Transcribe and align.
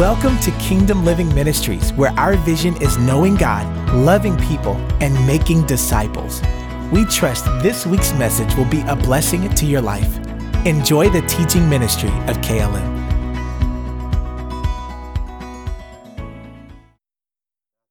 Welcome 0.00 0.38
to 0.38 0.50
Kingdom 0.52 1.04
Living 1.04 1.28
Ministries, 1.34 1.92
where 1.92 2.10
our 2.12 2.34
vision 2.36 2.74
is 2.80 2.96
knowing 2.96 3.34
God, 3.34 3.66
loving 3.94 4.34
people, 4.38 4.72
and 5.02 5.12
making 5.26 5.66
disciples. 5.66 6.40
We 6.90 7.04
trust 7.04 7.44
this 7.62 7.84
week's 7.84 8.14
message 8.14 8.56
will 8.56 8.64
be 8.64 8.80
a 8.88 8.96
blessing 8.96 9.46
to 9.50 9.66
your 9.66 9.82
life. 9.82 10.16
Enjoy 10.64 11.10
the 11.10 11.20
teaching 11.28 11.68
ministry 11.68 12.08
of 12.28 12.38
KLM. 12.38 12.80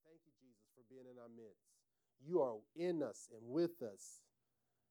Thank 0.04 0.20
you, 0.26 0.34
Jesus, 0.42 0.66
for 0.74 0.82
being 0.90 1.06
in 1.06 1.20
our 1.22 1.30
midst. 1.30 1.62
You 2.26 2.42
are 2.42 2.56
in 2.76 3.04
us 3.04 3.30
and 3.32 3.48
with 3.48 3.84
us 3.84 4.22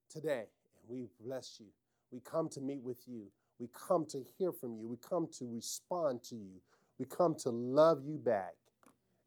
today, 0.09 0.45
and 0.77 0.85
we 0.87 1.09
bless 1.21 1.59
you. 1.59 1.67
We 2.13 2.21
come 2.21 2.49
to 2.51 2.61
meet 2.61 2.85
with 2.85 3.09
you. 3.09 3.25
We 3.59 3.67
come 3.75 4.07
to 4.11 4.23
hear 4.39 4.53
from 4.53 4.77
you. 4.77 4.87
We 4.87 4.99
come 4.99 5.27
to 5.41 5.53
respond 5.53 6.23
to 6.29 6.37
you. 6.37 6.61
We 6.99 7.07
come 7.07 7.35
to 7.37 7.51
love 7.51 8.03
you 8.05 8.19
back. 8.19 8.55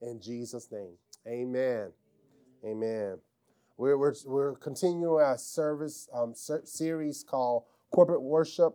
In 0.02 0.20
Jesus' 0.20 0.70
name, 0.72 0.94
amen. 1.28 1.92
Amen. 2.66 3.18
We're, 3.78 3.98
we're, 3.98 4.14
we're 4.26 4.56
continuing 4.56 5.24
our 5.24 5.38
service 5.38 6.10
um, 6.14 6.34
ser- 6.36 6.62
series 6.66 7.24
called 7.24 7.64
Corporate 7.92 8.22
Worship. 8.22 8.74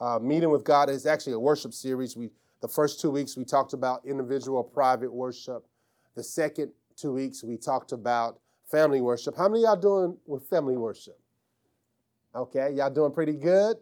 Uh, 0.00 0.18
Meeting 0.18 0.50
with 0.50 0.64
God 0.64 0.88
is 0.88 1.06
actually 1.06 1.34
a 1.34 1.38
worship 1.38 1.72
series. 1.72 2.16
We 2.16 2.30
the 2.60 2.68
first 2.68 3.00
two 3.00 3.10
weeks 3.10 3.36
we 3.36 3.44
talked 3.44 3.72
about 3.72 4.04
individual 4.04 4.62
private 4.62 5.12
worship. 5.12 5.66
The 6.14 6.22
second 6.22 6.72
two 6.96 7.12
weeks 7.12 7.42
we 7.42 7.56
talked 7.56 7.92
about 7.92 8.38
family 8.70 9.00
worship. 9.00 9.36
How 9.36 9.48
many 9.48 9.64
y'all 9.64 9.76
doing 9.76 10.16
with 10.26 10.48
family 10.48 10.76
worship? 10.76 11.18
Okay, 12.34 12.70
y'all 12.72 12.90
doing 12.90 13.12
pretty 13.12 13.34
good. 13.34 13.76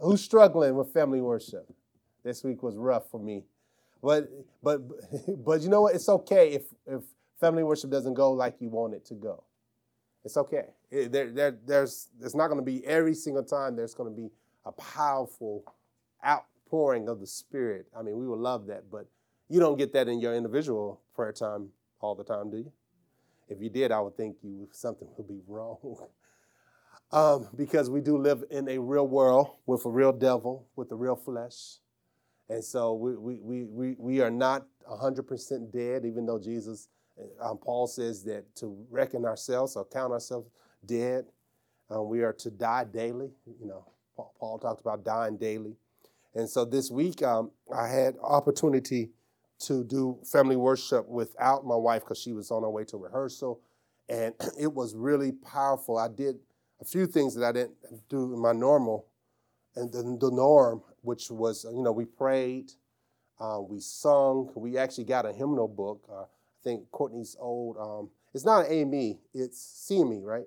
Who's 0.00 0.20
struggling 0.20 0.76
with 0.76 0.92
family 0.92 1.20
worship? 1.20 1.66
This 2.22 2.44
week 2.44 2.62
was 2.62 2.76
rough 2.76 3.10
for 3.10 3.20
me, 3.20 3.44
but 4.02 4.28
but 4.62 4.80
but 5.44 5.62
you 5.62 5.68
know 5.68 5.82
what? 5.82 5.94
It's 5.94 6.08
okay 6.08 6.52
if 6.52 6.62
if 6.86 7.02
family 7.38 7.62
worship 7.62 7.90
doesn't 7.90 8.14
go 8.14 8.32
like 8.32 8.56
you 8.60 8.68
want 8.68 8.94
it 8.94 9.04
to 9.06 9.14
go. 9.14 9.44
It's 10.24 10.36
okay. 10.36 10.66
It, 10.90 11.12
there, 11.12 11.30
there, 11.30 11.58
there's 11.66 12.08
it's 12.22 12.34
not 12.34 12.48
going 12.48 12.58
to 12.60 12.64
be 12.64 12.84
every 12.86 13.14
single 13.14 13.42
time. 13.42 13.76
There's 13.76 13.94
going 13.94 14.14
to 14.14 14.16
be 14.16 14.30
a 14.66 14.72
powerful 14.72 15.64
outpouring 16.24 17.08
of 17.08 17.20
the 17.20 17.26
Spirit. 17.26 17.86
I 17.98 18.02
mean, 18.02 18.18
we 18.18 18.26
would 18.26 18.38
love 18.38 18.66
that, 18.66 18.90
but 18.90 19.06
you 19.48 19.60
don't 19.60 19.78
get 19.78 19.92
that 19.94 20.08
in 20.08 20.20
your 20.20 20.34
individual 20.34 21.00
prayer 21.14 21.32
time 21.32 21.70
all 22.00 22.14
the 22.14 22.24
time, 22.24 22.50
do 22.50 22.58
you? 22.58 22.72
If 23.48 23.60
you 23.60 23.68
did, 23.68 23.90
I 23.90 24.00
would 24.00 24.16
think 24.16 24.36
you 24.42 24.68
something 24.72 25.08
would 25.16 25.26
be 25.26 25.40
wrong. 25.48 25.78
um, 27.12 27.48
because 27.56 27.90
we 27.90 28.00
do 28.00 28.16
live 28.16 28.44
in 28.50 28.68
a 28.68 28.78
real 28.78 29.06
world 29.06 29.56
with 29.66 29.84
a 29.86 29.90
real 29.90 30.12
devil, 30.12 30.68
with 30.76 30.92
a 30.92 30.94
real 30.94 31.16
flesh. 31.16 31.78
And 32.50 32.64
so 32.64 32.94
we, 32.94 33.14
we, 33.14 33.64
we, 33.64 33.94
we, 33.96 34.20
are 34.20 34.30
not 34.30 34.66
100% 34.90 35.72
dead, 35.72 36.04
even 36.04 36.26
though 36.26 36.38
Jesus, 36.38 36.88
um, 37.40 37.58
Paul 37.58 37.86
says 37.86 38.24
that 38.24 38.44
to 38.56 38.76
reckon 38.90 39.24
ourselves 39.24 39.76
or 39.76 39.84
count 39.84 40.12
ourselves 40.12 40.50
dead, 40.84 41.26
um, 41.90 42.08
we 42.08 42.22
are 42.22 42.32
to 42.32 42.50
die 42.50 42.84
daily. 42.92 43.30
You 43.60 43.68
know, 43.68 43.86
Paul, 44.16 44.34
Paul 44.40 44.58
talked 44.58 44.80
about 44.80 45.04
dying 45.04 45.36
daily. 45.36 45.76
And 46.34 46.50
so 46.50 46.64
this 46.64 46.90
week, 46.90 47.22
um, 47.22 47.52
I 47.72 47.86
had 47.86 48.16
opportunity 48.20 49.10
to 49.60 49.84
do 49.84 50.18
family 50.24 50.56
worship 50.56 51.06
without 51.08 51.64
my 51.64 51.76
wife 51.76 52.02
because 52.02 52.18
she 52.18 52.32
was 52.32 52.50
on 52.50 52.62
her 52.62 52.70
way 52.70 52.84
to 52.86 52.96
rehearsal. 52.96 53.60
And 54.08 54.34
it 54.58 54.72
was 54.74 54.96
really 54.96 55.30
powerful. 55.30 55.98
I 55.98 56.08
did 56.08 56.34
a 56.80 56.84
few 56.84 57.06
things 57.06 57.36
that 57.36 57.46
I 57.46 57.52
didn't 57.52 57.76
do 58.08 58.34
in 58.34 58.40
my 58.40 58.52
normal 58.52 59.06
and 59.76 59.92
the, 59.92 60.02
the 60.02 60.34
norm, 60.34 60.82
which 61.02 61.30
was, 61.30 61.64
you 61.64 61.82
know, 61.82 61.92
we 61.92 62.04
prayed, 62.04 62.72
uh, 63.38 63.60
we 63.60 63.80
sung, 63.80 64.50
we 64.54 64.76
actually 64.76 65.04
got 65.04 65.26
a 65.26 65.32
hymnal 65.32 65.68
book. 65.68 66.04
Uh, 66.10 66.22
I 66.22 66.62
think 66.62 66.90
Courtney's 66.90 67.36
old, 67.40 67.76
um, 67.78 68.10
it's 68.34 68.44
not 68.44 68.66
AME, 68.68 69.18
it's 69.32 69.88
CME, 69.90 70.22
right? 70.22 70.44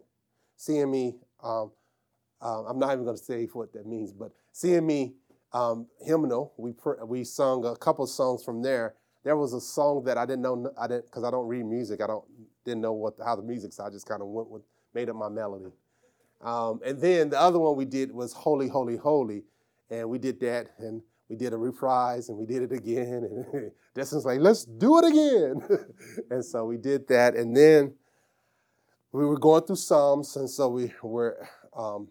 CME, 0.60 1.16
um, 1.44 1.72
uh, 2.42 2.64
I'm 2.66 2.78
not 2.78 2.94
even 2.94 3.04
going 3.04 3.18
to 3.18 3.24
say 3.24 3.46
what 3.46 3.74
that 3.74 3.86
means, 3.86 4.12
but 4.12 4.32
CME 4.54 5.14
um, 5.54 5.88
hymnal, 6.00 6.54
we, 6.58 6.74
pr- 6.74 7.04
we 7.06 7.24
sung 7.24 7.66
a 7.66 7.76
couple 7.76 8.06
songs 8.08 8.44
from 8.44 8.62
there. 8.62 8.96
There 9.24 9.38
was 9.38 9.54
a 9.54 9.62
song 9.62 10.04
that 10.04 10.18
I 10.18 10.26
didn't 10.26 10.42
know, 10.42 10.72
I 10.78 10.88
didn't, 10.88 11.06
because 11.06 11.24
I 11.24 11.32
don't 11.32 11.48
read 11.48 11.66
music, 11.66 12.02
I 12.02 12.08
don't, 12.08 12.26
didn't 12.66 12.82
know 12.82 12.94
what 12.94 13.16
how 13.24 13.36
the 13.36 13.42
music, 13.42 13.74
so 13.74 13.86
I 13.86 13.90
just 13.90 14.08
kind 14.08 14.22
of 14.22 14.28
went 14.28 14.50
with, 14.50 14.64
made 14.94 15.10
up 15.10 15.16
my 15.16 15.30
melody. 15.30 15.72
Um, 16.42 16.82
and 16.86 17.00
then 17.00 17.30
the 17.30 17.40
other 17.40 17.60
one 17.60 17.76
we 17.78 17.86
did 17.86 18.12
was 18.12 18.34
Holy, 18.34 18.68
Holy, 18.68 18.98
Holy. 18.98 19.44
And 19.90 20.10
we 20.10 20.18
did 20.18 20.40
that 20.42 20.70
and 20.80 21.02
we 21.30 21.36
did 21.36 21.54
a 21.54 21.58
reprise 21.58 22.30
and 22.30 22.38
we 22.38 22.46
did 22.46 22.62
it 22.64 22.72
again. 22.72 23.46
And 23.54 23.72
Destin's 23.96 24.26
like, 24.26 24.40
let's 24.40 24.66
do 24.66 25.00
it 25.00 25.06
again. 25.06 25.62
and 26.30 26.44
so 26.44 26.66
we 26.66 26.78
did 26.78 27.08
that. 27.08 27.36
And 27.36 27.56
then 27.56 27.94
we 29.12 29.26
were 29.26 29.40
going 29.40 29.64
through 29.64 29.78
Psalms. 29.78 30.36
And 30.36 30.50
so 30.50 30.70
we 30.70 30.94
were 31.02 31.48
um, 31.76 32.08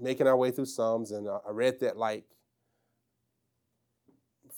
making 0.00 0.26
our 0.26 0.36
way 0.36 0.50
through 0.50 0.66
Psalms. 0.66 1.10
And 1.10 1.28
I 1.28 1.50
read 1.50 1.80
that 1.80 1.96
like 1.96 2.24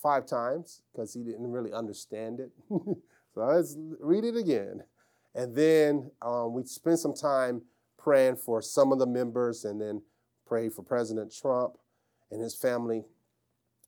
five 0.03 0.27
times 0.27 0.83
because 0.93 1.15
he 1.15 1.23
didn't 1.23 1.51
really 1.51 1.73
understand 1.73 2.41
it. 2.41 2.51
so 2.69 2.97
let's 3.37 3.77
read 4.01 4.25
it 4.25 4.37
again. 4.37 4.83
And 5.35 5.57
then 5.57 6.11
um, 6.23 6.53
we 6.55 6.65
spent 6.65 6.99
some 6.99 7.15
time 7.15 7.63
praying 7.99 8.37
for 8.37 8.61
some 8.61 8.93
of 8.93 8.99
the 8.99 9.07
members 9.07 9.65
and 9.65 9.81
then 9.81 10.03
prayed 10.47 10.75
for 10.75 10.83
President 10.83 11.35
Trump 11.35 11.77
and 12.35 12.43
his 12.43 12.55
family. 12.55 13.05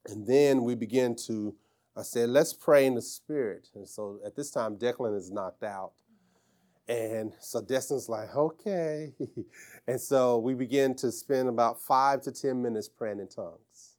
And 0.06 0.26
then 0.26 0.62
we 0.62 0.76
begin 0.76 1.16
to, 1.26 1.54
I 1.96 2.02
said, 2.02 2.30
let's 2.30 2.52
pray 2.52 2.86
in 2.86 2.94
the 2.94 3.02
spirit. 3.02 3.68
And 3.74 3.86
so 3.86 4.20
at 4.24 4.36
this 4.36 4.50
time, 4.50 4.76
Declan 4.76 5.16
is 5.16 5.30
knocked 5.30 5.64
out. 5.64 5.92
And 6.88 7.32
so 7.40 7.60
Destin's 7.60 8.08
like, 8.08 8.34
okay. 8.34 9.12
and 9.88 10.00
so 10.00 10.38
we 10.38 10.54
begin 10.54 10.94
to 10.96 11.10
spend 11.10 11.48
about 11.48 11.82
five 11.82 12.22
to 12.22 12.32
10 12.32 12.62
minutes 12.62 12.88
praying 12.88 13.18
in 13.18 13.28
tongues. 13.28 13.96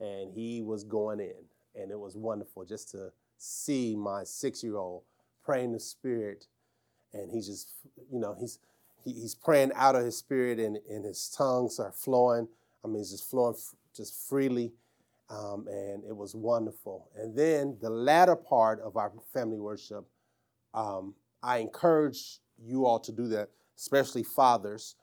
And 0.00 0.32
he 0.32 0.62
was 0.62 0.82
going 0.82 1.20
in. 1.20 1.44
And 1.80 1.92
it 1.92 1.98
was 1.98 2.16
wonderful 2.16 2.64
just 2.64 2.90
to 2.90 3.12
see 3.38 3.94
my 3.94 4.24
six 4.24 4.64
year 4.64 4.76
old 4.76 5.04
praying 5.44 5.72
the 5.72 5.80
spirit. 5.80 6.46
And 7.12 7.30
he 7.30 7.38
just, 7.38 7.70
you 8.10 8.18
know, 8.18 8.34
he's, 8.38 8.58
he's 9.04 9.36
praying 9.36 9.70
out 9.76 9.94
of 9.94 10.04
his 10.04 10.16
spirit 10.16 10.58
and, 10.58 10.78
and 10.90 11.04
his 11.04 11.28
tongues 11.28 11.78
are 11.78 11.92
flowing. 11.92 12.48
I 12.86 12.88
mean, 12.92 13.00
it's 13.00 13.10
just 13.10 13.28
flowing 13.28 13.56
just 13.96 14.28
freely. 14.28 14.72
Um, 15.28 15.66
and 15.68 16.04
it 16.04 16.16
was 16.16 16.36
wonderful. 16.36 17.10
And 17.16 17.36
then 17.36 17.78
the 17.80 17.90
latter 17.90 18.36
part 18.36 18.80
of 18.80 18.96
our 18.96 19.12
family 19.32 19.58
worship, 19.58 20.06
um, 20.72 21.14
I 21.42 21.58
encourage 21.58 22.38
you 22.62 22.86
all 22.86 23.00
to 23.00 23.10
do 23.10 23.26
that, 23.28 23.48
especially 23.76 24.22
fathers, 24.22 24.94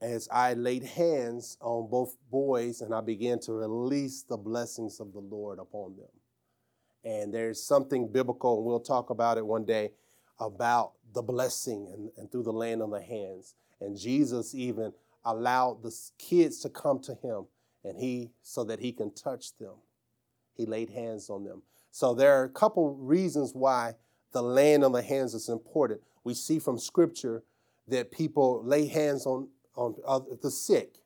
as 0.00 0.28
I 0.30 0.54
laid 0.54 0.84
hands 0.84 1.58
on 1.60 1.90
both 1.90 2.14
boys 2.30 2.82
and 2.82 2.94
I 2.94 3.00
began 3.00 3.40
to 3.40 3.52
release 3.52 4.22
the 4.22 4.36
blessings 4.36 5.00
of 5.00 5.12
the 5.12 5.18
Lord 5.18 5.58
upon 5.58 5.96
them. 5.96 6.06
And 7.04 7.34
there's 7.34 7.60
something 7.60 8.12
biblical, 8.12 8.58
and 8.58 8.66
we'll 8.66 8.78
talk 8.78 9.10
about 9.10 9.38
it 9.38 9.46
one 9.46 9.64
day, 9.64 9.90
about 10.38 10.92
the 11.14 11.22
blessing 11.22 11.88
and, 11.92 12.10
and 12.16 12.30
through 12.30 12.44
the 12.44 12.52
laying 12.52 12.80
on 12.80 12.90
the 12.90 13.02
hands. 13.02 13.56
And 13.80 13.98
Jesus 13.98 14.54
even 14.54 14.92
allowed 15.30 15.82
the 15.82 15.94
kids 16.18 16.60
to 16.60 16.68
come 16.68 17.00
to 17.00 17.14
him 17.14 17.46
and 17.84 17.98
he 17.98 18.30
so 18.42 18.64
that 18.64 18.80
he 18.80 18.92
can 18.92 19.12
touch 19.14 19.56
them. 19.58 19.74
He 20.54 20.66
laid 20.66 20.90
hands 20.90 21.30
on 21.30 21.44
them. 21.44 21.62
So 21.90 22.14
there 22.14 22.40
are 22.40 22.44
a 22.44 22.50
couple 22.50 22.94
reasons 22.94 23.52
why 23.54 23.94
the 24.32 24.42
laying 24.42 24.84
on 24.84 24.92
the 24.92 25.02
hands 25.02 25.34
is 25.34 25.48
important. 25.48 26.00
We 26.24 26.34
see 26.34 26.58
from 26.58 26.78
scripture 26.78 27.42
that 27.88 28.10
people 28.10 28.62
lay 28.64 28.86
hands 28.86 29.26
on, 29.26 29.48
on 29.76 29.94
the 30.42 30.50
sick. 30.50 30.96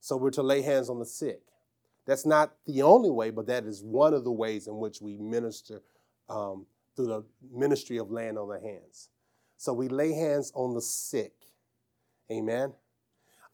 So 0.00 0.16
we're 0.16 0.30
to 0.32 0.42
lay 0.42 0.62
hands 0.62 0.90
on 0.90 0.98
the 0.98 1.06
sick. 1.06 1.40
That's 2.06 2.26
not 2.26 2.54
the 2.66 2.82
only 2.82 3.10
way, 3.10 3.30
but 3.30 3.46
that 3.46 3.64
is 3.64 3.82
one 3.82 4.14
of 4.14 4.24
the 4.24 4.32
ways 4.32 4.66
in 4.66 4.78
which 4.78 5.00
we 5.00 5.16
minister 5.16 5.82
um, 6.28 6.66
through 6.96 7.06
the 7.06 7.24
ministry 7.52 7.98
of 7.98 8.10
laying 8.10 8.38
on 8.38 8.48
the 8.48 8.60
hands. 8.60 9.08
So 9.56 9.72
we 9.72 9.88
lay 9.88 10.12
hands 10.12 10.52
on 10.54 10.74
the 10.74 10.80
sick. 10.80 11.32
Amen. 12.30 12.72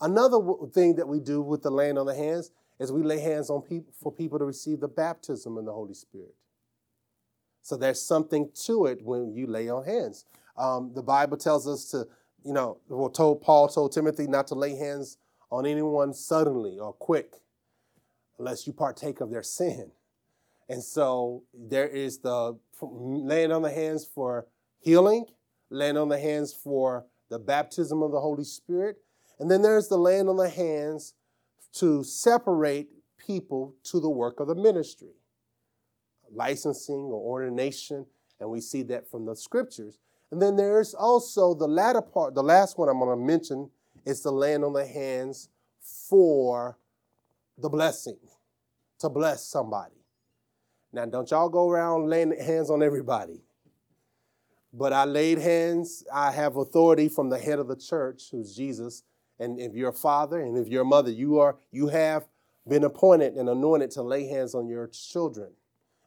Another 0.00 0.38
thing 0.72 0.96
that 0.96 1.08
we 1.08 1.20
do 1.20 1.40
with 1.40 1.62
the 1.62 1.70
laying 1.70 1.98
on 1.98 2.06
the 2.06 2.14
hands 2.14 2.50
is 2.78 2.92
we 2.92 3.02
lay 3.02 3.20
hands 3.20 3.50
on 3.50 3.62
people 3.62 3.92
for 4.00 4.12
people 4.12 4.38
to 4.38 4.44
receive 4.44 4.80
the 4.80 4.88
baptism 4.88 5.56
in 5.58 5.64
the 5.64 5.72
Holy 5.72 5.94
Spirit. 5.94 6.34
So 7.62 7.76
there's 7.76 8.02
something 8.02 8.50
to 8.66 8.86
it 8.86 9.02
when 9.02 9.32
you 9.32 9.46
lay 9.46 9.68
on 9.68 9.84
hands. 9.84 10.26
Um, 10.56 10.92
the 10.94 11.02
Bible 11.02 11.36
tells 11.36 11.66
us 11.66 11.86
to, 11.92 12.06
you 12.44 12.52
know, 12.52 12.78
well, 12.88 13.08
told 13.08 13.40
Paul 13.40 13.68
told 13.68 13.92
Timothy 13.92 14.26
not 14.26 14.46
to 14.48 14.54
lay 14.54 14.76
hands 14.76 15.16
on 15.50 15.66
anyone 15.66 16.12
suddenly 16.12 16.78
or 16.78 16.92
quick, 16.92 17.36
unless 18.38 18.66
you 18.66 18.72
partake 18.72 19.20
of 19.20 19.30
their 19.30 19.42
sin. 19.42 19.92
And 20.68 20.82
so 20.82 21.44
there 21.54 21.86
is 21.88 22.18
the 22.18 22.58
laying 22.82 23.52
on 23.52 23.62
the 23.62 23.70
hands 23.70 24.04
for 24.04 24.46
healing, 24.80 25.26
laying 25.70 25.96
on 25.96 26.08
the 26.08 26.18
hands 26.18 26.52
for 26.52 27.06
the 27.30 27.38
baptism 27.38 28.02
of 28.02 28.12
the 28.12 28.20
Holy 28.20 28.44
Spirit, 28.44 28.98
and 29.44 29.50
then 29.50 29.60
there's 29.60 29.88
the 29.88 29.98
laying 29.98 30.26
on 30.30 30.38
the 30.38 30.48
hands 30.48 31.12
to 31.74 32.02
separate 32.02 32.88
people 33.18 33.74
to 33.82 34.00
the 34.00 34.08
work 34.08 34.40
of 34.40 34.48
the 34.48 34.54
ministry. 34.54 35.10
licensing 36.32 36.94
or 36.94 37.20
ordination, 37.20 38.06
and 38.40 38.48
we 38.48 38.62
see 38.62 38.82
that 38.84 39.06
from 39.10 39.26
the 39.26 39.36
scriptures. 39.36 39.98
And 40.30 40.40
then 40.40 40.56
there's 40.56 40.94
also 40.94 41.52
the 41.52 41.68
latter 41.68 42.00
part, 42.00 42.34
the 42.34 42.42
last 42.42 42.78
one 42.78 42.88
I'm 42.88 42.98
going 42.98 43.18
to 43.18 43.22
mention 43.22 43.68
is 44.06 44.22
the 44.22 44.32
laying 44.32 44.64
on 44.64 44.72
the 44.72 44.86
hands 44.86 45.50
for 46.08 46.78
the 47.58 47.68
blessing, 47.68 48.16
to 49.00 49.10
bless 49.10 49.44
somebody. 49.44 50.06
Now, 50.90 51.04
don't 51.04 51.30
y'all 51.30 51.50
go 51.50 51.68
around 51.68 52.08
laying 52.08 52.34
hands 52.40 52.70
on 52.70 52.82
everybody. 52.82 53.42
But 54.72 54.94
I 54.94 55.04
laid 55.04 55.36
hands, 55.36 56.02
I 56.10 56.30
have 56.32 56.56
authority 56.56 57.10
from 57.10 57.28
the 57.28 57.38
head 57.38 57.58
of 57.58 57.68
the 57.68 57.76
church, 57.76 58.30
who's 58.30 58.56
Jesus. 58.56 59.02
And 59.38 59.60
if 59.60 59.74
you're 59.74 59.90
a 59.90 59.92
father 59.92 60.40
and 60.40 60.56
if 60.56 60.68
you're 60.68 60.82
a 60.82 60.86
mother, 60.86 61.10
you 61.10 61.38
are 61.38 61.56
you 61.70 61.88
have 61.88 62.26
been 62.66 62.84
appointed 62.84 63.34
and 63.34 63.48
anointed 63.48 63.90
to 63.92 64.02
lay 64.02 64.26
hands 64.26 64.54
on 64.54 64.68
your 64.68 64.88
children. 64.88 65.50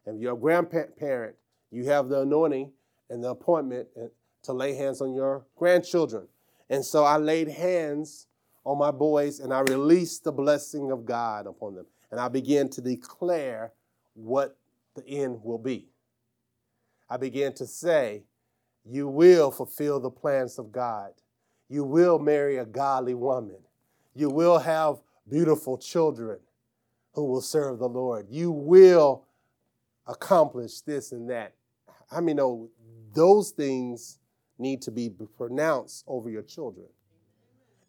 If 0.05 0.19
you're 0.19 0.33
a 0.33 0.37
grandparent, 0.37 1.35
you 1.69 1.85
have 1.85 2.07
the 2.07 2.21
anointing 2.21 2.71
and 3.09 3.23
the 3.23 3.29
appointment 3.29 3.87
uh, 3.97 4.07
to 4.43 4.53
lay 4.53 4.73
hands 4.73 5.01
on 5.01 5.13
your 5.13 5.45
grandchildren. 5.55 6.27
And 6.69 6.83
so 6.83 7.03
I 7.03 7.17
laid 7.17 7.49
hands 7.49 8.27
on 8.63 8.77
my 8.77 8.91
boys 8.91 9.39
and 9.39 9.53
I 9.53 9.59
released 9.61 10.23
the 10.23 10.31
blessing 10.31 10.91
of 10.91 11.05
God 11.05 11.47
upon 11.47 11.75
them. 11.75 11.85
And 12.11 12.19
I 12.19 12.29
began 12.29 12.69
to 12.69 12.81
declare 12.81 13.73
what 14.13 14.57
the 14.95 15.05
end 15.07 15.41
will 15.43 15.57
be. 15.57 15.89
I 17.09 17.17
began 17.17 17.53
to 17.53 17.67
say, 17.67 18.23
You 18.85 19.07
will 19.07 19.51
fulfill 19.51 19.99
the 19.99 20.09
plans 20.09 20.57
of 20.57 20.71
God. 20.71 21.11
You 21.69 21.83
will 21.83 22.19
marry 22.19 22.57
a 22.57 22.65
godly 22.65 23.13
woman. 23.13 23.57
You 24.15 24.29
will 24.29 24.59
have 24.59 24.97
beautiful 25.29 25.77
children 25.77 26.39
who 27.13 27.25
will 27.25 27.41
serve 27.41 27.79
the 27.79 27.89
Lord. 27.89 28.27
You 28.29 28.51
will 28.51 29.25
accomplish 30.05 30.81
this 30.81 31.11
and 31.11 31.29
that. 31.29 31.53
I 32.11 32.21
mean, 32.21 32.37
know 32.37 32.69
those 33.13 33.51
things 33.51 34.19
need 34.57 34.81
to 34.83 34.91
be 34.91 35.09
pronounced 35.37 36.03
over 36.07 36.29
your 36.29 36.41
children. 36.41 36.87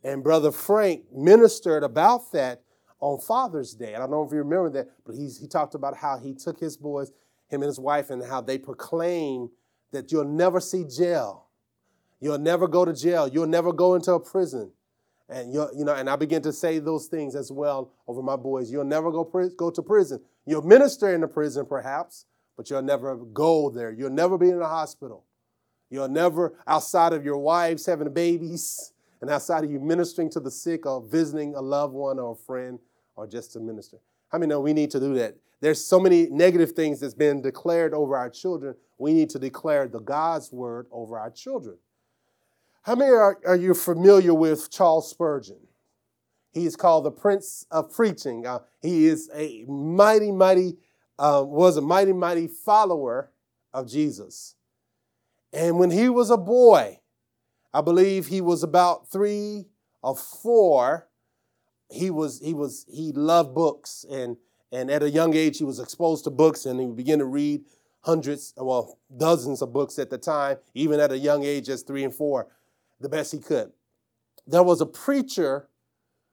And 0.05 0.23
Brother 0.23 0.53
Frank 0.53 1.05
ministered 1.13 1.83
about 1.83 2.33
that 2.33 2.63
on 3.01 3.21
Father's 3.21 3.75
Day. 3.75 3.95
I 3.95 3.99
don't 3.99 4.11
know 4.11 4.25
if 4.25 4.33
you 4.33 4.39
remember 4.39 4.71
that, 4.71 4.89
but 5.05 5.15
he's, 5.15 5.39
he 5.39 5.47
talked 5.47 5.75
about 5.75 5.97
how 5.97 6.19
he 6.19 6.35
took 6.35 6.59
his 6.59 6.77
boys, 6.77 7.13
him 7.49 7.63
and 7.63 7.69
his 7.69 7.81
wife, 7.81 8.11
and 8.11 8.25
how 8.25 8.41
they 8.41 8.59
proclaim 8.59 9.51
that 9.93 10.13
you'll 10.13 10.25
never 10.25 10.61
see 10.61 10.85
jail. 10.85 11.47
You'll 12.21 12.39
never 12.39 12.67
go 12.67 12.85
to 12.85 12.93
jail. 12.93 13.29
You'll 13.29 13.47
never 13.47 13.73
go 13.73 13.95
into 13.95 14.13
a 14.13 14.21
prison. 14.21 14.73
And 15.29 15.53
you 15.53 15.69
you 15.77 15.85
know, 15.85 15.95
and 15.95 16.09
I 16.09 16.17
begin 16.17 16.43
to 16.43 16.53
say 16.53 16.79
those 16.79 17.07
things 17.07 17.35
as 17.35 17.53
well 17.53 17.93
over 18.07 18.23
my 18.23 18.37
boys. 18.37 18.71
You'll 18.71 18.85
never 18.85 19.11
go 19.11 19.25
go 19.57 19.71
to 19.71 19.83
prison. 19.83 20.21
You'll 20.47 20.63
minister 20.63 21.15
in 21.15 21.21
the 21.21 21.29
prison, 21.29 21.67
perhaps, 21.67 22.25
but 22.57 22.71
you'll 22.71 22.83
never 22.83 23.15
go 23.17 23.69
there. 23.69 23.93
You'll 23.93 24.11
never 24.11 24.39
be 24.39 24.49
in 24.49 24.61
a 24.61 24.67
hospital. 24.67 25.25
You'll 25.91 26.09
never, 26.09 26.55
outside 26.67 27.13
of 27.13 27.25
your 27.25 27.39
wives 27.39 27.87
having 27.87 28.13
babies, 28.13 28.93
and 29.21 29.31
outside 29.31 29.65
of 29.65 29.71
you 29.71 29.81
ministering 29.81 30.31
to 30.31 30.41
the 30.41 30.51
sick 30.51 30.87
or 30.87 31.03
visiting 31.03 31.55
a 31.55 31.61
loved 31.61 31.95
one 31.95 32.19
or 32.19 32.33
a 32.33 32.37
friend 32.37 32.79
or 33.17 33.27
just 33.27 33.53
to 33.53 33.61
minister. 33.61 33.99
How 34.29 34.39
many 34.39 34.51
know 34.51 34.61
we 34.61 34.73
need 34.73 34.91
to 34.93 35.01
do 35.01 35.15
that? 35.15 35.37
There's 35.61 35.85
so 35.85 35.99
many 35.99 36.29
negative 36.31 36.73
things 36.73 37.01
that's 37.01 37.15
been 37.15 37.43
declared 37.43 37.93
over 37.93 38.17
our 38.17 38.31
children. 38.31 38.77
We 38.97 39.13
need 39.13 39.31
to 39.31 39.39
declare 39.39 39.89
the 39.89 39.99
God's 40.01 40.53
word 40.53 40.87
over 40.93 41.19
our 41.19 41.31
children. 41.31 41.79
How 42.89 42.95
many 42.95 43.11
are, 43.11 43.39
are 43.47 43.55
you 43.55 43.75
familiar 43.75 44.33
with 44.33 44.71
Charles 44.71 45.11
Spurgeon? 45.11 45.59
He 46.53 46.65
is 46.65 46.75
called 46.75 47.05
the 47.05 47.11
Prince 47.11 47.67
of 47.71 47.93
Preaching. 47.93 48.47
Uh, 48.47 48.61
he 48.81 49.05
is 49.05 49.29
a 49.35 49.67
mighty, 49.69 50.33
mighty, 50.33 50.79
uh, 51.19 51.45
was 51.47 51.77
a 51.77 51.83
mighty, 51.83 52.15
mighty 52.15 52.47
follower 52.47 53.31
of 53.75 53.91
Jesus. 53.91 54.55
And 55.53 55.79
when 55.79 55.91
he 55.91 56.09
was 56.09 56.31
a 56.31 56.39
boy, 56.39 57.01
I 57.75 57.83
believe 57.83 58.29
he 58.29 58.41
was 58.41 58.63
about 58.63 59.13
three 59.13 59.67
or 60.03 60.17
four, 60.17 61.09
he 61.91 62.09
was 62.09 62.41
he 62.41 62.55
was 62.55 62.87
he 62.91 63.13
loved 63.13 63.55
books 63.55 64.07
and 64.11 64.39
and 64.73 64.91
at 64.91 65.03
a 65.03 65.11
young 65.11 65.35
age 65.35 65.59
he 65.59 65.65
was 65.65 65.79
exposed 65.79 66.25
to 66.25 66.31
books 66.31 66.65
and 66.65 66.81
he 66.81 66.87
began 66.87 67.19
to 67.19 67.27
read 67.27 67.67
hundreds, 68.01 68.55
well, 68.57 68.99
dozens 69.15 69.61
of 69.61 69.73
books 69.73 69.99
at 69.99 70.09
the 70.09 70.17
time, 70.19 70.57
even 70.75 71.01
at 71.01 71.13
a 71.13 71.19
young 71.19 71.45
age 71.45 71.69
as 71.69 71.83
three 71.83 72.05
and 72.05 72.15
four, 72.15 72.47
the 73.01 73.09
best 73.09 73.33
he 73.33 73.39
could. 73.39 73.73
There 74.47 74.63
was 74.63 74.81
a 74.81 74.87
preacher 74.87 75.69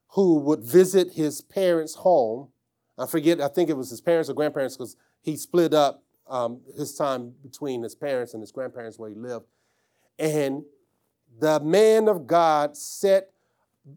who 0.10 0.40
would 0.40 0.62
visit 0.62 1.14
his 1.14 1.42
parents' 1.42 1.96
home. 1.96 2.50
I 2.98 3.06
forget, 3.06 3.42
I 3.42 3.48
think 3.48 3.70
it 3.70 3.78
was 3.78 3.90
his 3.90 4.02
parents 4.02 4.30
or 4.30 4.34
grandparents 4.34 4.78
because 4.78 4.96
he 5.22 5.36
split 5.36 5.74
up 5.74 6.04
um, 6.28 6.62
his 6.78 6.96
time 6.96 7.34
between 7.44 7.84
his 7.84 7.96
parents 7.96 8.34
and 8.34 8.42
his 8.42 8.52
grandparents 8.52 8.98
where 8.98 9.10
he 9.10 9.16
lived. 9.16 9.46
And 10.18 10.64
the 11.40 11.60
man 11.60 12.08
of 12.08 12.26
God 12.26 12.78
set 12.78 13.32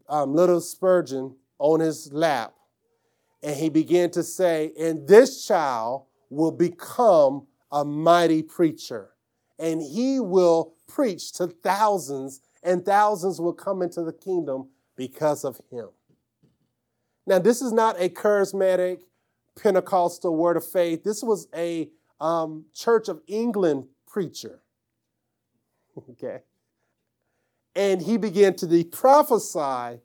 um, 0.09 0.35
little 0.35 0.61
Spurgeon 0.61 1.37
on 1.59 1.81
his 1.81 2.13
lap 2.13 2.55
and 3.43 3.57
he 3.57 3.69
began 3.69 4.11
to 4.11 4.23
say, 4.23 4.73
And 4.79 5.07
this 5.07 5.47
child 5.47 6.07
will 6.31 6.53
become 6.53 7.47
a 7.71 7.85
mighty 7.85 8.43
preacher, 8.43 9.11
and 9.59 9.83
he 9.83 10.21
will 10.21 10.75
preach 10.87 11.33
to 11.33 11.47
thousands, 11.47 12.41
and 12.69 12.85
thousands 12.85 13.41
will 13.41 13.55
come 13.55 13.81
into 13.81 14.03
the 14.03 14.13
kingdom 14.13 14.69
because 14.95 15.43
of 15.43 15.59
him. 15.71 15.89
Now, 17.27 17.39
this 17.39 17.63
is 17.63 17.73
not 17.73 17.99
a 17.99 18.11
charismatic 18.11 19.01
Pentecostal 19.61 20.37
word 20.37 20.59
of 20.59 20.71
faith. 20.71 21.03
This 21.03 21.23
was 21.23 21.49
a 21.55 21.89
um, 22.21 22.67
Church 22.75 23.09
of 23.09 23.23
England 23.27 23.87
preacher. 24.07 24.61
okay. 26.11 26.41
And 27.75 28.03
he 28.03 28.19
began 28.19 28.55
to 28.57 28.85
prophesy 28.85 30.01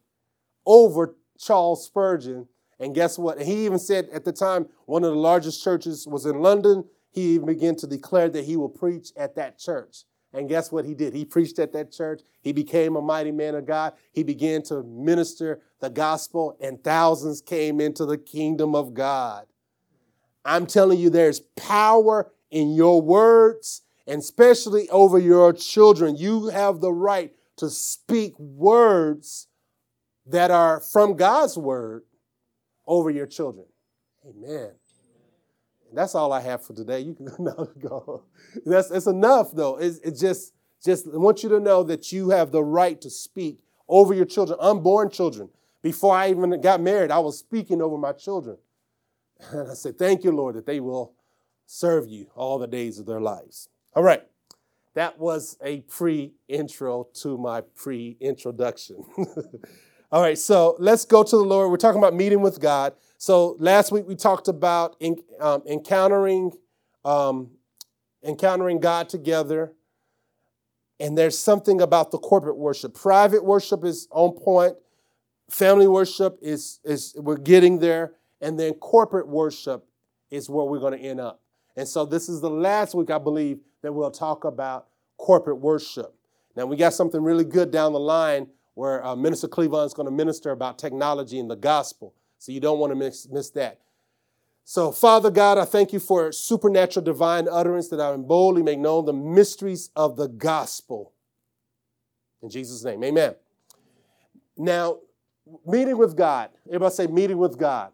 over 0.65 1.15
Charles 1.37 1.85
Spurgeon. 1.85 2.47
And 2.79 2.95
guess 2.95 3.19
what? 3.19 3.41
He 3.41 3.65
even 3.65 3.79
said 3.79 4.07
at 4.13 4.23
the 4.23 4.31
time, 4.31 4.67
one 4.85 5.03
of 5.03 5.11
the 5.11 5.19
largest 5.19 5.61
churches 5.61 6.07
was 6.07 6.25
in 6.25 6.41
London. 6.41 6.85
He 7.11 7.33
even 7.33 7.45
began 7.45 7.75
to 7.77 7.87
declare 7.87 8.29
that 8.29 8.45
he 8.45 8.55
will 8.55 8.69
preach 8.69 9.09
at 9.17 9.35
that 9.35 9.59
church. 9.59 10.05
And 10.33 10.49
guess 10.49 10.71
what 10.71 10.85
he 10.85 10.95
did? 10.95 11.13
He 11.13 11.25
preached 11.25 11.59
at 11.59 11.73
that 11.73 11.91
church. 11.91 12.21
He 12.41 12.53
became 12.53 12.95
a 12.95 13.01
mighty 13.01 13.31
man 13.31 13.53
of 13.53 13.67
God. 13.67 13.93
He 14.11 14.23
began 14.23 14.63
to 14.63 14.81
minister 14.83 15.61
the 15.79 15.89
gospel, 15.89 16.57
and 16.59 16.83
thousands 16.83 17.39
came 17.39 17.79
into 17.79 18.05
the 18.05 18.17
kingdom 18.17 18.73
of 18.73 18.93
God. 18.93 19.45
I'm 20.43 20.65
telling 20.65 20.99
you, 20.99 21.09
there's 21.09 21.39
power 21.39 22.31
in 22.49 22.73
your 22.73 23.01
words, 23.01 23.83
and 24.07 24.19
especially 24.19 24.89
over 24.89 25.19
your 25.19 25.53
children. 25.53 26.17
You 26.17 26.47
have 26.47 26.81
the 26.81 26.91
right 26.91 27.33
to 27.57 27.69
speak 27.69 28.37
words 28.39 29.47
that 30.25 30.51
are 30.51 30.79
from 30.79 31.15
God's 31.15 31.57
word 31.57 32.03
over 32.87 33.09
your 33.09 33.27
children. 33.27 33.67
Amen. 34.27 34.71
That's 35.93 36.15
all 36.15 36.31
I 36.33 36.41
have 36.41 36.63
for 36.63 36.73
today. 36.73 36.99
You 36.99 37.13
can 37.13 37.27
now 37.39 37.67
go. 37.79 38.23
That's 38.65 38.91
it's 38.91 39.07
enough 39.07 39.51
though. 39.53 39.77
It's, 39.77 39.99
it's 39.99 40.19
just 40.19 40.53
just 40.83 41.07
I 41.07 41.17
want 41.17 41.43
you 41.43 41.49
to 41.49 41.59
know 41.59 41.83
that 41.83 42.11
you 42.11 42.29
have 42.29 42.51
the 42.51 42.63
right 42.63 42.99
to 43.01 43.09
speak 43.09 43.59
over 43.87 44.13
your 44.13 44.25
children, 44.25 44.57
unborn 44.61 45.09
children. 45.09 45.49
Before 45.81 46.15
I 46.15 46.29
even 46.29 46.61
got 46.61 46.81
married, 46.81 47.11
I 47.11 47.19
was 47.19 47.37
speaking 47.37 47.81
over 47.81 47.97
my 47.97 48.13
children. 48.13 48.57
And 49.51 49.71
I 49.71 49.73
said, 49.73 49.97
Thank 49.97 50.23
you, 50.23 50.31
Lord, 50.31 50.55
that 50.55 50.65
they 50.65 50.79
will 50.79 51.13
serve 51.65 52.07
you 52.07 52.27
all 52.35 52.57
the 52.57 52.67
days 52.67 52.99
of 52.99 53.05
their 53.05 53.19
lives. 53.19 53.69
All 53.95 54.03
right. 54.03 54.23
That 54.95 55.17
was 55.19 55.57
a 55.63 55.81
pre 55.81 56.33
intro 56.47 57.07
to 57.21 57.37
my 57.37 57.61
pre 57.61 58.15
introduction. 58.19 59.03
all 60.11 60.21
right, 60.21 60.37
so 60.37 60.75
let's 60.77 61.03
go 61.03 61.23
to 61.23 61.35
the 61.35 61.43
Lord. 61.43 61.71
We're 61.71 61.77
talking 61.77 61.97
about 61.97 62.13
meeting 62.13 62.41
with 62.41 62.59
God. 62.59 62.93
So 63.23 63.55
last 63.57 63.93
week 63.93 64.05
we 64.05 64.17
talked 64.17 64.49
about 64.49 64.97
in, 64.99 65.15
um, 65.39 65.63
encountering, 65.65 66.51
um, 67.05 67.51
encountering 68.21 68.81
God 68.81 69.07
together. 69.07 69.71
And 70.99 71.17
there's 71.17 71.39
something 71.39 71.79
about 71.79 72.11
the 72.11 72.17
corporate 72.17 72.57
worship. 72.57 72.93
Private 72.93 73.45
worship 73.45 73.85
is 73.85 74.09
on 74.11 74.33
point. 74.33 74.75
Family 75.49 75.87
worship 75.87 76.37
is, 76.41 76.81
is 76.83 77.15
we're 77.15 77.37
getting 77.37 77.79
there. 77.79 78.11
And 78.41 78.59
then 78.59 78.73
corporate 78.73 79.29
worship 79.29 79.85
is 80.29 80.49
where 80.49 80.65
we're 80.65 80.81
going 80.81 80.99
to 80.99 81.05
end 81.05 81.21
up. 81.21 81.39
And 81.77 81.87
so 81.87 82.05
this 82.05 82.27
is 82.27 82.41
the 82.41 82.49
last 82.49 82.93
week, 82.93 83.09
I 83.09 83.19
believe, 83.19 83.59
that 83.83 83.93
we'll 83.93 84.11
talk 84.11 84.43
about 84.43 84.87
corporate 85.15 85.59
worship. 85.59 86.13
Now, 86.57 86.65
we 86.65 86.75
got 86.75 86.93
something 86.93 87.23
really 87.23 87.45
good 87.45 87.71
down 87.71 87.93
the 87.93 88.01
line 88.01 88.47
where 88.73 89.01
uh, 89.05 89.15
Minister 89.15 89.47
Cleveland 89.47 89.87
is 89.87 89.93
going 89.93 90.07
to 90.07 90.11
minister 90.11 90.51
about 90.51 90.77
technology 90.77 91.39
and 91.39 91.49
the 91.49 91.55
gospel. 91.55 92.15
So 92.43 92.51
you 92.51 92.59
don't 92.59 92.77
want 92.77 92.91
to 92.91 92.95
miss, 92.95 93.25
miss 93.31 93.51
that. 93.51 93.79
So, 94.65 94.91
Father 94.91 95.31
God, 95.31 95.57
I 95.57 95.63
thank 95.63 95.93
you 95.93 95.99
for 96.01 96.33
supernatural 96.33 97.01
divine 97.01 97.47
utterance 97.49 97.87
that 97.87 98.01
I 98.01 98.13
boldly 98.17 98.61
make 98.61 98.79
known 98.79 99.05
the 99.05 99.13
mysteries 99.13 99.91
of 99.95 100.17
the 100.17 100.27
gospel. 100.27 101.13
In 102.41 102.49
Jesus' 102.49 102.83
name, 102.83 103.01
amen. 103.01 103.35
Now, 104.57 104.97
meeting 105.65 105.97
with 105.97 106.17
God. 106.17 106.49
Everybody 106.67 106.93
say, 106.93 107.07
meeting 107.07 107.37
with 107.37 107.57
God. 107.57 107.93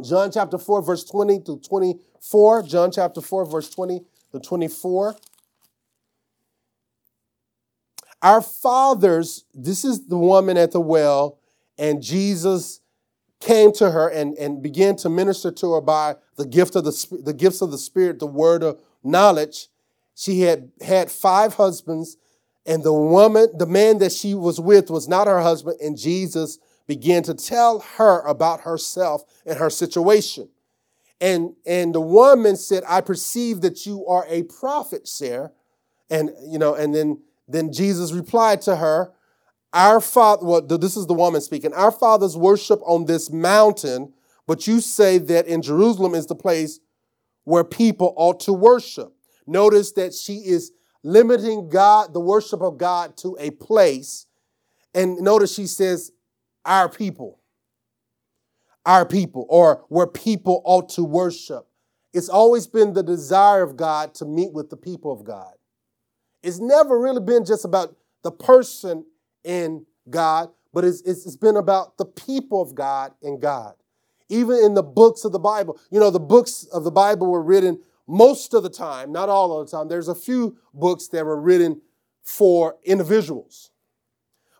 John 0.00 0.30
chapter 0.30 0.56
4, 0.56 0.82
verse 0.82 1.02
20 1.02 1.40
to 1.40 1.56
24. 1.58 2.62
John 2.62 2.92
chapter 2.92 3.20
4, 3.20 3.46
verse 3.46 3.68
20 3.68 4.00
to 4.30 4.38
24. 4.38 5.16
Our 8.22 8.42
fathers, 8.42 9.44
this 9.52 9.84
is 9.84 10.06
the 10.06 10.18
woman 10.18 10.56
at 10.56 10.70
the 10.70 10.80
well, 10.80 11.40
and 11.76 12.00
Jesus 12.00 12.80
came 13.40 13.72
to 13.72 13.90
her 13.90 14.08
and, 14.08 14.34
and 14.38 14.62
began 14.62 14.96
to 14.96 15.08
minister 15.08 15.50
to 15.50 15.72
her 15.72 15.80
by 15.80 16.16
the 16.36 16.46
gift 16.46 16.76
of 16.76 16.84
the, 16.84 17.20
the 17.24 17.32
gifts 17.32 17.62
of 17.62 17.70
the 17.70 17.78
Spirit, 17.78 18.18
the 18.18 18.26
word 18.26 18.62
of 18.62 18.80
knowledge. 19.02 19.68
She 20.14 20.42
had 20.42 20.70
had 20.82 21.10
five 21.10 21.54
husbands, 21.54 22.18
and 22.66 22.84
the 22.84 22.92
woman, 22.92 23.48
the 23.56 23.66
man 23.66 23.98
that 23.98 24.12
she 24.12 24.34
was 24.34 24.60
with, 24.60 24.90
was 24.90 25.08
not 25.08 25.26
her 25.26 25.40
husband, 25.40 25.80
and 25.80 25.96
Jesus 25.96 26.58
began 26.86 27.22
to 27.22 27.34
tell 27.34 27.80
her 27.96 28.20
about 28.26 28.62
herself 28.62 29.24
and 29.46 29.58
her 29.58 29.70
situation. 29.70 30.48
And, 31.20 31.54
and 31.64 31.94
the 31.94 32.00
woman 32.00 32.56
said, 32.56 32.82
I 32.88 33.00
perceive 33.00 33.60
that 33.60 33.86
you 33.86 34.06
are 34.06 34.26
a 34.28 34.42
prophet, 34.44 35.06
Sarah. 35.06 35.52
And, 36.08 36.30
you 36.42 36.58
know, 36.58 36.74
and 36.74 36.94
then, 36.94 37.20
then 37.46 37.72
Jesus 37.72 38.12
replied 38.12 38.62
to 38.62 38.76
her, 38.76 39.12
our 39.72 40.00
father, 40.00 40.44
well, 40.44 40.60
this 40.62 40.96
is 40.96 41.06
the 41.06 41.14
woman 41.14 41.40
speaking, 41.40 41.72
our 41.72 41.92
fathers 41.92 42.36
worship 42.36 42.80
on 42.84 43.04
this 43.04 43.30
mountain, 43.30 44.12
but 44.46 44.66
you 44.66 44.80
say 44.80 45.18
that 45.18 45.46
in 45.46 45.62
Jerusalem 45.62 46.14
is 46.14 46.26
the 46.26 46.34
place 46.34 46.80
where 47.44 47.64
people 47.64 48.12
ought 48.16 48.40
to 48.40 48.52
worship. 48.52 49.14
Notice 49.46 49.92
that 49.92 50.12
she 50.14 50.34
is 50.34 50.72
limiting 51.02 51.68
God, 51.68 52.12
the 52.12 52.20
worship 52.20 52.60
of 52.60 52.78
God, 52.78 53.16
to 53.18 53.36
a 53.38 53.50
place. 53.50 54.26
And 54.94 55.18
notice 55.18 55.54
she 55.54 55.66
says, 55.66 56.12
our 56.64 56.88
people. 56.88 57.38
Our 58.86 59.06
people, 59.06 59.46
or 59.48 59.84
where 59.88 60.06
people 60.06 60.62
ought 60.64 60.88
to 60.90 61.04
worship. 61.04 61.66
It's 62.12 62.28
always 62.28 62.66
been 62.66 62.92
the 62.92 63.02
desire 63.02 63.62
of 63.62 63.76
God 63.76 64.14
to 64.14 64.24
meet 64.24 64.52
with 64.52 64.70
the 64.70 64.76
people 64.76 65.12
of 65.12 65.22
God. 65.22 65.52
It's 66.42 66.58
never 66.58 66.98
really 66.98 67.20
been 67.20 67.44
just 67.44 67.64
about 67.64 67.96
the 68.22 68.32
person 68.32 69.04
in 69.44 69.86
God, 70.08 70.50
but 70.72 70.84
it's, 70.84 71.02
it's 71.02 71.36
been 71.36 71.56
about 71.56 71.98
the 71.98 72.04
people 72.04 72.62
of 72.62 72.74
God 72.74 73.12
and 73.22 73.40
God. 73.40 73.74
Even 74.28 74.56
in 74.64 74.74
the 74.74 74.82
books 74.82 75.24
of 75.24 75.32
the 75.32 75.38
Bible, 75.38 75.78
you 75.90 75.98
know, 75.98 76.10
the 76.10 76.20
books 76.20 76.64
of 76.72 76.84
the 76.84 76.90
Bible 76.90 77.28
were 77.28 77.42
written 77.42 77.80
most 78.06 78.54
of 78.54 78.62
the 78.62 78.70
time, 78.70 79.12
not 79.12 79.28
all 79.28 79.58
of 79.58 79.66
the 79.66 79.76
time. 79.76 79.88
There's 79.88 80.08
a 80.08 80.14
few 80.14 80.56
books 80.74 81.08
that 81.08 81.24
were 81.24 81.40
written 81.40 81.80
for 82.22 82.76
individuals, 82.84 83.70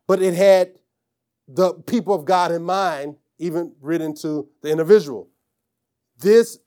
but 0.06 0.22
it 0.22 0.34
had 0.34 0.78
the 1.46 1.74
people 1.74 2.14
of 2.14 2.24
God 2.24 2.52
in 2.52 2.62
mind, 2.62 3.16
even 3.38 3.74
written 3.80 4.14
to 4.16 4.48
the 4.62 4.70
individual. 4.70 5.28
This, 6.18 6.58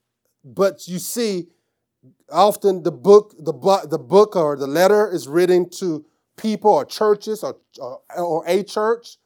but 0.43 0.88
you 0.88 1.00
see, 1.00 1.48
often 2.29 2.84
the 2.84 2.91
book, 2.91 3.34
the, 3.38 3.53
the 3.89 4.00
book 4.00 4.36
or 4.36 4.58
the 4.58 4.67
letter 4.67 5.10
is 5.10 5.27
written 5.27 5.70
to 5.70 6.05
people 6.37 6.71
or 6.71 6.85
churches 6.85 7.43
or, 7.43 7.57
or, 7.79 8.01
or 8.17 8.43
a 8.47 8.63
church 8.63 9.17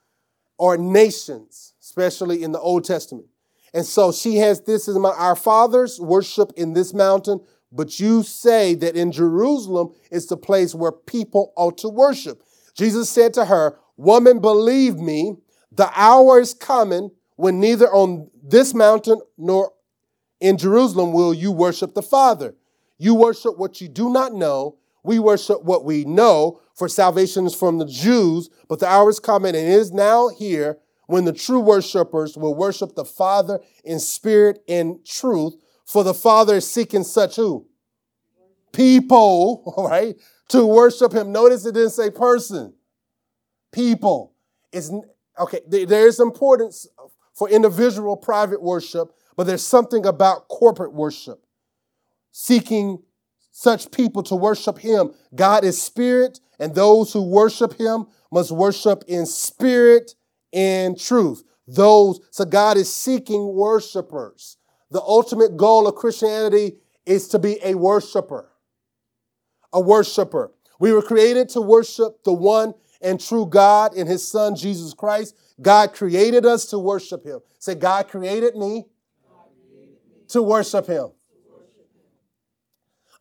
or 0.57 0.77
nations, 0.77 1.73
especially 1.81 2.43
in 2.43 2.51
the 2.51 2.59
Old 2.59 2.83
Testament. 2.83 3.27
And 3.73 3.85
so 3.85 4.11
she 4.11 4.37
has 4.37 4.61
this 4.61 4.87
as 4.87 4.97
my, 4.97 5.09
our 5.09 5.35
fathers 5.35 5.99
worship 5.99 6.51
in 6.55 6.73
this 6.73 6.93
mountain, 6.93 7.39
but 7.71 7.99
you 7.99 8.23
say 8.23 8.75
that 8.75 8.95
in 8.95 9.11
Jerusalem 9.11 9.93
is 10.09 10.27
the 10.27 10.37
place 10.37 10.73
where 10.73 10.91
people 10.91 11.53
ought 11.55 11.77
to 11.79 11.89
worship. 11.89 12.41
Jesus 12.75 13.09
said 13.09 13.33
to 13.35 13.45
her, 13.45 13.77
Woman, 13.97 14.39
believe 14.39 14.95
me, 14.97 15.35
the 15.71 15.91
hour 15.95 16.39
is 16.39 16.53
coming 16.53 17.11
when 17.35 17.59
neither 17.59 17.87
on 17.93 18.29
this 18.43 18.73
mountain 18.73 19.19
nor 19.37 19.73
in 20.39 20.57
Jerusalem 20.57 21.13
will 21.13 21.33
you 21.33 21.51
worship 21.51 21.93
the 21.93 22.01
Father. 22.01 22.55
You 22.97 23.15
worship 23.15 23.57
what 23.57 23.81
you 23.81 23.87
do 23.87 24.11
not 24.11 24.33
know. 24.33 24.77
We 25.07 25.19
worship 25.19 25.63
what 25.63 25.85
we 25.85 26.03
know, 26.03 26.59
for 26.75 26.89
salvation 26.89 27.45
is 27.45 27.55
from 27.55 27.77
the 27.77 27.85
Jews, 27.85 28.49
but 28.67 28.79
the 28.79 28.87
hour 28.87 29.09
is 29.09 29.21
coming 29.21 29.55
and 29.55 29.67
is 29.67 29.93
now 29.93 30.27
here 30.27 30.79
when 31.07 31.23
the 31.23 31.31
true 31.31 31.61
worshipers 31.61 32.37
will 32.37 32.53
worship 32.53 32.93
the 32.93 33.05
Father 33.05 33.61
in 33.85 33.99
spirit 33.99 34.59
and 34.67 35.03
truth, 35.05 35.55
for 35.85 36.03
the 36.03 36.13
Father 36.13 36.55
is 36.55 36.69
seeking 36.69 37.05
such 37.05 37.37
who? 37.37 37.65
People, 38.73 39.73
right, 39.89 40.17
to 40.49 40.65
worship 40.65 41.13
him. 41.13 41.31
Notice 41.31 41.65
it 41.65 41.73
didn't 41.73 41.91
say 41.91 42.11
person. 42.11 42.73
People. 43.71 44.33
It's 44.73 44.91
okay, 45.39 45.61
there 45.67 46.05
is 46.05 46.19
importance 46.19 46.85
for 47.33 47.49
individual 47.49 48.17
private 48.17 48.61
worship, 48.61 49.13
but 49.37 49.47
there's 49.47 49.63
something 49.63 50.05
about 50.05 50.49
corporate 50.49 50.93
worship. 50.93 51.45
Seeking 52.33 53.01
such 53.57 53.89
people 53.89 54.21
to 54.21 54.35
worship 54.35 54.77
him. 54.77 55.11
God 55.33 55.63
is 55.63 55.81
spirit, 55.81 56.39
and 56.59 56.75
those 56.75 57.11
who 57.11 57.23
worship 57.23 57.73
him 57.73 58.05
must 58.31 58.51
worship 58.51 59.03
in 59.07 59.25
spirit 59.25 60.13
and 60.53 60.99
truth. 60.99 61.43
Those, 61.67 62.19
so 62.29 62.45
God 62.45 62.77
is 62.77 62.93
seeking 62.93 63.55
worshipers. 63.55 64.57
The 64.91 65.01
ultimate 65.01 65.57
goal 65.57 65.87
of 65.87 65.95
Christianity 65.95 66.75
is 67.03 67.27
to 67.29 67.39
be 67.39 67.57
a 67.63 67.73
worshiper. 67.73 68.51
A 69.73 69.81
worshiper. 69.81 70.53
We 70.79 70.91
were 70.93 71.01
created 71.01 71.49
to 71.49 71.61
worship 71.61 72.23
the 72.23 72.33
one 72.33 72.75
and 73.01 73.19
true 73.19 73.47
God 73.47 73.95
in 73.95 74.05
his 74.05 74.25
son, 74.25 74.55
Jesus 74.55 74.93
Christ. 74.93 75.35
God 75.59 75.93
created 75.93 76.45
us 76.45 76.67
to 76.67 76.77
worship 76.77 77.25
him. 77.25 77.39
Say, 77.57 77.73
God 77.73 78.07
created 78.07 78.55
me, 78.55 78.85
God 79.27 79.47
created 79.67 79.95
me. 80.07 80.25
to 80.27 80.43
worship 80.43 80.85
him. 80.85 81.07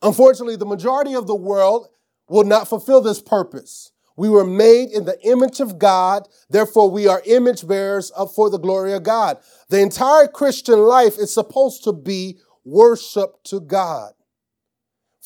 Unfortunately, 0.03 0.57
the 0.57 0.67
majority 0.67 1.15
of 1.15 1.27
the 1.27 1.35
world 1.35 1.89
will 2.29 2.45
not 2.45 2.69
fulfill 2.69 3.01
this 3.01 3.23
purpose. 3.23 3.93
We 4.17 4.31
were 4.31 4.47
made 4.47 4.91
in 4.91 5.05
the 5.05 5.19
image 5.27 5.61
of 5.61 5.79
God, 5.79 6.27
therefore, 6.49 6.91
we 6.91 7.07
are 7.07 7.23
image 7.27 7.67
bearers 7.67 8.11
for 8.35 8.49
the 8.49 8.59
glory 8.59 8.95
of 8.95 9.03
God. 9.03 9.39
The 9.69 9.81
entire 9.81 10.27
Christian 10.27 10.79
life 10.81 11.19
is 11.19 11.33
supposed 11.33 11.85
to 11.85 11.93
be 11.93 12.39
worship 12.65 13.43
to 13.45 13.61
God. 13.61 14.13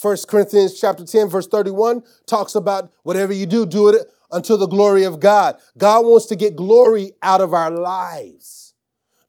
1 0.00 0.16
Corinthians 0.28 0.80
chapter 0.80 1.04
10, 1.04 1.28
verse 1.28 1.46
31 1.46 2.02
talks 2.26 2.54
about 2.54 2.90
whatever 3.02 3.32
you 3.32 3.46
do, 3.46 3.66
do 3.66 3.88
it 3.88 4.06
unto 4.30 4.56
the 4.56 4.66
glory 4.66 5.04
of 5.04 5.20
God. 5.20 5.56
God 5.76 6.04
wants 6.06 6.26
to 6.26 6.36
get 6.36 6.56
glory 6.56 7.12
out 7.22 7.40
of 7.40 7.52
our 7.52 7.70
lives. 7.70 8.74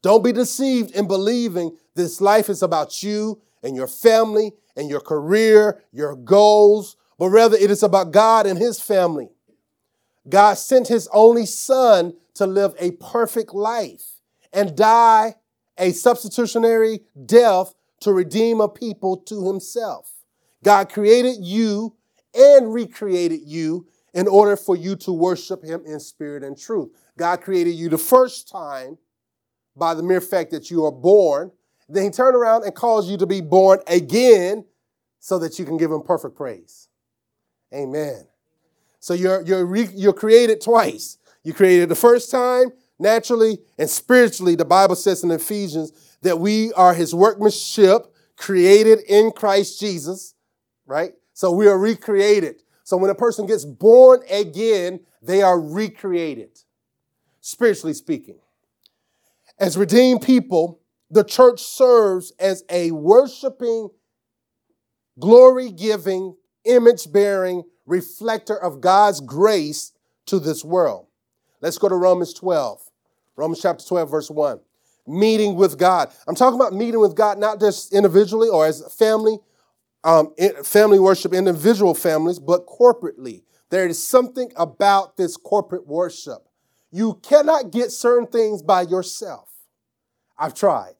Don't 0.02 0.24
be 0.24 0.32
deceived 0.32 0.90
in 0.96 1.06
believing 1.06 1.76
this 1.94 2.20
life 2.20 2.48
is 2.48 2.62
about 2.62 3.02
you 3.02 3.40
and 3.62 3.76
your 3.76 3.86
family 3.86 4.52
and 4.76 4.88
your 4.88 5.00
career, 5.00 5.82
your 5.92 6.16
goals, 6.16 6.96
but 7.18 7.28
rather 7.28 7.56
it 7.56 7.70
is 7.70 7.82
about 7.82 8.12
God 8.12 8.46
and 8.46 8.58
his 8.58 8.80
family. 8.80 9.30
God 10.28 10.54
sent 10.54 10.88
his 10.88 11.08
only 11.12 11.46
son 11.46 12.14
to 12.34 12.46
live 12.46 12.74
a 12.78 12.92
perfect 12.92 13.54
life 13.54 14.20
and 14.52 14.76
die 14.76 15.34
a 15.78 15.92
substitutionary 15.92 17.00
death 17.26 17.74
to 18.00 18.12
redeem 18.12 18.60
a 18.60 18.68
people 18.68 19.16
to 19.16 19.46
himself. 19.46 20.12
God 20.62 20.88
created 20.90 21.36
you 21.40 21.96
and 22.34 22.72
recreated 22.72 23.40
you 23.44 23.86
in 24.14 24.28
order 24.28 24.56
for 24.56 24.76
you 24.76 24.96
to 24.96 25.12
worship 25.12 25.64
him 25.64 25.82
in 25.86 25.98
spirit 25.98 26.44
and 26.44 26.56
truth. 26.56 26.90
God 27.16 27.40
created 27.40 27.72
you 27.72 27.88
the 27.88 27.98
first 27.98 28.48
time 28.48 28.98
by 29.76 29.94
the 29.94 30.02
mere 30.02 30.20
fact 30.20 30.50
that 30.50 30.70
you 30.70 30.84
are 30.84 30.92
born. 30.92 31.50
Then 31.92 32.04
he 32.04 32.10
turned 32.10 32.34
around 32.34 32.64
and 32.64 32.74
caused 32.74 33.10
you 33.10 33.18
to 33.18 33.26
be 33.26 33.42
born 33.42 33.80
again 33.86 34.64
so 35.20 35.38
that 35.38 35.58
you 35.58 35.64
can 35.66 35.76
give 35.76 35.90
him 35.90 36.02
perfect 36.02 36.34
praise. 36.34 36.88
Amen. 37.72 38.26
So 38.98 39.14
you're, 39.14 39.42
you're, 39.42 39.66
re, 39.66 39.88
you're 39.94 40.12
created 40.12 40.60
twice. 40.60 41.18
You 41.44 41.52
created 41.52 41.88
the 41.88 41.94
first 41.94 42.30
time 42.30 42.72
naturally 42.98 43.58
and 43.78 43.90
spiritually. 43.90 44.54
The 44.54 44.64
Bible 44.64 44.96
says 44.96 45.22
in 45.22 45.30
Ephesians 45.30 45.92
that 46.22 46.38
we 46.38 46.72
are 46.74 46.94
his 46.94 47.14
workmanship 47.14 48.06
created 48.36 49.00
in 49.08 49.30
Christ 49.30 49.78
Jesus, 49.78 50.34
right? 50.86 51.12
So 51.34 51.50
we 51.52 51.66
are 51.68 51.78
recreated. 51.78 52.62
So 52.84 52.96
when 52.96 53.10
a 53.10 53.14
person 53.14 53.46
gets 53.46 53.64
born 53.64 54.22
again, 54.30 55.00
they 55.20 55.42
are 55.42 55.60
recreated, 55.60 56.58
spiritually 57.40 57.94
speaking. 57.94 58.38
As 59.58 59.76
redeemed 59.76 60.22
people, 60.22 60.81
the 61.12 61.22
church 61.22 61.62
serves 61.62 62.32
as 62.40 62.64
a 62.70 62.90
worshiping 62.90 63.90
glory 65.20 65.70
giving, 65.70 66.34
image 66.64 67.12
bearing 67.12 67.64
reflector 67.84 68.56
of 68.56 68.80
God's 68.80 69.20
grace 69.20 69.92
to 70.24 70.40
this 70.40 70.64
world. 70.64 71.06
Let's 71.60 71.76
go 71.76 71.90
to 71.90 71.96
Romans 71.96 72.32
12. 72.32 72.82
Romans 73.36 73.60
chapter 73.60 73.84
12, 73.84 74.10
verse 74.10 74.30
1. 74.30 74.58
Meeting 75.06 75.54
with 75.54 75.78
God. 75.78 76.10
I'm 76.26 76.34
talking 76.34 76.58
about 76.58 76.72
meeting 76.72 77.00
with 77.00 77.14
God 77.14 77.38
not 77.38 77.60
just 77.60 77.92
individually 77.92 78.48
or 78.48 78.64
as 78.64 78.82
family, 78.94 79.38
um, 80.04 80.34
family 80.64 80.98
worship, 80.98 81.34
individual 81.34 81.92
families, 81.92 82.38
but 82.38 82.66
corporately. 82.66 83.42
There 83.68 83.86
is 83.86 84.02
something 84.02 84.50
about 84.56 85.18
this 85.18 85.36
corporate 85.36 85.86
worship. 85.86 86.48
You 86.90 87.20
cannot 87.22 87.70
get 87.70 87.92
certain 87.92 88.28
things 88.28 88.62
by 88.62 88.82
yourself. 88.82 89.51
I've 90.42 90.54
tried. 90.54 90.96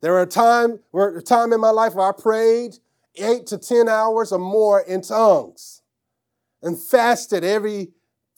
There 0.00 0.12
were 0.12 0.22
a 0.22 0.26
time, 0.26 0.78
were 0.92 1.16
a 1.16 1.20
time 1.20 1.52
in 1.52 1.60
my 1.60 1.70
life 1.70 1.94
where 1.94 2.08
I 2.08 2.12
prayed 2.12 2.76
eight 3.16 3.48
to 3.48 3.58
10 3.58 3.88
hours 3.88 4.30
or 4.30 4.38
more 4.38 4.80
in 4.80 5.02
tongues 5.02 5.82
and 6.62 6.80
fasted 6.80 7.42
every 7.42 7.88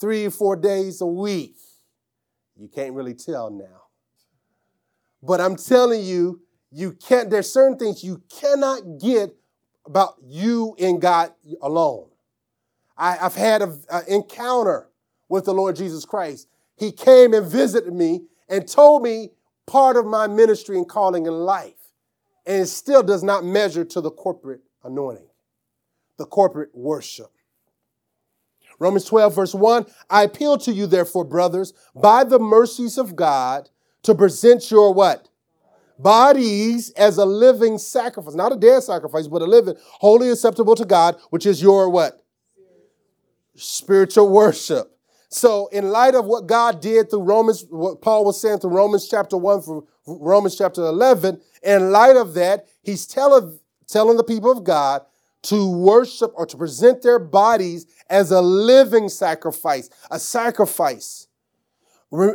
three 0.01 0.25
or 0.25 0.31
four 0.31 0.57
days 0.57 1.03
a 1.03 1.07
week. 1.07 1.57
You 2.57 2.69
can't 2.69 2.95
really 2.95 3.13
tell 3.13 3.51
now. 3.51 3.83
But 5.23 5.43
I'm 5.43 5.57
telling 5.57 6.03
you, 6.03 6.41
you 6.71 6.93
can't, 6.93 7.29
there's 7.29 7.53
certain 7.53 7.79
things 7.79 8.03
you 8.03 8.23
cannot 8.41 8.99
get 8.99 9.37
about 9.85 10.15
you 10.25 10.75
and 10.81 11.03
God 11.03 11.33
alone. 11.61 12.09
I, 12.97 13.17
have 13.17 13.35
had 13.35 13.61
an 13.61 13.83
encounter 14.09 14.89
with 15.29 15.45
the 15.45 15.53
Lord 15.53 15.77
Jesus 15.77 16.07
Christ. 16.07 16.49
He 16.77 16.93
came 16.93 17.35
and 17.35 17.47
visited 17.47 17.93
me 17.93 18.23
and 18.49 18.67
told 18.67 19.03
me 19.03 19.31
part 19.67 19.97
of 19.97 20.07
my 20.07 20.27
ministry 20.27 20.77
and 20.77 20.89
calling 20.89 21.27
in 21.27 21.33
life. 21.33 21.75
And 22.47 22.63
it 22.63 22.67
still 22.67 23.03
does 23.03 23.23
not 23.23 23.45
measure 23.45 23.85
to 23.85 24.01
the 24.01 24.11
corporate 24.11 24.63
anointing, 24.83 25.29
the 26.19 26.27
corporate 26.27 26.71
worship. 26.75 27.31
Romans 28.79 29.05
12, 29.05 29.35
verse 29.35 29.55
1 29.55 29.87
I 30.11 30.25
appeal 30.25 30.59
to 30.59 30.73
you, 30.73 30.87
therefore, 30.87 31.25
brothers, 31.25 31.73
by 31.95 32.25
the 32.25 32.39
mercies 32.39 32.99
of 32.99 33.15
God, 33.15 33.71
to 34.03 34.15
present 34.15 34.71
your 34.71 34.93
what? 34.93 35.29
Bodies 35.99 36.91
as 36.91 37.17
a 37.17 37.25
living 37.25 37.79
sacrifice, 37.79 38.35
not 38.35 38.53
a 38.53 38.57
dead 38.57 38.83
sacrifice, 38.83 39.29
but 39.29 39.43
a 39.43 39.47
living, 39.47 39.77
holy, 40.01 40.31
acceptable 40.31 40.75
to 40.75 40.85
God, 40.85 41.17
which 41.31 41.47
is 41.47 41.63
your 41.63 41.89
what? 41.89 42.25
Spiritual 43.55 44.29
worship. 44.29 44.92
So, 45.33 45.69
in 45.69 45.89
light 45.89 46.15
of 46.15 46.27
what 46.27 46.47
God 46.47 46.83
did 46.83 47.09
through 47.09 47.23
Romans, 47.23 47.65
what 47.71 48.03
Paul 48.03 48.27
was 48.27 48.39
saying 48.39 48.59
through 48.59 48.77
Romans 48.77 49.09
chapter 49.09 49.39
1 49.39 49.63
through 49.63 49.89
Romans 50.07 50.59
chapter 50.59 50.83
11, 50.83 51.41
in 51.63 51.91
light 51.91 52.17
of 52.17 52.35
that, 52.35 52.67
he's 52.83 53.07
telling, 53.07 53.59
telling 53.89 54.19
the 54.19 54.25
people 54.25 54.51
of 54.51 54.63
God 54.63 55.01
to 55.45 55.71
worship 55.71 56.33
or 56.35 56.45
to 56.45 56.57
present 56.59 57.01
their 57.01 57.19
bodies 57.19 57.87
as 58.11 58.31
a 58.31 58.43
living 58.43 59.09
sacrifice, 59.09 59.89
a 60.11 60.19
sacrifice. 60.19 61.29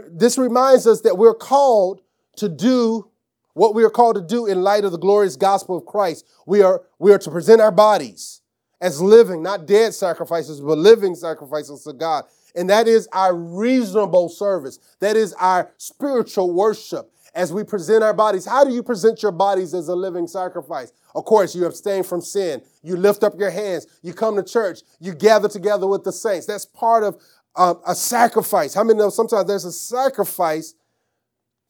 This 0.09 0.39
reminds 0.39 0.87
us 0.87 1.01
that 1.01 1.19
we're 1.19 1.35
called 1.35 2.01
to 2.37 2.49
do 2.49 3.11
what 3.53 3.75
we 3.75 3.83
are 3.83 3.91
called 3.91 4.15
to 4.15 4.21
do 4.21 4.47
in 4.47 4.63
light 4.63 4.85
of 4.85 4.91
the 4.91 4.97
glorious 4.97 5.35
gospel 5.35 5.77
of 5.77 5.85
Christ. 5.85 6.25
We 6.47 6.63
are, 6.63 6.81
we 6.97 7.13
are 7.13 7.19
to 7.19 7.29
present 7.29 7.61
our 7.61 7.71
bodies 7.71 8.41
as 8.81 9.01
living, 9.01 9.43
not 9.43 9.67
dead 9.67 9.93
sacrifices, 9.93 10.61
but 10.61 10.79
living 10.79 11.13
sacrifices 11.13 11.83
to 11.83 11.93
God. 11.93 12.25
And 12.57 12.69
that 12.71 12.87
is 12.87 13.07
our 13.13 13.35
reasonable 13.35 14.29
service. 14.29 14.79
That 14.99 15.15
is 15.15 15.31
our 15.33 15.71
spiritual 15.77 16.51
worship 16.51 17.13
as 17.35 17.53
we 17.53 17.63
present 17.63 18.03
our 18.03 18.15
bodies. 18.15 18.47
How 18.47 18.65
do 18.65 18.71
you 18.71 18.81
present 18.81 19.21
your 19.21 19.31
bodies 19.31 19.75
as 19.75 19.89
a 19.89 19.95
living 19.95 20.25
sacrifice? 20.25 20.91
Of 21.13 21.23
course, 21.25 21.55
you 21.55 21.67
abstain 21.67 22.01
from 22.01 22.19
sin. 22.19 22.63
You 22.81 22.97
lift 22.97 23.23
up 23.23 23.37
your 23.37 23.51
hands. 23.51 23.85
You 24.01 24.11
come 24.11 24.35
to 24.37 24.43
church. 24.43 24.79
You 24.99 25.13
gather 25.13 25.47
together 25.47 25.85
with 25.85 26.03
the 26.03 26.11
saints. 26.11 26.47
That's 26.47 26.65
part 26.65 27.03
of 27.03 27.21
um, 27.55 27.79
a 27.85 27.93
sacrifice. 27.93 28.73
How 28.73 28.83
many 28.83 28.97
know 28.97 29.09
sometimes 29.09 29.47
there's 29.47 29.65
a 29.65 29.71
sacrifice 29.71 30.73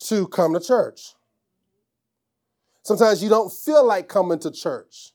to 0.04 0.26
come 0.28 0.54
to 0.54 0.60
church? 0.62 1.16
Sometimes 2.84 3.22
you 3.22 3.28
don't 3.28 3.52
feel 3.52 3.86
like 3.86 4.08
coming 4.08 4.40
to 4.40 4.52
church. 4.52 5.12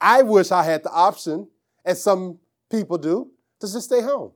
I 0.00 0.22
wish 0.22 0.50
I 0.50 0.64
had 0.64 0.82
the 0.82 0.90
option, 0.90 1.48
as 1.84 2.02
some 2.02 2.40
people 2.68 2.98
do, 2.98 3.30
to 3.60 3.72
just 3.72 3.86
stay 3.86 4.02
home. 4.02 4.32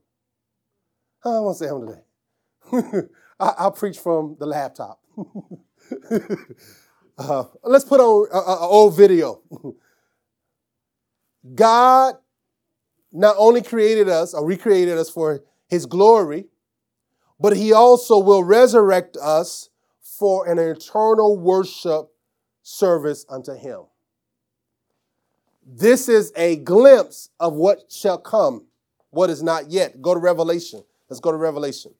I 1.25 1.31
don't 1.31 1.45
want 1.45 1.59
to 1.59 1.65
stay 1.65 1.71
home 1.71 1.87
today. 1.87 3.09
I, 3.41 3.65
will 3.65 3.71
preach 3.73 3.99
from 3.99 4.37
the 4.39 4.47
laptop. 4.47 5.00
uh, 7.19 7.45
let's 7.65 7.85
put 7.85 8.00
on 8.00 8.28
an 8.33 8.59
old 8.61 8.97
video. 8.97 9.43
God 11.54 12.17
not 13.13 13.35
only 13.39 13.63
created 13.63 14.09
us 14.09 14.35
or 14.35 14.47
recreated 14.47 14.99
us 14.99 15.11
for 15.11 15.43
his 15.69 15.87
glory, 15.87 16.47
but 17.39 17.56
he 17.56 17.73
also 17.73 18.19
will 18.19 18.45
resurrect 18.45 19.17
us 19.17 19.71
for 20.00 20.47
an 20.47 20.59
eternal 20.59 21.39
worship 21.39 22.11
service 22.63 23.25
unto 23.28 23.54
him. 23.54 23.80
This 25.67 26.09
is 26.09 26.33
a 26.37 26.56
glimpse 26.56 27.30
of 27.39 27.54
what 27.54 27.91
shall 27.91 28.19
come 28.19 28.67
what 29.10 29.30
is 29.30 29.42
not 29.42 29.70
yet. 29.70 30.00
Go 30.00 30.14
to 30.14 30.20
Revelation. 30.20 30.82
Let's 31.08 31.20
go 31.20 31.30
to 31.30 31.36
Revelation. 31.36 31.92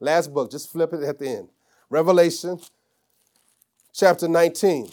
Last 0.00 0.32
book, 0.32 0.50
just 0.50 0.70
flip 0.70 0.92
it 0.92 1.02
at 1.02 1.18
the 1.18 1.28
end. 1.28 1.48
Revelation 1.88 2.58
chapter 3.92 4.28
19. 4.28 4.90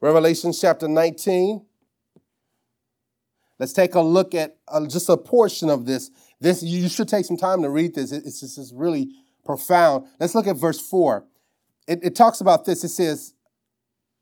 Revelation 0.00 0.52
chapter 0.52 0.88
19. 0.88 1.64
Let's 3.58 3.74
take 3.74 3.94
a 3.94 4.00
look 4.00 4.34
at 4.34 4.56
uh, 4.68 4.86
just 4.86 5.10
a 5.10 5.16
portion 5.18 5.68
of 5.68 5.84
this. 5.84 6.10
This 6.40 6.62
you 6.62 6.88
should 6.88 7.08
take 7.08 7.26
some 7.26 7.36
time 7.36 7.60
to 7.62 7.68
read 7.68 7.94
this. 7.94 8.10
It's 8.10 8.40
just 8.40 8.56
it's 8.56 8.72
really 8.72 9.10
profound. 9.44 10.06
Let's 10.18 10.34
look 10.34 10.46
at 10.46 10.56
verse 10.56 10.80
4. 10.80 11.24
It, 11.86 12.00
it 12.02 12.16
talks 12.16 12.40
about 12.40 12.64
this. 12.64 12.82
It 12.84 12.88
says, 12.88 13.34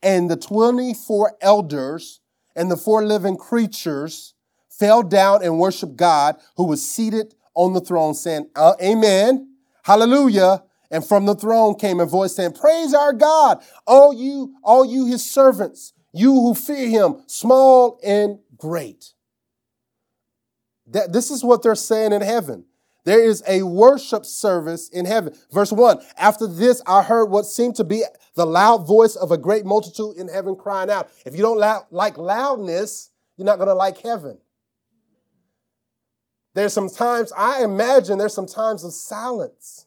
and 0.03 0.31
the 0.31 0.37
24 0.37 1.37
elders 1.41 2.21
and 2.55 2.71
the 2.71 2.77
four 2.77 3.05
living 3.05 3.37
creatures 3.37 4.35
fell 4.69 5.03
down 5.03 5.43
and 5.43 5.59
worshiped 5.59 5.97
God 5.97 6.37
who 6.57 6.65
was 6.65 6.89
seated 6.89 7.35
on 7.55 7.73
the 7.73 7.81
throne, 7.81 8.15
saying, 8.15 8.49
uh, 8.55 8.75
Amen, 8.83 9.55
hallelujah. 9.83 10.63
And 10.91 11.05
from 11.05 11.27
the 11.27 11.35
throne 11.35 11.75
came 11.75 12.01
a 12.01 12.07
voice 12.07 12.35
saying, 12.35 12.53
Praise 12.53 12.95
our 12.95 13.13
God, 13.13 13.63
all 13.87 14.15
you, 14.15 14.55
all 14.63 14.85
you 14.85 15.07
his 15.07 15.29
servants, 15.29 15.93
you 16.13 16.33
who 16.33 16.55
fear 16.55 16.89
him, 16.89 17.23
small 17.27 18.01
and 18.03 18.39
great. 18.57 19.13
That, 20.87 21.13
this 21.13 21.31
is 21.31 21.45
what 21.45 21.63
they're 21.63 21.75
saying 21.75 22.13
in 22.13 22.23
heaven. 22.23 22.65
There 23.09 23.25
is 23.25 23.43
a 23.49 23.63
worship 23.63 24.27
service 24.27 24.91
in 24.91 25.07
heaven. 25.07 25.35
Verse 25.51 25.73
1 25.73 25.99
After 26.19 26.47
this, 26.47 26.83
I 26.87 27.03
heard 27.03 27.31
what 27.31 27.47
seemed 27.47 27.77
to 27.77 27.85
be 27.85 28.05
the 28.35 28.45
loud 28.45 28.87
voice 28.87 29.17
of 29.17 29.33
a 29.33 29.39
great 29.39 29.65
multitude 29.65 30.19
in 30.19 30.29
heaven 30.29 30.55
crying 30.55 30.91
out. 30.91 31.09
If 31.25 31.35
you 31.35 31.41
don't 31.41 31.57
like 31.91 32.19
loudness, 32.19 33.09
you're 33.39 33.47
not 33.47 33.57
going 33.57 33.69
to 33.69 33.75
like 33.75 33.97
heaven. 34.03 34.37
There's 36.53 36.75
some 36.75 36.91
times, 36.91 37.33
I 37.35 37.65
imagine 37.65 38.19
there's 38.19 38.35
some 38.35 38.45
times 38.45 38.85
of 38.85 38.93
silence, 38.93 39.87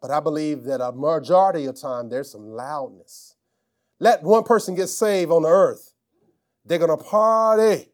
but 0.00 0.10
I 0.10 0.20
believe 0.20 0.64
that 0.64 0.80
a 0.80 0.92
majority 0.92 1.66
of 1.66 1.78
time 1.78 2.08
there's 2.08 2.32
some 2.32 2.48
loudness. 2.48 3.36
Let 4.00 4.22
one 4.22 4.44
person 4.44 4.74
get 4.74 4.86
saved 4.86 5.30
on 5.30 5.42
the 5.42 5.50
earth, 5.50 5.92
they're 6.64 6.78
going 6.78 6.96
to 6.96 7.04
party. 7.04 7.90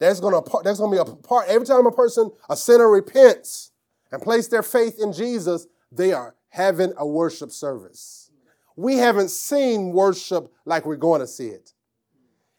To 0.00 0.60
there's 0.62 0.78
going 0.78 0.96
to 0.96 1.04
be 1.04 1.10
a 1.10 1.14
part 1.16 1.48
every 1.48 1.66
time 1.66 1.86
a 1.86 1.92
person 1.92 2.30
a 2.48 2.56
sinner 2.56 2.88
repents 2.88 3.72
and 4.12 4.22
place 4.22 4.48
their 4.48 4.62
faith 4.62 4.98
in 5.00 5.12
Jesus, 5.12 5.66
they 5.90 6.12
are 6.12 6.34
having 6.50 6.92
a 6.96 7.06
worship 7.06 7.50
service. 7.50 8.30
We 8.76 8.96
haven't 8.96 9.30
seen 9.30 9.92
worship 9.92 10.52
like 10.64 10.86
we're 10.86 10.96
going 10.96 11.20
to 11.20 11.26
see 11.26 11.48
it. 11.48 11.72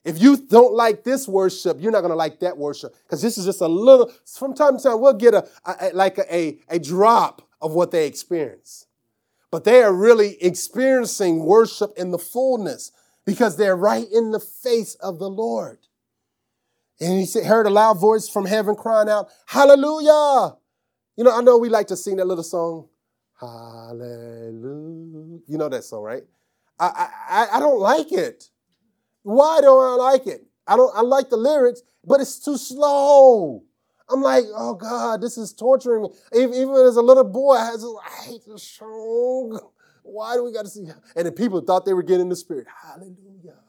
If 0.04 0.21
you 0.21 0.38
don't 0.38 0.73
like 0.73 1.04
this 1.04 1.28
worship, 1.28 1.78
you're 1.80 1.91
not 1.91 2.02
going 2.02 2.12
to 2.12 2.15
like 2.15 2.39
that 2.39 2.58
worship 2.58 2.95
because 3.04 3.21
this 3.21 3.38
is 3.38 3.45
just 3.45 3.62
a 3.62 3.67
little. 3.67 4.12
From 4.25 4.54
time 4.54 4.78
to 4.78 4.84
time, 4.84 5.02
we'll 5.02 5.13
get 5.13 5.34
a, 5.34 5.47
a 5.65 5.91
like 5.93 6.17
a, 6.17 6.58
a 6.69 6.80
drop 6.80 7.47
of 7.62 7.73
what 7.73 7.91
they 7.91 8.08
experience, 8.08 8.86
but 9.52 9.65
they 9.65 9.84
are 9.84 9.93
really 9.93 10.41
experiencing 10.41 11.43
worship 11.43 11.91
in 11.97 12.12
the 12.12 12.17
fullness 12.17 12.91
because 13.25 13.58
they're 13.58 13.75
right 13.75 14.08
in 14.12 14.32
the 14.32 14.39
face 14.39 14.95
of 14.95 15.19
the 15.19 15.30
Lord. 15.30 15.80
And 17.02 17.20
he 17.20 17.44
heard 17.44 17.66
a 17.66 17.70
loud 17.70 18.00
voice 18.00 18.28
from 18.28 18.46
heaven 18.46 18.76
crying 18.76 19.10
out, 19.10 19.30
Hallelujah! 19.48 20.58
You 21.16 21.24
know, 21.24 21.38
I 21.38 21.42
know 21.42 21.58
we 21.58 21.70
like 21.70 21.88
to 21.88 21.98
sing 21.98 22.18
that 22.18 22.26
little 22.26 22.44
song, 22.44 22.88
Hallelujah. 23.40 24.60
You 25.48 25.58
know 25.58 25.70
that 25.70 25.84
song, 25.84 26.04
right? 26.04 26.24
I, 26.80 27.10
I, 27.30 27.48
I 27.54 27.60
don't 27.60 27.80
like 27.80 28.12
it. 28.12 28.46
Why 29.24 29.60
don't 29.62 29.84
I 29.84 29.96
like 29.96 30.28
it? 30.28 30.46
I 30.66 30.76
don't 30.76 30.96
I 30.96 31.02
like 31.02 31.30
the 31.30 31.38
lyrics, 31.38 31.82
but 32.06 32.22
it's 32.22 32.40
too 32.40 32.58
slow. 32.58 33.64
I'm 34.10 34.22
like, 34.22 34.46
oh 34.56 34.74
God, 34.74 35.22
this 35.22 35.38
is 35.38 35.54
torturing 35.54 36.04
me. 36.04 36.10
Even, 36.34 36.74
as 36.88 36.96
a 36.96 37.02
little 37.02 37.24
boy, 37.24 37.56
I, 37.56 37.72
was, 37.72 37.86
I 38.06 38.26
hate 38.26 38.42
this 38.48 38.64
song. 38.64 39.60
Why 40.04 40.36
do 40.36 40.44
we 40.44 40.52
got 40.52 40.64
to 40.64 40.70
sing? 40.70 40.92
And 41.16 41.28
the 41.28 41.32
people 41.32 41.62
thought 41.62 41.86
they 41.86 41.94
were 41.94 42.04
getting 42.04 42.30
the 42.30 42.36
spirit. 42.36 42.66
Hallelujah. 42.82 43.60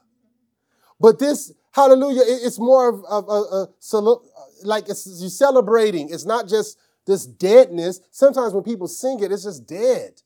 But 1.00 1.18
this 1.18 1.52
hallelujah, 1.72 2.22
it's 2.24 2.58
more 2.58 2.88
of, 2.88 3.04
of, 3.04 3.28
of, 3.28 3.68
of 3.92 4.22
like 4.62 4.88
it's 4.88 5.06
you're 5.20 5.30
celebrating. 5.30 6.10
It's 6.10 6.26
not 6.26 6.48
just 6.48 6.78
this 7.06 7.26
deadness. 7.26 8.00
Sometimes 8.10 8.52
when 8.52 8.62
people 8.62 8.88
sing 8.88 9.20
it, 9.20 9.32
it's 9.32 9.44
just 9.44 9.66
dead. 9.66 10.22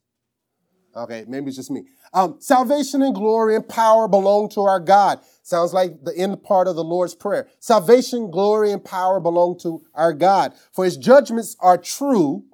Okay, 0.96 1.24
maybe 1.26 1.48
it's 1.48 1.56
just 1.56 1.70
me. 1.70 1.84
Um, 2.12 2.36
salvation 2.38 3.02
and 3.02 3.14
glory 3.14 3.56
and 3.56 3.68
power 3.68 4.06
belong 4.06 4.48
to 4.50 4.60
our 4.62 4.78
God. 4.78 5.20
Sounds 5.42 5.72
like 5.72 6.04
the 6.04 6.16
end 6.16 6.42
part 6.44 6.68
of 6.68 6.76
the 6.76 6.84
Lord's 6.84 7.14
Prayer. 7.14 7.48
Salvation, 7.58 8.30
glory, 8.30 8.70
and 8.70 8.84
power 8.84 9.18
belong 9.18 9.58
to 9.60 9.82
our 9.94 10.12
God. 10.12 10.54
For 10.72 10.84
his 10.84 10.96
judgments 10.96 11.56
are 11.58 11.76
true 11.76 12.44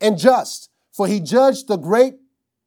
and 0.00 0.18
just. 0.18 0.70
For 0.92 1.06
he 1.06 1.20
judged 1.20 1.68
the 1.68 1.78
great 1.78 2.14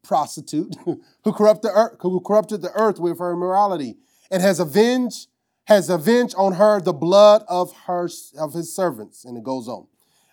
prostitute 0.03 0.75
who 0.85 1.01
the 1.23 1.71
earth, 1.73 1.97
who 2.01 2.19
corrupted 2.21 2.61
the 2.63 2.71
earth 2.71 2.99
with 2.99 3.19
her 3.19 3.33
immorality, 3.33 3.97
and 4.31 4.41
has 4.41 4.59
avenged 4.59 5.27
has 5.65 5.89
avenged 5.89 6.33
on 6.37 6.53
her 6.53 6.81
the 6.81 6.93
blood 6.93 7.43
of 7.47 7.71
her 7.85 8.09
of 8.37 8.53
his 8.53 8.75
servants. 8.75 9.25
And 9.25 9.37
it 9.37 9.43
goes 9.43 9.67
on. 9.67 9.87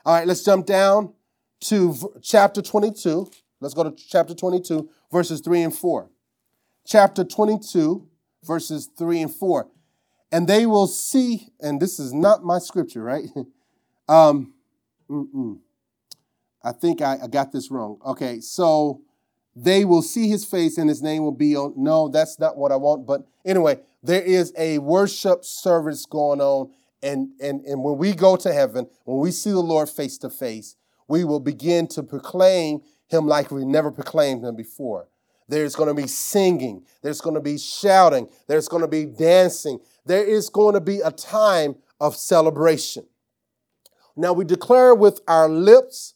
All 0.05 0.15
right, 0.15 0.27
let's 0.27 0.43
jump 0.43 0.67
down 0.67 1.13
to 1.63 1.95
chapter 2.23 2.63
22. 2.63 3.31
Let's 3.61 3.75
go 3.75 3.85
to 3.85 3.91
chapter 3.91 4.35
22, 4.35 4.89
verses 5.13 5.41
3 5.41 5.63
and 5.63 5.75
4. 5.75 6.11
Chapter 6.87 7.25
22, 7.25 8.07
verses 8.45 8.89
3 8.97 9.23
and 9.23 9.35
4. 9.35 9.69
And 10.31 10.47
they 10.47 10.65
will 10.65 10.87
see, 10.87 11.49
and 11.61 11.81
this 11.81 11.99
is 11.99 12.13
not 12.15 12.45
my 12.45 12.59
scripture, 12.59 13.03
right? 13.03 13.25
um, 14.09 14.55
mm-mm. 15.11 15.59
I 16.63 16.73
think 16.73 17.03
I, 17.03 17.19
I 17.23 17.27
got 17.27 17.53
this 17.53 17.71
wrong. 17.71 17.99
Okay, 18.05 18.41
so 18.41 19.03
they 19.57 19.85
will 19.85 20.03
see 20.03 20.29
his 20.29 20.45
face 20.45 20.79
and 20.79 20.89
his 20.89 21.03
name 21.03 21.23
will 21.23 21.33
be 21.33 21.57
on. 21.57 21.75
No, 21.77 22.09
that's 22.09 22.39
not 22.39 22.57
what 22.57 22.71
I 22.71 22.77
want. 22.77 23.07
But 23.07 23.27
anyway, 23.45 23.81
there 24.03 24.23
is 24.23 24.53
a 24.57 24.79
worship 24.79 25.45
service 25.45 26.07
going 26.07 26.41
on. 26.41 26.71
And, 27.03 27.31
and, 27.41 27.65
and 27.65 27.83
when 27.83 27.97
we 27.97 28.13
go 28.13 28.37
to 28.37 28.53
heaven, 28.53 28.89
when 29.05 29.19
we 29.19 29.31
see 29.31 29.51
the 29.51 29.61
Lord 29.61 29.89
face 29.89 30.19
to 30.19 30.31
face, 30.31 30.77
we 31.07 31.25
will 31.25 31.41
begin 31.41 31.87
to 31.89 32.03
proclaim 32.03 32.81
him 33.09 33.27
like 33.27 33.51
we 33.51 33.65
never 33.65 33.91
proclaimed 33.91 34.45
him 34.45 34.57
before. 34.57 35.09
There's 35.49 35.75
going 35.75 35.89
to 35.89 35.95
be 35.95 36.09
singing. 36.09 36.85
There's 37.03 37.21
going 37.21 37.35
to 37.35 37.41
be 37.41 37.57
shouting. 37.57 38.29
There's 38.47 38.69
going 38.69 38.83
to 38.83 38.89
be 38.89 39.07
dancing. 39.07 39.79
There 40.05 40.25
is 40.25 40.51
going 40.51 40.75
to 40.75 40.81
be 40.81 41.01
a 41.01 41.11
time 41.11 41.77
of 42.01 42.15
celebration. 42.17 43.07
Now 44.15 44.33
we 44.33 44.45
declare 44.45 44.95
with 44.95 45.21
our 45.27 45.49
lips, 45.49 46.15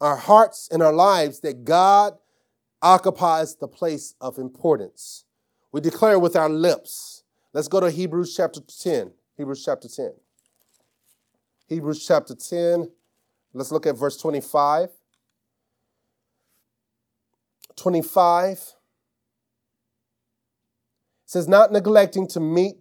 our 0.00 0.16
hearts, 0.16 0.68
and 0.72 0.82
our 0.82 0.92
lives 0.92 1.40
that 1.40 1.64
God 1.64 2.14
occupies 2.80 3.56
the 3.56 3.68
place 3.68 4.14
of 4.20 4.38
importance. 4.38 5.24
We 5.72 5.80
declare 5.80 6.18
with 6.18 6.36
our 6.36 6.48
lips. 6.48 7.19
Let's 7.52 7.68
go 7.68 7.80
to 7.80 7.90
Hebrews 7.90 8.34
chapter 8.36 8.60
10. 8.60 9.10
Hebrews 9.36 9.64
chapter 9.64 9.88
10. 9.88 10.12
Hebrews 11.66 12.06
chapter 12.06 12.34
10. 12.34 12.90
Let's 13.52 13.72
look 13.72 13.86
at 13.86 13.96
verse 13.98 14.16
25. 14.16 14.90
25 17.76 18.74
says, 21.26 21.48
Not 21.48 21.72
neglecting 21.72 22.28
to 22.28 22.40
meet 22.40 22.76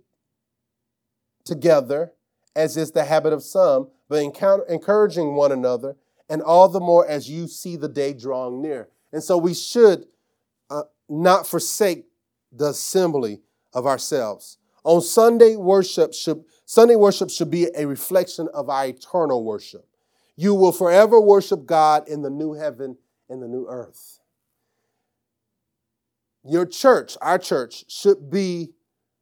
together, 1.45 2.11
as 2.55 2.77
is 2.77 2.91
the 2.91 3.05
habit 3.05 3.33
of 3.33 3.41
some, 3.41 3.89
but 4.07 4.21
encouraging 4.21 5.33
one 5.33 5.51
another, 5.51 5.95
and 6.29 6.43
all 6.43 6.69
the 6.69 6.79
more 6.79 7.07
as 7.07 7.27
you 7.27 7.47
see 7.47 7.75
the 7.75 7.89
day 7.89 8.13
drawing 8.13 8.61
near. 8.61 8.89
And 9.11 9.23
so 9.23 9.35
we 9.35 9.55
should 9.55 10.05
uh, 10.69 10.83
not 11.07 11.47
forsake 11.47 12.05
the 12.51 12.67
assembly 12.67 13.41
of 13.73 13.87
ourselves. 13.87 14.58
On 14.89 15.03
Sunday 15.03 15.55
worship 15.55 16.15
should 16.15 16.45
Sunday 16.65 16.95
worship 16.95 17.29
should 17.29 17.51
be 17.51 17.67
a 17.75 17.85
reflection 17.85 18.47
of 18.55 18.71
our 18.71 18.87
eternal 18.87 19.43
worship. 19.43 19.85
You 20.35 20.55
will 20.55 20.71
forever 20.71 21.21
worship 21.21 21.67
God 21.67 22.09
in 22.09 22.23
the 22.23 22.31
new 22.31 22.53
heaven 22.53 22.97
and 23.29 23.39
the 23.39 23.47
new 23.47 23.67
earth. 23.69 24.19
Your 26.43 26.65
church, 26.65 27.17
our 27.21 27.37
church, 27.37 27.85
should 27.87 28.31
be 28.31 28.71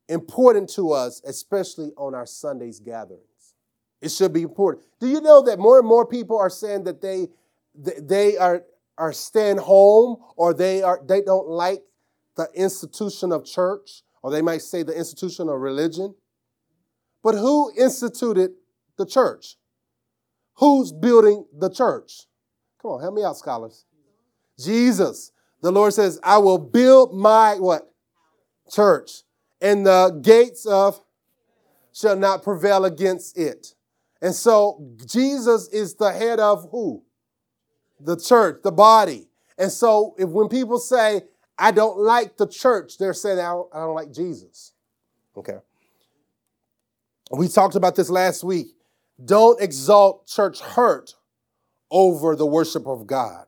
important 0.07 0.69
to 0.69 0.93
us, 0.93 1.21
especially 1.25 1.91
on 1.97 2.15
our 2.15 2.25
Sundays 2.25 2.79
gatherings. 2.79 3.55
It 4.01 4.11
should 4.11 4.31
be 4.31 4.43
important. 4.43 4.85
Do 5.01 5.09
you 5.09 5.19
know 5.19 5.41
that 5.41 5.59
more 5.59 5.79
and 5.79 5.87
more 5.87 6.05
people 6.05 6.37
are 6.37 6.49
saying 6.49 6.85
that 6.85 7.01
they 7.01 7.27
they 7.75 8.37
are 8.37 8.63
are 8.97 9.11
staying 9.11 9.57
home 9.57 10.15
or 10.37 10.53
they 10.53 10.81
are 10.81 11.01
they 11.05 11.21
don't 11.21 11.49
like 11.49 11.83
the 12.37 12.47
institution 12.55 13.33
of 13.33 13.43
church 13.43 14.03
or 14.21 14.31
they 14.31 14.41
might 14.41 14.61
say 14.61 14.83
the 14.83 14.97
institution 14.97 15.49
of 15.49 15.59
religion. 15.59 16.15
But 17.23 17.35
who 17.35 17.71
instituted 17.77 18.51
the 18.97 19.05
church? 19.05 19.57
Who's 20.55 20.91
building 20.91 21.45
the 21.57 21.69
church? 21.69 22.23
Come 22.81 22.91
on, 22.91 23.01
help 23.01 23.13
me 23.13 23.23
out, 23.23 23.37
scholars. 23.37 23.85
Jesus. 24.59 25.31
The 25.61 25.71
Lord 25.71 25.93
says, 25.93 26.19
I 26.23 26.37
will 26.37 26.57
build 26.57 27.13
my 27.13 27.55
what? 27.55 27.91
Church. 28.71 29.23
And 29.61 29.85
the 29.85 30.19
gates 30.21 30.65
of 30.65 30.99
shall 31.93 32.15
not 32.15 32.43
prevail 32.43 32.85
against 32.85 33.37
it. 33.37 33.73
And 34.21 34.33
so 34.33 34.95
Jesus 35.05 35.67
is 35.69 35.95
the 35.95 36.11
head 36.11 36.39
of 36.39 36.67
who? 36.71 37.03
The 37.99 38.17
church, 38.17 38.61
the 38.63 38.71
body. 38.71 39.29
And 39.57 39.71
so 39.71 40.15
if 40.17 40.29
when 40.29 40.47
people 40.47 40.79
say, 40.79 41.23
I 41.59 41.71
don't 41.71 41.97
like 41.99 42.37
the 42.37 42.47
church, 42.47 42.97
they're 42.97 43.13
saying, 43.13 43.39
I 43.39 43.53
don't, 43.73 43.95
like 43.95 44.11
Jesus. 44.11 44.73
Okay. 45.35 45.57
We 47.31 47.47
talked 47.47 47.75
about 47.75 47.95
this 47.95 48.09
last 48.09 48.43
week. 48.43 48.67
Don't 49.23 49.59
exalt 49.61 50.27
church 50.27 50.59
hurt 50.59 51.15
over 51.89 52.35
the 52.35 52.45
worship 52.45 52.85
of 52.85 53.07
God. 53.07 53.45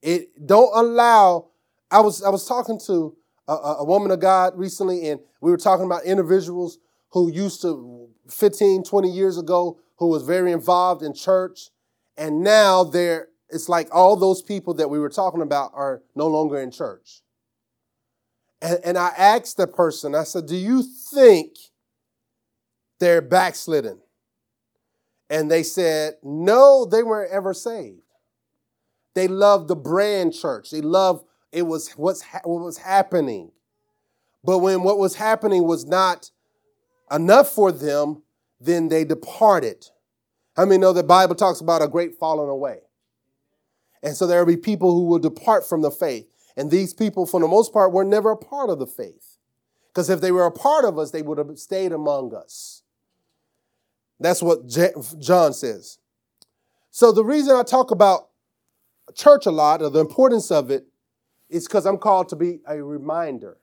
It 0.00 0.46
don't 0.46 0.70
allow. 0.74 1.48
I 1.90 2.00
was 2.00 2.22
I 2.22 2.30
was 2.30 2.46
talking 2.46 2.80
to 2.86 3.16
a, 3.48 3.52
a, 3.52 3.84
woman 3.84 4.10
of 4.10 4.20
God 4.20 4.56
recently, 4.56 5.08
and 5.08 5.20
we 5.40 5.50
were 5.50 5.56
talking 5.56 5.84
about 5.84 6.04
individuals 6.04 6.78
who 7.10 7.30
used 7.30 7.60
to 7.62 8.08
15, 8.30 8.84
20 8.84 9.10
years 9.10 9.36
ago 9.36 9.78
who 9.96 10.08
was 10.08 10.22
very 10.22 10.52
involved 10.52 11.02
in 11.02 11.12
church, 11.14 11.70
and 12.16 12.42
now 12.42 12.84
they're 12.84 13.28
it's 13.52 13.68
like 13.68 13.88
all 13.94 14.16
those 14.16 14.42
people 14.42 14.74
that 14.74 14.88
we 14.90 14.98
were 14.98 15.10
talking 15.10 15.42
about 15.42 15.72
are 15.74 16.02
no 16.14 16.26
longer 16.26 16.58
in 16.58 16.70
church. 16.70 17.20
And, 18.60 18.78
and 18.84 18.98
I 18.98 19.08
asked 19.16 19.56
the 19.56 19.66
person, 19.66 20.14
I 20.14 20.24
said, 20.24 20.46
Do 20.46 20.56
you 20.56 20.82
think 20.82 21.56
they're 22.98 23.20
backslidden? 23.20 24.00
And 25.28 25.50
they 25.50 25.62
said, 25.62 26.14
No, 26.22 26.86
they 26.86 27.02
weren't 27.02 27.32
ever 27.32 27.52
saved. 27.52 28.00
They 29.14 29.28
loved 29.28 29.68
the 29.68 29.76
brand 29.76 30.32
church. 30.32 30.70
They 30.70 30.80
loved 30.80 31.24
it 31.52 31.62
was 31.62 31.90
what's 31.92 32.22
ha- 32.22 32.40
what 32.44 32.64
was 32.64 32.78
happening. 32.78 33.52
But 34.42 34.58
when 34.58 34.82
what 34.82 34.98
was 34.98 35.14
happening 35.14 35.64
was 35.64 35.84
not 35.84 36.30
enough 37.10 37.50
for 37.50 37.70
them, 37.70 38.22
then 38.58 38.88
they 38.88 39.04
departed. 39.04 39.86
How 40.56 40.64
many 40.64 40.78
know 40.78 40.92
the 40.92 41.02
Bible 41.02 41.34
talks 41.34 41.60
about 41.60 41.82
a 41.82 41.88
great 41.88 42.18
falling 42.18 42.48
away? 42.48 42.80
And 44.02 44.16
so 44.16 44.26
there 44.26 44.38
will 44.40 44.52
be 44.52 44.56
people 44.56 44.92
who 44.92 45.04
will 45.04 45.18
depart 45.18 45.68
from 45.68 45.82
the 45.82 45.90
faith. 45.90 46.28
And 46.56 46.70
these 46.70 46.92
people, 46.92 47.26
for 47.26 47.40
the 47.40 47.48
most 47.48 47.72
part, 47.72 47.92
were 47.92 48.04
never 48.04 48.32
a 48.32 48.36
part 48.36 48.68
of 48.68 48.78
the 48.78 48.86
faith. 48.86 49.38
Because 49.88 50.10
if 50.10 50.20
they 50.20 50.32
were 50.32 50.46
a 50.46 50.50
part 50.50 50.84
of 50.84 50.98
us, 50.98 51.10
they 51.10 51.22
would 51.22 51.38
have 51.38 51.58
stayed 51.58 51.92
among 51.92 52.34
us. 52.34 52.82
That's 54.18 54.42
what 54.42 54.66
John 54.66 55.52
says. 55.52 55.98
So 56.90 57.12
the 57.12 57.24
reason 57.24 57.56
I 57.56 57.62
talk 57.62 57.90
about 57.90 58.28
church 59.14 59.46
a 59.46 59.50
lot, 59.50 59.82
or 59.82 59.90
the 59.90 60.00
importance 60.00 60.50
of 60.50 60.70
it, 60.70 60.86
is 61.48 61.66
because 61.66 61.86
I'm 61.86 61.98
called 61.98 62.28
to 62.30 62.36
be 62.36 62.60
a 62.66 62.82
reminder. 62.82 63.58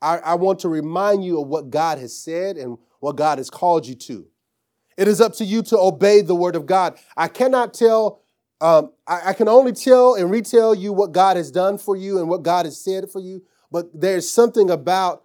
I, 0.00 0.18
I 0.18 0.34
want 0.34 0.60
to 0.60 0.68
remind 0.68 1.24
you 1.24 1.40
of 1.40 1.48
what 1.48 1.70
God 1.70 1.98
has 1.98 2.16
said 2.16 2.56
and 2.56 2.78
what 3.00 3.16
God 3.16 3.38
has 3.38 3.50
called 3.50 3.86
you 3.86 3.94
to. 3.94 4.26
It 4.96 5.06
is 5.06 5.20
up 5.20 5.34
to 5.34 5.44
you 5.44 5.62
to 5.64 5.78
obey 5.78 6.22
the 6.22 6.34
word 6.34 6.56
of 6.56 6.66
God. 6.66 6.98
I 7.16 7.28
cannot 7.28 7.74
tell 7.74 8.22
um, 8.60 8.92
I, 9.06 9.30
I, 9.30 9.32
can 9.34 9.48
only 9.48 9.72
tell 9.72 10.14
and 10.14 10.30
retell 10.30 10.74
you 10.74 10.92
what 10.92 11.12
God 11.12 11.36
has 11.36 11.50
done 11.50 11.78
for 11.78 11.96
you 11.96 12.18
and 12.18 12.28
what 12.28 12.42
God 12.42 12.64
has 12.64 12.80
said 12.80 13.08
for 13.08 13.20
you, 13.20 13.42
but 13.70 13.88
there's 13.94 14.28
something 14.28 14.68
about 14.70 15.22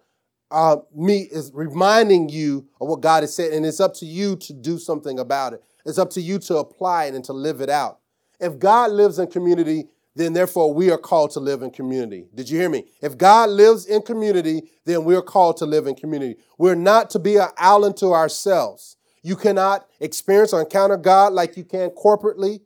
uh, 0.50 0.76
me 0.94 1.28
is 1.32 1.50
reminding 1.52 2.28
you 2.28 2.68
of 2.80 2.88
what 2.88 3.00
God 3.00 3.24
has 3.24 3.34
said, 3.34 3.52
and 3.52 3.66
it's 3.66 3.80
up 3.80 3.94
to 3.94 4.06
you 4.06 4.36
to 4.36 4.52
do 4.52 4.78
something 4.78 5.18
about 5.18 5.52
it. 5.52 5.64
It's 5.84 5.98
up 5.98 6.10
to 6.10 6.20
you 6.20 6.38
to 6.40 6.58
apply 6.58 7.06
it 7.06 7.14
and 7.14 7.24
to 7.24 7.32
live 7.32 7.60
it 7.60 7.68
out. 7.68 7.98
If 8.38 8.58
God 8.58 8.92
lives 8.92 9.18
in 9.18 9.26
community, 9.26 9.88
then 10.14 10.32
therefore 10.32 10.72
we 10.72 10.90
are 10.90 10.98
called 10.98 11.32
to 11.32 11.40
live 11.40 11.62
in 11.62 11.70
community. 11.70 12.26
Did 12.34 12.48
you 12.48 12.58
hear 12.58 12.68
me? 12.68 12.84
If 13.02 13.18
God 13.18 13.50
lives 13.50 13.86
in 13.86 14.02
community, 14.02 14.70
then 14.84 15.04
we're 15.04 15.22
called 15.22 15.56
to 15.56 15.66
live 15.66 15.88
in 15.88 15.96
community. 15.96 16.36
We're 16.56 16.76
not 16.76 17.10
to 17.10 17.18
be 17.18 17.36
an 17.36 17.48
island 17.56 17.96
to 17.96 18.12
ourselves. 18.12 18.96
You 19.22 19.34
cannot 19.36 19.86
experience 19.98 20.52
or 20.52 20.60
encounter 20.60 20.96
God 20.96 21.32
like 21.32 21.56
you 21.56 21.64
can 21.64 21.90
corporately 21.90 22.60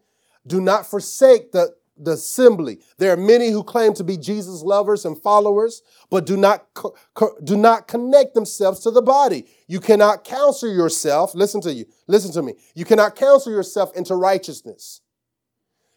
do 0.46 0.60
not 0.60 0.86
forsake 0.86 1.52
the, 1.52 1.74
the 1.96 2.12
assembly. 2.12 2.80
There 2.98 3.12
are 3.12 3.16
many 3.16 3.50
who 3.50 3.62
claim 3.62 3.94
to 3.94 4.04
be 4.04 4.16
Jesus 4.16 4.62
lovers 4.62 5.04
and 5.04 5.20
followers, 5.20 5.82
but 6.10 6.26
do 6.26 6.36
not, 6.36 6.66
co- 6.74 6.94
co- 7.14 7.36
do 7.42 7.56
not 7.56 7.88
connect 7.88 8.34
themselves 8.34 8.80
to 8.80 8.90
the 8.90 9.02
body. 9.02 9.46
You 9.66 9.80
cannot 9.80 10.24
counsel 10.24 10.72
yourself, 10.72 11.34
listen 11.34 11.60
to 11.62 11.72
you, 11.72 11.86
listen 12.06 12.32
to 12.32 12.42
me. 12.42 12.54
You 12.74 12.84
cannot 12.84 13.16
counsel 13.16 13.52
yourself 13.52 13.94
into 13.96 14.14
righteousness. 14.14 15.00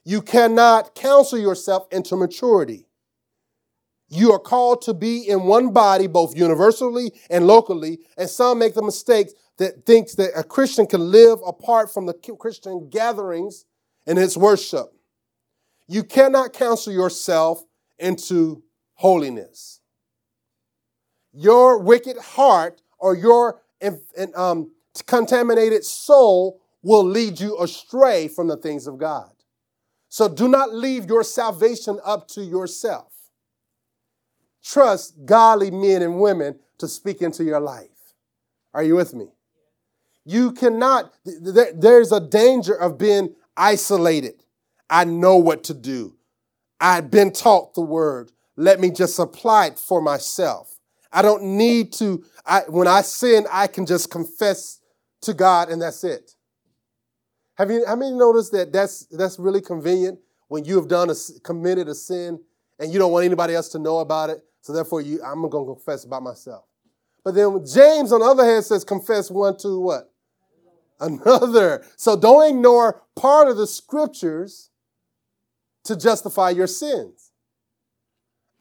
You 0.03 0.21
cannot 0.21 0.95
counsel 0.95 1.37
yourself 1.37 1.87
into 1.91 2.15
maturity. 2.15 2.87
You 4.09 4.33
are 4.33 4.39
called 4.39 4.81
to 4.83 4.93
be 4.93 5.27
in 5.29 5.43
one 5.43 5.71
body, 5.71 6.07
both 6.07 6.35
universally 6.35 7.13
and 7.29 7.47
locally, 7.47 7.99
and 8.17 8.29
some 8.29 8.59
make 8.59 8.73
the 8.73 8.81
mistake 8.81 9.29
that 9.57 9.85
thinks 9.85 10.15
that 10.15 10.31
a 10.35 10.43
Christian 10.43 10.85
can 10.85 11.11
live 11.11 11.39
apart 11.45 11.93
from 11.93 12.07
the 12.07 12.13
Christian 12.13 12.89
gatherings 12.89 13.63
and 14.05 14.17
its 14.17 14.35
worship. 14.35 14.93
You 15.87 16.03
cannot 16.03 16.53
counsel 16.53 16.93
yourself 16.93 17.63
into 17.99 18.63
holiness. 18.95 19.79
Your 21.33 21.79
wicked 21.79 22.17
heart 22.17 22.81
or 22.97 23.15
your 23.15 23.61
um, 24.35 24.71
contaminated 25.05 25.83
soul 25.83 26.61
will 26.83 27.03
lead 27.03 27.39
you 27.39 27.59
astray 27.59 28.27
from 28.27 28.47
the 28.47 28.57
things 28.57 28.87
of 28.87 28.97
God. 28.97 29.31
So 30.09 30.27
do 30.27 30.47
not 30.47 30.73
leave 30.73 31.05
your 31.05 31.23
salvation 31.23 31.99
up 32.03 32.27
to 32.29 32.41
yourself. 32.41 33.13
Trust 34.63 35.25
godly 35.25 35.71
men 35.71 36.01
and 36.01 36.19
women 36.19 36.59
to 36.79 36.87
speak 36.87 37.21
into 37.21 37.43
your 37.43 37.59
life. 37.59 37.87
Are 38.73 38.83
you 38.83 38.95
with 38.95 39.13
me? 39.13 39.27
You 40.25 40.51
cannot, 40.51 41.13
there's 41.25 42.11
a 42.11 42.19
danger 42.19 42.75
of 42.75 42.97
being 42.97 43.35
isolated. 43.61 44.43
I 44.89 45.05
know 45.05 45.37
what 45.37 45.63
to 45.65 45.75
do. 45.75 46.15
I've 46.79 47.11
been 47.11 47.31
taught 47.31 47.75
the 47.75 47.81
word. 47.81 48.31
Let 48.57 48.79
me 48.79 48.89
just 48.89 49.19
apply 49.19 49.67
it 49.67 49.79
for 49.79 50.01
myself. 50.01 50.79
I 51.13 51.21
don't 51.21 51.43
need 51.43 51.93
to, 51.93 52.23
I, 52.45 52.61
when 52.67 52.87
I 52.87 53.01
sin, 53.01 53.45
I 53.51 53.67
can 53.67 53.85
just 53.85 54.09
confess 54.09 54.79
to 55.21 55.33
God 55.33 55.69
and 55.69 55.81
that's 55.81 56.03
it. 56.03 56.35
Have 57.55 57.69
you, 57.69 57.85
how 57.85 57.95
many 57.95 58.13
noticed 58.13 58.51
that 58.53 58.73
that's, 58.73 59.05
that's 59.11 59.37
really 59.37 59.61
convenient 59.61 60.19
when 60.47 60.65
you 60.65 60.75
have 60.77 60.87
done 60.87 61.11
a, 61.11 61.15
committed 61.43 61.87
a 61.87 61.93
sin 61.93 62.39
and 62.79 62.91
you 62.91 62.97
don't 62.97 63.11
want 63.11 63.25
anybody 63.25 63.53
else 63.53 63.69
to 63.69 63.79
know 63.79 63.99
about 63.99 64.31
it? 64.31 64.43
So 64.61 64.73
therefore, 64.73 65.01
you, 65.01 65.21
I'm 65.23 65.47
going 65.47 65.67
to 65.67 65.75
confess 65.75 66.03
about 66.03 66.23
myself. 66.23 66.65
But 67.23 67.35
then 67.35 67.63
James, 67.65 68.11
on 68.11 68.21
the 68.21 68.25
other 68.25 68.45
hand, 68.45 68.65
says 68.65 68.83
confess 68.83 69.29
one 69.29 69.55
to 69.57 69.79
what? 69.79 70.10
Another. 71.01 71.83
So 71.97 72.15
don't 72.15 72.47
ignore 72.47 73.01
part 73.15 73.47
of 73.47 73.57
the 73.57 73.67
scriptures 73.67 74.69
to 75.83 75.97
justify 75.97 76.51
your 76.51 76.67
sins. 76.67 77.31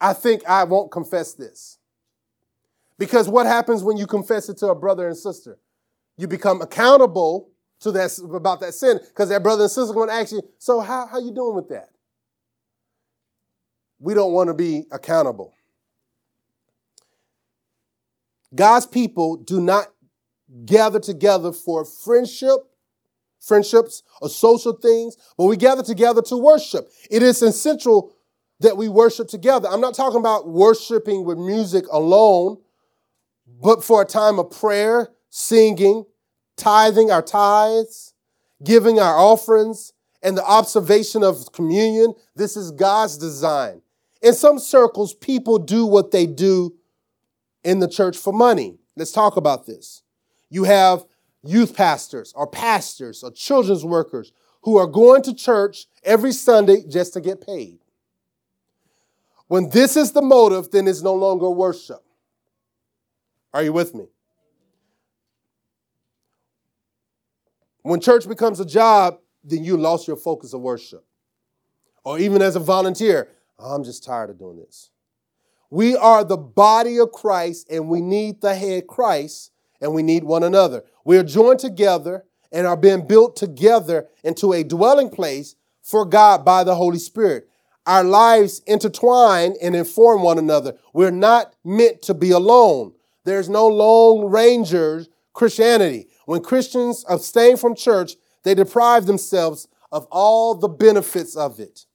I 0.01 0.13
think 0.13 0.41
I 0.47 0.63
won't 0.63 0.91
confess 0.91 1.33
this. 1.35 1.77
Because 2.97 3.29
what 3.29 3.45
happens 3.45 3.83
when 3.83 3.97
you 3.97 4.07
confess 4.07 4.49
it 4.49 4.57
to 4.57 4.67
a 4.67 4.75
brother 4.75 5.07
and 5.07 5.15
sister? 5.15 5.59
You 6.17 6.27
become 6.27 6.61
accountable 6.61 7.51
to 7.81 7.91
that 7.91 8.17
about 8.33 8.59
that 8.61 8.73
sin 8.73 8.99
because 9.07 9.29
that 9.29 9.43
brother 9.43 9.63
and 9.63 9.71
sister 9.71 9.93
going 9.93 10.09
to 10.09 10.15
ask 10.15 10.31
you, 10.31 10.41
so 10.57 10.79
how, 10.79 11.07
how 11.07 11.19
you 11.19 11.31
doing 11.33 11.55
with 11.55 11.69
that? 11.69 11.89
We 13.99 14.15
don't 14.15 14.33
want 14.33 14.47
to 14.47 14.55
be 14.55 14.85
accountable. 14.91 15.53
God's 18.53 18.87
people 18.87 19.37
do 19.37 19.61
not 19.61 19.87
gather 20.65 20.99
together 20.99 21.51
for 21.51 21.85
friendship, 21.85 22.59
friendships 23.39 24.03
or 24.21 24.29
social 24.29 24.73
things, 24.73 25.17
but 25.37 25.45
we 25.45 25.57
gather 25.57 25.83
together 25.83 26.21
to 26.21 26.37
worship. 26.37 26.91
It 27.09 27.23
is 27.23 27.41
essential 27.41 28.13
that 28.59 28.77
we 28.77 28.87
worship 28.87 29.27
together. 29.27 29.67
I'm 29.67 29.81
not 29.81 29.95
talking 29.95 30.19
about 30.19 30.47
worshiping 30.47 31.25
with 31.25 31.37
music 31.37 31.85
alone, 31.91 32.57
but 33.61 33.83
for 33.83 34.01
a 34.03 34.05
time 34.05 34.39
of 34.39 34.51
prayer, 34.51 35.09
singing, 35.29 36.05
tithing 36.57 37.11
our 37.11 37.23
tithes, 37.23 38.13
giving 38.63 38.99
our 38.99 39.17
offerings, 39.17 39.93
and 40.21 40.37
the 40.37 40.45
observation 40.45 41.23
of 41.23 41.51
communion. 41.51 42.13
This 42.35 42.55
is 42.55 42.71
God's 42.71 43.17
design. 43.17 43.81
In 44.21 44.33
some 44.33 44.59
circles, 44.59 45.15
people 45.15 45.57
do 45.57 45.85
what 45.87 46.11
they 46.11 46.27
do 46.27 46.75
in 47.63 47.79
the 47.79 47.87
church 47.87 48.15
for 48.17 48.31
money. 48.31 48.77
Let's 48.95 49.11
talk 49.11 49.35
about 49.35 49.65
this. 49.65 50.03
You 50.51 50.65
have 50.65 51.05
youth 51.43 51.75
pastors 51.75 52.33
or 52.35 52.45
pastors 52.45 53.23
or 53.23 53.31
children's 53.31 53.83
workers 53.83 54.33
who 54.63 54.77
are 54.77 54.85
going 54.85 55.23
to 55.23 55.33
church 55.33 55.87
every 56.03 56.33
Sunday 56.33 56.83
just 56.87 57.13
to 57.13 57.21
get 57.21 57.41
paid. 57.41 57.79
When 59.47 59.69
this 59.69 59.97
is 59.97 60.11
the 60.11 60.21
motive, 60.21 60.69
then 60.69 60.87
it's 60.87 61.01
no 61.01 61.15
longer 61.15 61.49
worship. 61.49 62.03
Are 63.53 63.63
you 63.63 63.73
with 63.73 63.95
me? 63.95 64.05
When 67.81 67.99
church 67.99 68.27
becomes 68.27 68.59
a 68.59 68.65
job, 68.65 69.19
then 69.43 69.63
you 69.63 69.77
lost 69.77 70.07
your 70.07 70.17
focus 70.17 70.53
of 70.53 70.61
worship. 70.61 71.03
Or 72.03 72.19
even 72.19 72.41
as 72.41 72.55
a 72.55 72.59
volunteer, 72.59 73.29
I'm 73.57 73.83
just 73.83 74.03
tired 74.03 74.29
of 74.29 74.37
doing 74.37 74.57
this. 74.57 74.89
We 75.69 75.95
are 75.95 76.23
the 76.23 76.37
body 76.37 76.99
of 76.99 77.11
Christ 77.13 77.67
and 77.71 77.87
we 77.87 78.01
need 78.01 78.41
the 78.41 78.53
head 78.53 78.87
Christ 78.87 79.50
and 79.81 79.93
we 79.93 80.03
need 80.03 80.23
one 80.23 80.43
another. 80.43 80.83
We 81.03 81.17
are 81.17 81.23
joined 81.23 81.59
together 81.59 82.23
and 82.51 82.67
are 82.67 82.77
being 82.77 83.07
built 83.07 83.35
together 83.35 84.07
into 84.23 84.53
a 84.53 84.63
dwelling 84.63 85.09
place 85.09 85.55
for 85.81 86.05
God 86.05 86.45
by 86.45 86.63
the 86.63 86.75
Holy 86.75 86.99
Spirit. 86.99 87.49
Our 87.85 88.03
lives 88.03 88.61
intertwine 88.67 89.55
and 89.61 89.75
inform 89.75 90.21
one 90.21 90.37
another. 90.37 90.75
We're 90.93 91.11
not 91.11 91.55
meant 91.63 92.03
to 92.03 92.13
be 92.13 92.31
alone. 92.31 92.93
There's 93.23 93.49
no 93.49 93.67
lone 93.67 94.29
rangers 94.29 95.09
Christianity. 95.33 96.07
When 96.25 96.43
Christians 96.43 97.05
abstain 97.09 97.57
from 97.57 97.75
church, 97.75 98.15
they 98.43 98.53
deprive 98.53 99.05
themselves 99.05 99.67
of 99.91 100.07
all 100.11 100.55
the 100.55 100.67
benefits 100.67 101.35
of 101.35 101.59
it. 101.59 101.85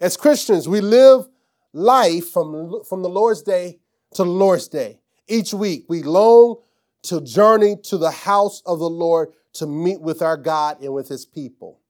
As 0.00 0.16
Christians, 0.16 0.68
we 0.68 0.80
live 0.80 1.26
life 1.72 2.30
from, 2.30 2.82
from 2.84 3.02
the 3.02 3.08
Lord's 3.08 3.42
day 3.42 3.78
to 4.14 4.24
the 4.24 4.30
Lord's 4.30 4.68
day. 4.68 5.00
Each 5.28 5.52
week, 5.52 5.84
we 5.88 6.02
long 6.02 6.56
to 7.06 7.20
journey 7.20 7.76
to 7.84 7.98
the 7.98 8.10
house 8.10 8.62
of 8.66 8.78
the 8.78 8.90
Lord 8.90 9.32
to 9.54 9.66
meet 9.66 10.00
with 10.00 10.22
our 10.22 10.36
God 10.36 10.82
and 10.82 10.92
with 10.92 11.08
his 11.08 11.24
people. 11.24 11.80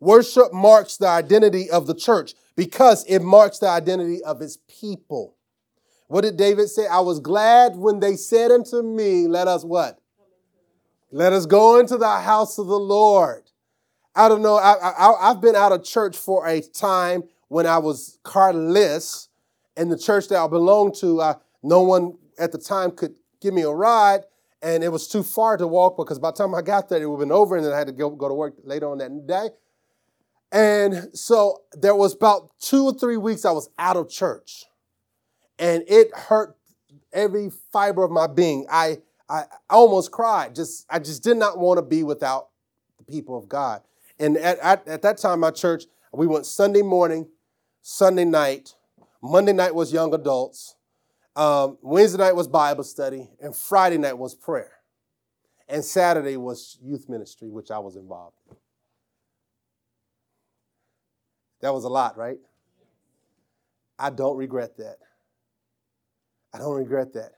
Worship 0.00 0.52
marks 0.52 0.96
the 0.96 1.08
identity 1.08 1.70
of 1.70 1.86
the 1.86 1.94
church 1.94 2.34
because 2.54 3.04
it 3.08 3.20
marks 3.20 3.58
the 3.58 3.68
identity 3.68 4.22
of 4.22 4.40
his 4.40 4.58
people. 4.68 5.36
What 6.08 6.20
did 6.20 6.36
David 6.36 6.68
say? 6.68 6.86
I 6.86 7.00
was 7.00 7.18
glad 7.20 7.76
when 7.76 8.00
they 8.00 8.16
said 8.16 8.50
unto 8.50 8.82
me, 8.82 9.26
Let 9.26 9.48
us 9.48 9.64
what? 9.64 9.98
Let 11.10 11.32
us 11.32 11.46
go 11.46 11.80
into 11.80 11.96
the 11.96 12.08
house 12.08 12.58
of 12.58 12.66
the 12.66 12.78
Lord. 12.78 13.42
I 14.14 14.28
don't 14.28 14.42
know. 14.42 14.56
I, 14.56 15.28
have 15.28 15.40
been 15.40 15.56
out 15.56 15.72
of 15.72 15.84
church 15.84 16.16
for 16.16 16.46
a 16.46 16.60
time 16.60 17.24
when 17.48 17.66
I 17.66 17.78
was 17.78 18.18
carless, 18.22 19.28
and 19.76 19.90
the 19.90 19.98
church 19.98 20.28
that 20.28 20.38
I 20.38 20.46
belonged 20.46 20.94
to, 20.96 21.20
uh, 21.20 21.34
no 21.62 21.82
one 21.82 22.16
at 22.38 22.50
the 22.50 22.58
time 22.58 22.90
could 22.90 23.14
give 23.46 23.54
me 23.54 23.62
a 23.62 23.70
ride, 23.70 24.24
and 24.60 24.82
it 24.82 24.88
was 24.88 25.06
too 25.06 25.22
far 25.22 25.56
to 25.56 25.68
walk 25.68 25.96
because 25.96 26.18
by 26.18 26.32
the 26.32 26.36
time 26.36 26.52
I 26.52 26.62
got 26.62 26.88
there, 26.88 27.00
it 27.00 27.06
would 27.06 27.20
have 27.20 27.28
been 27.28 27.32
over, 27.32 27.56
and 27.56 27.64
then 27.64 27.72
I 27.72 27.78
had 27.78 27.86
to 27.86 27.92
go, 27.92 28.10
go 28.10 28.28
to 28.28 28.34
work 28.34 28.54
later 28.64 28.90
on 28.90 28.98
that 28.98 29.26
day. 29.26 29.50
And 30.50 31.10
so 31.16 31.62
there 31.72 31.94
was 31.94 32.14
about 32.14 32.50
two 32.60 32.86
or 32.86 32.92
three 32.92 33.16
weeks 33.16 33.44
I 33.44 33.52
was 33.52 33.70
out 33.78 33.96
of 33.96 34.08
church, 34.08 34.64
and 35.58 35.84
it 35.86 36.14
hurt 36.14 36.56
every 37.12 37.50
fiber 37.72 38.04
of 38.04 38.10
my 38.10 38.26
being. 38.26 38.66
I 38.70 38.98
I 39.28 39.44
almost 39.70 40.12
cried. 40.12 40.54
Just 40.54 40.86
I 40.88 40.98
just 40.98 41.22
did 41.22 41.36
not 41.36 41.58
want 41.58 41.78
to 41.78 41.82
be 41.82 42.02
without 42.02 42.48
the 42.98 43.04
people 43.04 43.36
of 43.36 43.48
God. 43.48 43.82
And 44.18 44.36
at, 44.36 44.58
at, 44.60 44.88
at 44.88 45.02
that 45.02 45.18
time, 45.18 45.40
my 45.40 45.50
church, 45.50 45.84
we 46.12 46.26
went 46.26 46.46
Sunday 46.46 46.82
morning, 46.82 47.28
Sunday 47.82 48.24
night, 48.24 48.74
Monday 49.20 49.52
night 49.52 49.74
was 49.74 49.92
young 49.92 50.14
adults, 50.14 50.75
um, 51.36 51.76
Wednesday 51.82 52.18
night 52.18 52.34
was 52.34 52.48
Bible 52.48 52.82
study, 52.82 53.28
and 53.40 53.54
Friday 53.54 53.98
night 53.98 54.16
was 54.16 54.34
prayer. 54.34 54.72
And 55.68 55.84
Saturday 55.84 56.36
was 56.36 56.78
youth 56.82 57.08
ministry, 57.08 57.50
which 57.50 57.70
I 57.70 57.78
was 57.78 57.96
involved 57.96 58.36
in. 58.48 58.56
That 61.60 61.74
was 61.74 61.84
a 61.84 61.88
lot, 61.88 62.16
right? 62.16 62.38
I 63.98 64.10
don't 64.10 64.36
regret 64.36 64.76
that. 64.78 64.98
I 66.54 66.58
don't 66.58 66.76
regret 66.76 67.12
that. 67.14 67.32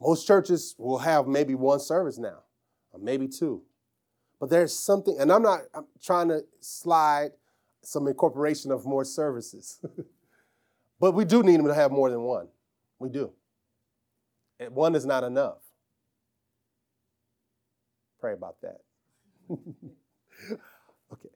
Most 0.00 0.26
churches 0.26 0.74
will 0.78 0.98
have 0.98 1.26
maybe 1.26 1.54
one 1.54 1.80
service 1.80 2.18
now, 2.18 2.42
or 2.92 3.00
maybe 3.00 3.26
two. 3.26 3.62
But 4.38 4.50
there's 4.50 4.76
something, 4.76 5.16
and 5.18 5.32
I'm 5.32 5.42
not 5.42 5.60
I'm 5.74 5.86
trying 6.02 6.28
to 6.28 6.42
slide 6.60 7.30
some 7.82 8.06
incorporation 8.06 8.70
of 8.70 8.84
more 8.84 9.04
services. 9.04 9.80
but 11.00 11.12
we 11.12 11.24
do 11.24 11.42
need 11.42 11.58
them 11.58 11.66
to 11.66 11.74
have 11.74 11.90
more 11.90 12.10
than 12.10 12.22
one. 12.22 12.48
We 13.02 13.08
do. 13.08 13.32
And 14.60 14.74
one 14.74 14.94
is 14.94 15.04
not 15.04 15.24
enough. 15.24 15.58
Pray 18.20 18.32
about 18.32 18.56
that. 18.62 18.78
okay. 19.50 21.28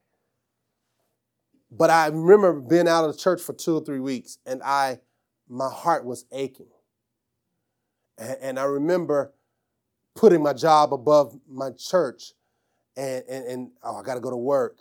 But 1.71 1.91
I 1.91 2.07
remember 2.07 2.61
being 2.61 2.87
out 2.87 3.05
of 3.05 3.13
the 3.13 3.21
church 3.21 3.43
for 3.43 3.53
two 3.53 3.77
or 3.77 3.85
three 3.85 3.99
weeks, 3.99 4.39
and 4.47 4.63
I, 4.63 5.01
my 5.49 5.69
heart 5.69 6.05
was 6.05 6.25
aching. 6.31 6.69
And, 8.17 8.37
and 8.41 8.59
I 8.61 8.65
remember 8.65 9.35
putting 10.15 10.43
my 10.43 10.53
job 10.53 10.95
above 10.95 11.37
my 11.49 11.71
church 11.73 12.33
and, 12.97 13.25
and, 13.29 13.45
and 13.47 13.71
oh, 13.83 13.97
I 13.97 14.03
got 14.03 14.15
to 14.15 14.21
go 14.21 14.31
to 14.31 14.37
work. 14.37 14.79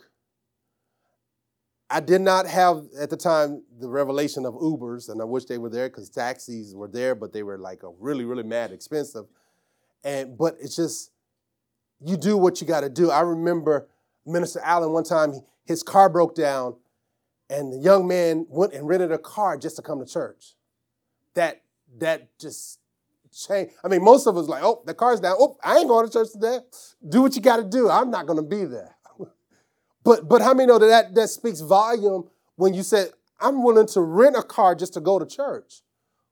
I 1.88 2.00
did 2.00 2.20
not 2.20 2.46
have 2.46 2.84
at 2.98 3.10
the 3.10 3.16
time 3.16 3.62
the 3.78 3.88
revelation 3.88 4.44
of 4.44 4.54
Ubers, 4.54 5.08
and 5.08 5.20
I 5.20 5.24
wish 5.24 5.44
they 5.44 5.58
were 5.58 5.70
there 5.70 5.88
because 5.88 6.10
taxis 6.10 6.74
were 6.74 6.88
there, 6.88 7.14
but 7.14 7.32
they 7.32 7.42
were 7.44 7.58
like 7.58 7.84
a 7.84 7.90
really, 8.00 8.24
really 8.24 8.42
mad 8.42 8.72
expensive. 8.72 9.26
And 10.02 10.36
but 10.36 10.56
it's 10.60 10.74
just 10.74 11.12
you 12.04 12.16
do 12.16 12.36
what 12.36 12.60
you 12.60 12.66
got 12.66 12.80
to 12.80 12.88
do. 12.88 13.10
I 13.10 13.20
remember 13.20 13.88
Minister 14.24 14.60
Allen 14.64 14.92
one 14.92 15.04
time 15.04 15.34
his 15.64 15.82
car 15.82 16.08
broke 16.08 16.34
down, 16.34 16.76
and 17.48 17.72
the 17.72 17.78
young 17.78 18.08
man 18.08 18.46
went 18.48 18.72
and 18.72 18.88
rented 18.88 19.12
a 19.12 19.18
car 19.18 19.56
just 19.56 19.76
to 19.76 19.82
come 19.82 20.00
to 20.00 20.06
church. 20.06 20.54
That 21.34 21.62
that 21.98 22.36
just 22.38 22.80
changed. 23.32 23.74
I 23.84 23.88
mean, 23.88 24.02
most 24.02 24.26
of 24.26 24.36
us 24.36 24.48
like, 24.48 24.62
oh, 24.64 24.82
the 24.86 24.94
car's 24.94 25.20
down. 25.20 25.36
Oh, 25.38 25.56
I 25.62 25.78
ain't 25.78 25.88
going 25.88 26.06
to 26.06 26.12
church 26.12 26.32
today. 26.32 26.58
Do 27.08 27.22
what 27.22 27.36
you 27.36 27.42
got 27.42 27.58
to 27.58 27.64
do. 27.64 27.88
I'm 27.88 28.10
not 28.10 28.26
going 28.26 28.38
to 28.38 28.42
be 28.42 28.64
there. 28.64 28.95
But 30.06 30.28
but 30.28 30.40
how 30.40 30.54
many 30.54 30.68
know 30.68 30.78
that, 30.78 30.86
that 30.86 31.14
that 31.16 31.28
speaks 31.28 31.60
volume 31.60 32.28
when 32.54 32.74
you 32.74 32.84
say 32.84 33.08
I'm 33.40 33.64
willing 33.64 33.88
to 33.88 34.00
rent 34.00 34.36
a 34.36 34.42
car 34.42 34.76
just 34.76 34.94
to 34.94 35.00
go 35.00 35.18
to 35.18 35.26
church. 35.26 35.82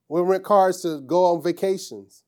We'll 0.09 0.23
rent 0.23 0.45
cars 0.45 0.81
to 0.83 1.01
go 1.01 1.25
on 1.25 1.43
vacations, 1.43 2.23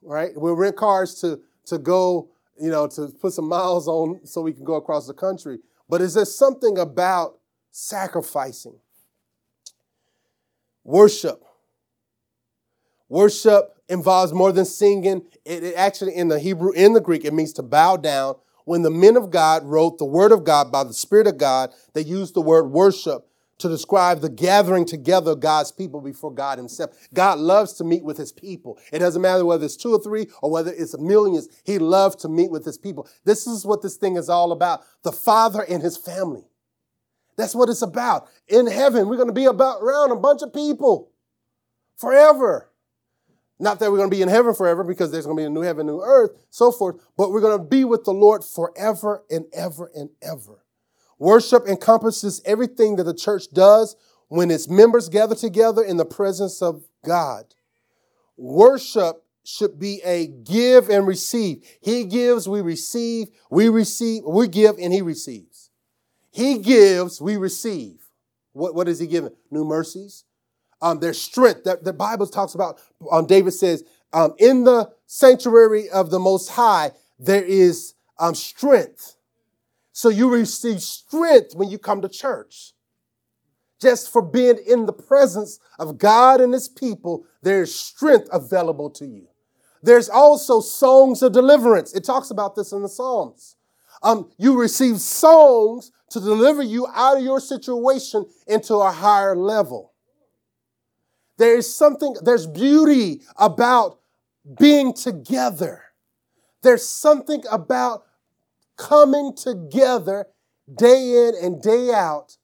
right? 0.00 0.30
We'll 0.34 0.56
rent 0.56 0.76
cars 0.76 1.20
to 1.20 1.42
to 1.66 1.76
go, 1.76 2.30
you 2.58 2.70
know, 2.70 2.86
to 2.88 3.08
put 3.08 3.34
some 3.34 3.46
miles 3.46 3.86
on 3.86 4.20
so 4.24 4.40
we 4.40 4.54
can 4.54 4.64
go 4.64 4.76
across 4.76 5.06
the 5.06 5.12
country. 5.12 5.58
But 5.86 6.00
is 6.00 6.14
there 6.14 6.24
something 6.24 6.78
about 6.78 7.38
sacrificing? 7.70 8.78
Worship. 10.82 11.44
Worship 13.10 13.76
involves 13.90 14.32
more 14.32 14.50
than 14.50 14.64
singing. 14.64 15.26
It, 15.44 15.62
it 15.62 15.74
actually 15.76 16.14
in 16.14 16.28
the 16.28 16.38
Hebrew, 16.38 16.72
in 16.72 16.94
the 16.94 17.02
Greek, 17.02 17.26
it 17.26 17.34
means 17.34 17.52
to 17.54 17.62
bow 17.62 17.98
down 17.98 18.36
when 18.64 18.82
the 18.82 18.90
men 18.90 19.16
of 19.16 19.30
God 19.30 19.64
wrote 19.64 19.98
the 19.98 20.04
word 20.04 20.32
of 20.32 20.44
God 20.44 20.72
by 20.72 20.84
the 20.84 20.94
Spirit 20.94 21.26
of 21.26 21.38
God, 21.38 21.70
they 21.92 22.02
used 22.02 22.34
the 22.34 22.40
word 22.40 22.64
worship 22.64 23.26
to 23.58 23.68
describe 23.68 24.20
the 24.20 24.28
gathering 24.28 24.84
together 24.84 25.32
of 25.32 25.40
God's 25.40 25.70
people 25.70 26.00
before 26.00 26.32
God 26.32 26.58
Himself. 26.58 26.90
God 27.14 27.38
loves 27.38 27.74
to 27.74 27.84
meet 27.84 28.04
with 28.04 28.16
His 28.16 28.32
people. 28.32 28.78
It 28.92 28.98
doesn't 28.98 29.22
matter 29.22 29.44
whether 29.44 29.64
it's 29.64 29.76
two 29.76 29.92
or 29.92 30.02
three 30.02 30.26
or 30.42 30.50
whether 30.50 30.72
it's 30.72 30.98
millions, 30.98 31.48
He 31.64 31.78
loves 31.78 32.16
to 32.16 32.28
meet 32.28 32.50
with 32.50 32.64
His 32.64 32.78
people. 32.78 33.08
This 33.24 33.46
is 33.46 33.64
what 33.64 33.82
this 33.82 33.96
thing 33.96 34.16
is 34.16 34.28
all 34.28 34.52
about 34.52 34.82
the 35.02 35.12
Father 35.12 35.62
and 35.62 35.82
His 35.82 35.96
family. 35.96 36.44
That's 37.36 37.54
what 37.54 37.68
it's 37.68 37.82
about. 37.82 38.28
In 38.48 38.66
heaven, 38.66 39.08
we're 39.08 39.16
going 39.16 39.28
to 39.28 39.34
be 39.34 39.46
about 39.46 39.82
around 39.82 40.12
a 40.12 40.16
bunch 40.16 40.42
of 40.42 40.52
people 40.52 41.10
forever. 41.96 42.70
Not 43.58 43.78
that 43.78 43.90
we're 43.90 43.98
going 43.98 44.10
to 44.10 44.16
be 44.16 44.22
in 44.22 44.28
heaven 44.28 44.54
forever 44.54 44.82
because 44.82 45.10
there's 45.10 45.26
going 45.26 45.36
to 45.36 45.40
be 45.40 45.46
a 45.46 45.50
new 45.50 45.60
heaven, 45.60 45.86
new 45.86 46.00
earth, 46.00 46.32
so 46.50 46.72
forth, 46.72 46.96
but 47.16 47.30
we're 47.30 47.40
going 47.40 47.58
to 47.58 47.64
be 47.64 47.84
with 47.84 48.04
the 48.04 48.12
Lord 48.12 48.42
forever 48.44 49.22
and 49.30 49.46
ever 49.52 49.90
and 49.94 50.10
ever. 50.20 50.64
Worship 51.18 51.66
encompasses 51.68 52.42
everything 52.44 52.96
that 52.96 53.04
the 53.04 53.14
church 53.14 53.44
does 53.52 53.94
when 54.28 54.50
its 54.50 54.68
members 54.68 55.08
gather 55.08 55.36
together 55.36 55.82
in 55.82 55.96
the 55.96 56.04
presence 56.04 56.60
of 56.60 56.82
God. 57.04 57.54
Worship 58.36 59.22
should 59.44 59.78
be 59.78 60.00
a 60.04 60.26
give 60.26 60.88
and 60.88 61.06
receive. 61.06 61.64
He 61.80 62.04
gives, 62.04 62.48
we 62.48 62.60
receive, 62.60 63.28
we 63.50 63.68
receive, 63.68 64.24
we 64.24 64.48
give, 64.48 64.76
and 64.78 64.92
he 64.92 65.02
receives. 65.02 65.70
He 66.32 66.58
gives, 66.58 67.20
we 67.20 67.36
receive. 67.36 68.08
What, 68.52 68.74
what 68.74 68.88
is 68.88 68.98
he 68.98 69.06
giving? 69.06 69.32
New 69.50 69.64
mercies, 69.64 70.24
um, 70.84 71.00
their 71.00 71.14
strength. 71.14 71.64
The, 71.64 71.80
the 71.82 71.94
Bible 71.94 72.26
talks 72.26 72.54
about, 72.54 72.78
um, 73.10 73.26
David 73.26 73.52
says, 73.52 73.82
um, 74.12 74.34
in 74.38 74.64
the 74.64 74.90
sanctuary 75.06 75.88
of 75.88 76.10
the 76.10 76.20
Most 76.20 76.50
High, 76.50 76.92
there 77.18 77.42
is 77.42 77.94
um, 78.18 78.34
strength. 78.34 79.16
So 79.92 80.10
you 80.10 80.30
receive 80.30 80.82
strength 80.82 81.54
when 81.54 81.70
you 81.70 81.78
come 81.78 82.02
to 82.02 82.08
church. 82.08 82.72
Just 83.80 84.12
for 84.12 84.20
being 84.20 84.58
in 84.66 84.84
the 84.84 84.92
presence 84.92 85.58
of 85.78 85.96
God 85.96 86.42
and 86.42 86.52
His 86.52 86.68
people, 86.68 87.24
there's 87.42 87.74
strength 87.74 88.28
available 88.30 88.90
to 88.90 89.06
you. 89.06 89.26
There's 89.82 90.10
also 90.10 90.60
songs 90.60 91.22
of 91.22 91.32
deliverance. 91.32 91.94
It 91.94 92.04
talks 92.04 92.30
about 92.30 92.56
this 92.56 92.72
in 92.72 92.82
the 92.82 92.88
Psalms. 92.88 93.56
Um, 94.02 94.30
you 94.36 94.60
receive 94.60 94.98
songs 94.98 95.92
to 96.10 96.20
deliver 96.20 96.62
you 96.62 96.86
out 96.94 97.16
of 97.16 97.24
your 97.24 97.40
situation 97.40 98.26
into 98.46 98.74
a 98.76 98.90
higher 98.90 99.34
level. 99.34 99.93
There 101.36 101.56
is 101.56 101.74
something, 101.74 102.14
there's 102.22 102.46
beauty 102.46 103.22
about 103.36 103.98
being 104.58 104.92
together. 104.92 105.82
There's 106.62 106.86
something 106.86 107.42
about 107.50 108.04
coming 108.76 109.34
together 109.34 110.26
day 110.72 111.28
in 111.28 111.34
and 111.44 111.60
day 111.60 111.92
out 111.92 112.36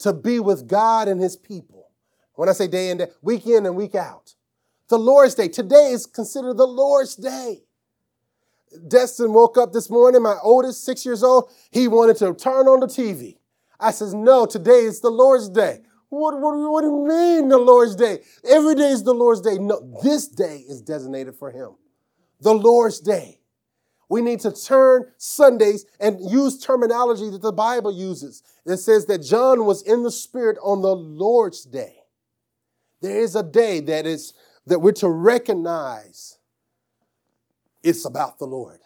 to 0.00 0.12
be 0.12 0.40
with 0.40 0.68
God 0.68 1.08
and 1.08 1.20
his 1.20 1.36
people. 1.36 1.90
When 2.34 2.48
I 2.48 2.52
say 2.52 2.68
day 2.68 2.90
in, 2.90 2.98
day, 2.98 3.08
week 3.20 3.46
in 3.46 3.66
and 3.66 3.74
week 3.74 3.94
out. 3.94 4.34
The 4.88 4.98
Lord's 4.98 5.34
Day. 5.34 5.48
Today 5.48 5.90
is 5.90 6.06
considered 6.06 6.56
the 6.56 6.66
Lord's 6.66 7.16
Day. 7.16 7.64
Destin 8.86 9.32
woke 9.32 9.58
up 9.58 9.72
this 9.72 9.90
morning, 9.90 10.22
my 10.22 10.36
oldest, 10.42 10.84
six 10.84 11.04
years 11.04 11.22
old, 11.22 11.50
he 11.70 11.88
wanted 11.88 12.16
to 12.18 12.34
turn 12.34 12.68
on 12.68 12.80
the 12.80 12.86
TV. 12.86 13.38
I 13.80 13.90
says, 13.90 14.14
no, 14.14 14.46
today 14.46 14.80
is 14.80 15.00
the 15.00 15.10
Lord's 15.10 15.48
Day. 15.48 15.82
What, 16.10 16.40
what, 16.40 16.56
what 16.56 16.80
do 16.82 16.88
you 16.88 17.06
mean 17.06 17.48
the 17.48 17.58
Lord's 17.58 17.94
day? 17.94 18.20
Every 18.48 18.74
day 18.74 18.88
is 18.88 19.02
the 19.02 19.12
Lord's 19.12 19.40
day. 19.40 19.58
No, 19.58 19.98
this 20.02 20.28
day 20.28 20.64
is 20.68 20.80
designated 20.80 21.34
for 21.36 21.50
him. 21.50 21.76
The 22.40 22.54
Lord's 22.54 23.00
day. 23.00 23.40
We 24.08 24.22
need 24.22 24.40
to 24.40 24.52
turn 24.52 25.04
Sundays 25.18 25.84
and 26.00 26.18
use 26.30 26.58
terminology 26.58 27.28
that 27.28 27.42
the 27.42 27.52
Bible 27.52 27.92
uses. 27.92 28.42
It 28.64 28.78
says 28.78 29.04
that 29.06 29.22
John 29.22 29.66
was 29.66 29.82
in 29.82 30.02
the 30.02 30.10
Spirit 30.10 30.56
on 30.62 30.80
the 30.80 30.96
Lord's 30.96 31.64
day. 31.64 31.96
There 33.02 33.20
is 33.20 33.36
a 33.36 33.42
day 33.42 33.80
that 33.80 34.06
is 34.06 34.32
that 34.66 34.78
we're 34.78 34.92
to 34.92 35.08
recognize 35.08 36.38
it's 37.82 38.04
about 38.04 38.38
the 38.38 38.46
Lord. 38.46 38.80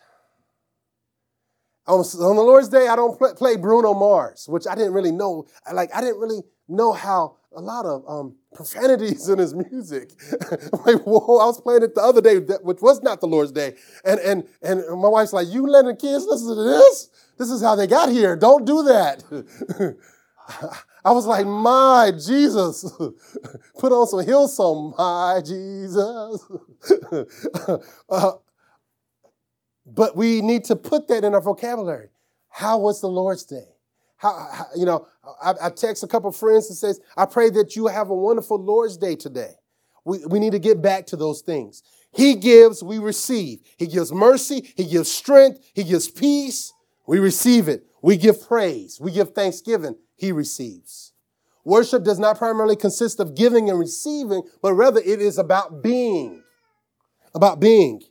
On, 1.87 2.01
on 2.01 2.37
the 2.37 2.43
Lord's 2.43 2.69
day, 2.69 2.87
I 2.87 2.95
don't 2.95 3.19
play 3.37 3.57
Bruno 3.57 3.95
Mars, 3.95 4.47
which 4.49 4.67
I 4.69 4.75
didn't 4.75 4.93
really 4.93 5.11
know. 5.13 5.47
Like 5.73 5.91
I 5.95 6.01
didn't 6.01 6.21
really 6.21 6.43
know 6.69 6.93
how 6.93 7.37
a 7.55 7.61
lot 7.61 7.85
of 7.85 8.05
um, 8.09 8.37
profanities 8.55 9.29
in 9.29 9.39
his 9.39 9.55
music. 9.55 10.11
like, 10.87 11.03
whoa, 11.05 11.39
I 11.39 11.47
was 11.47 11.61
playing 11.61 11.83
it 11.83 11.95
the 11.95 12.01
other 12.01 12.21
day, 12.21 12.37
which 12.63 12.81
was 12.81 13.03
not 13.03 13.21
the 13.21 13.27
Lord's 13.27 13.53
day. 13.53 13.75
And, 14.05 14.21
and, 14.21 14.45
and 14.63 14.81
my 15.01 15.09
wife's 15.09 15.33
like, 15.33 15.49
you 15.49 15.67
letting 15.67 15.97
kids 15.97 16.25
listen 16.27 16.49
to 16.49 16.63
this? 16.63 17.11
This 17.39 17.51
is 17.51 17.63
how 17.63 17.75
they 17.75 17.87
got 17.87 18.11
here. 18.11 18.37
Don't 18.37 18.65
do 18.65 18.83
that. 18.85 19.25
I 21.05 21.11
was 21.11 21.27
like, 21.27 21.47
my 21.47 22.13
Jesus. 22.13 22.85
Put 23.79 23.93
on 23.93 24.07
some 24.07 24.21
Hillsong, 24.21 24.97
my 24.97 25.41
Jesus. 25.45 26.47
uh, 28.09 28.33
but 29.85 30.17
we 30.17 30.41
need 30.41 30.65
to 30.65 30.77
put 30.77 31.09
that 31.09 31.25
in 31.25 31.35
our 31.35 31.41
vocabulary. 31.41 32.11
How 32.49 32.79
was 32.79 33.01
the 33.01 33.09
Lord's 33.09 33.45
day? 33.45 33.72
How, 34.23 34.49
how 34.53 34.67
you 34.77 34.87
know, 34.87 35.09
I, 35.43 35.55
I, 35.65 35.71
text 35.71 36.05
a 36.05 36.07
couple 36.07 36.31
friends 36.31 36.69
and 36.69 36.79
says, 36.79 37.01
I 37.17 37.27
pray 37.27 37.51
that 37.51 37.75
you 37.75 37.89
have 37.89 38.09
a 38.09 38.15
wonderful 38.15 38.57
Lord's 38.57 38.97
Day 38.97 39.17
today. 39.17 39.55
We, 40.05 40.25
we 40.27 40.39
need 40.39 40.53
to 40.53 40.61
get 40.61 40.81
back 40.81 41.07
to 41.07 41.17
those 41.17 41.41
things. 41.41 41.83
He 42.13 42.37
gives, 42.37 42.85
we 42.85 43.01
receive. 43.01 43.59
He 43.77 43.89
gives 43.89 44.13
mercy, 44.13 44.73
He 44.77 44.85
gives 44.85 45.11
strength, 45.11 45.69
He 45.75 45.83
gives 45.83 46.09
peace. 46.09 46.73
We 47.05 47.19
receive 47.19 47.67
it. 47.67 47.85
We 48.01 48.17
give 48.17 48.47
praise, 48.47 49.01
we 49.01 49.11
give 49.11 49.33
thanksgiving. 49.33 49.97
He 50.15 50.31
receives. 50.31 51.13
Worship 51.65 52.05
does 52.05 52.21
not 52.21 52.39
primarily 52.39 52.77
consist 52.77 53.19
of 53.19 53.35
giving 53.35 53.71
and 53.71 53.79
receiving, 53.79 54.43
but 54.63 54.75
rather 54.75 55.01
it 55.01 55.21
is 55.21 55.37
about 55.37 55.83
being. 55.83 56.45
About 57.35 57.59
being. 57.59 58.03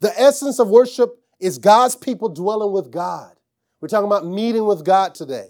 The 0.00 0.18
essence 0.18 0.58
of 0.58 0.68
worship 0.70 1.10
is 1.40 1.58
God's 1.58 1.94
people 1.94 2.30
dwelling 2.30 2.72
with 2.72 2.90
God. 2.90 3.34
We're 3.82 3.88
talking 3.88 4.06
about 4.06 4.24
meeting 4.24 4.64
with 4.64 4.82
God 4.82 5.14
today. 5.14 5.48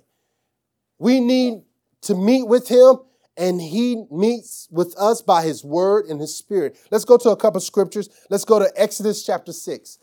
We 0.99 1.21
need 1.21 1.63
to 2.03 2.15
meet 2.15 2.47
with 2.47 2.69
him 2.69 2.97
and 3.37 3.61
he 3.61 4.05
meets 4.11 4.69
with 4.71 4.95
us 4.99 5.23
by 5.23 5.43
his 5.45 5.65
word 5.65 6.07
and 6.07 6.21
his 6.21 6.35
spirit. 6.35 6.77
Let's 6.91 7.05
go 7.05 7.17
to 7.19 7.31
a 7.31 7.37
couple 7.37 7.61
scriptures. 7.61 8.09
Let's 8.31 8.45
go 8.45 8.59
to 8.59 8.71
Exodus 8.77 9.25
chapter 9.25 9.53
6. 9.53 9.99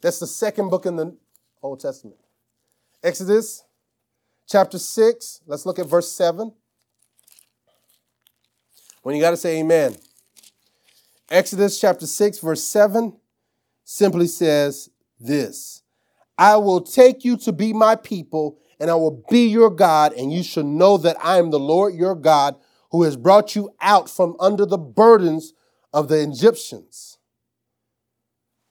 That's 0.00 0.18
the 0.18 0.26
second 0.26 0.68
book 0.68 0.86
in 0.86 0.96
the 0.96 1.16
Old 1.62 1.80
Testament. 1.80 2.18
Exodus 3.02 3.64
chapter 4.48 4.78
6. 4.78 5.42
Let's 5.46 5.66
look 5.66 5.78
at 5.78 5.86
verse 5.86 6.10
7. 6.10 6.52
When 9.02 9.14
you 9.14 9.22
got 9.22 9.30
to 9.30 9.36
say 9.36 9.60
amen. 9.60 9.96
Exodus 11.30 11.78
chapter 11.78 12.06
6, 12.06 12.38
verse 12.38 12.64
7 12.64 13.14
simply 13.84 14.26
says 14.26 14.90
this 15.20 15.82
I 16.36 16.56
will 16.56 16.80
take 16.80 17.24
you 17.24 17.36
to 17.38 17.52
be 17.52 17.72
my 17.72 17.96
people 17.96 18.58
and 18.80 18.90
I 18.90 18.94
will 18.94 19.24
be 19.28 19.48
your 19.48 19.70
God, 19.70 20.12
and 20.12 20.32
you 20.32 20.42
shall 20.42 20.64
know 20.64 20.96
that 20.98 21.16
I 21.22 21.38
am 21.38 21.50
the 21.50 21.58
Lord 21.58 21.94
your 21.94 22.14
God 22.14 22.56
who 22.90 23.02
has 23.02 23.16
brought 23.16 23.54
you 23.54 23.70
out 23.80 24.08
from 24.08 24.36
under 24.40 24.64
the 24.64 24.78
burdens 24.78 25.52
of 25.92 26.08
the 26.08 26.22
Egyptians. 26.22 27.18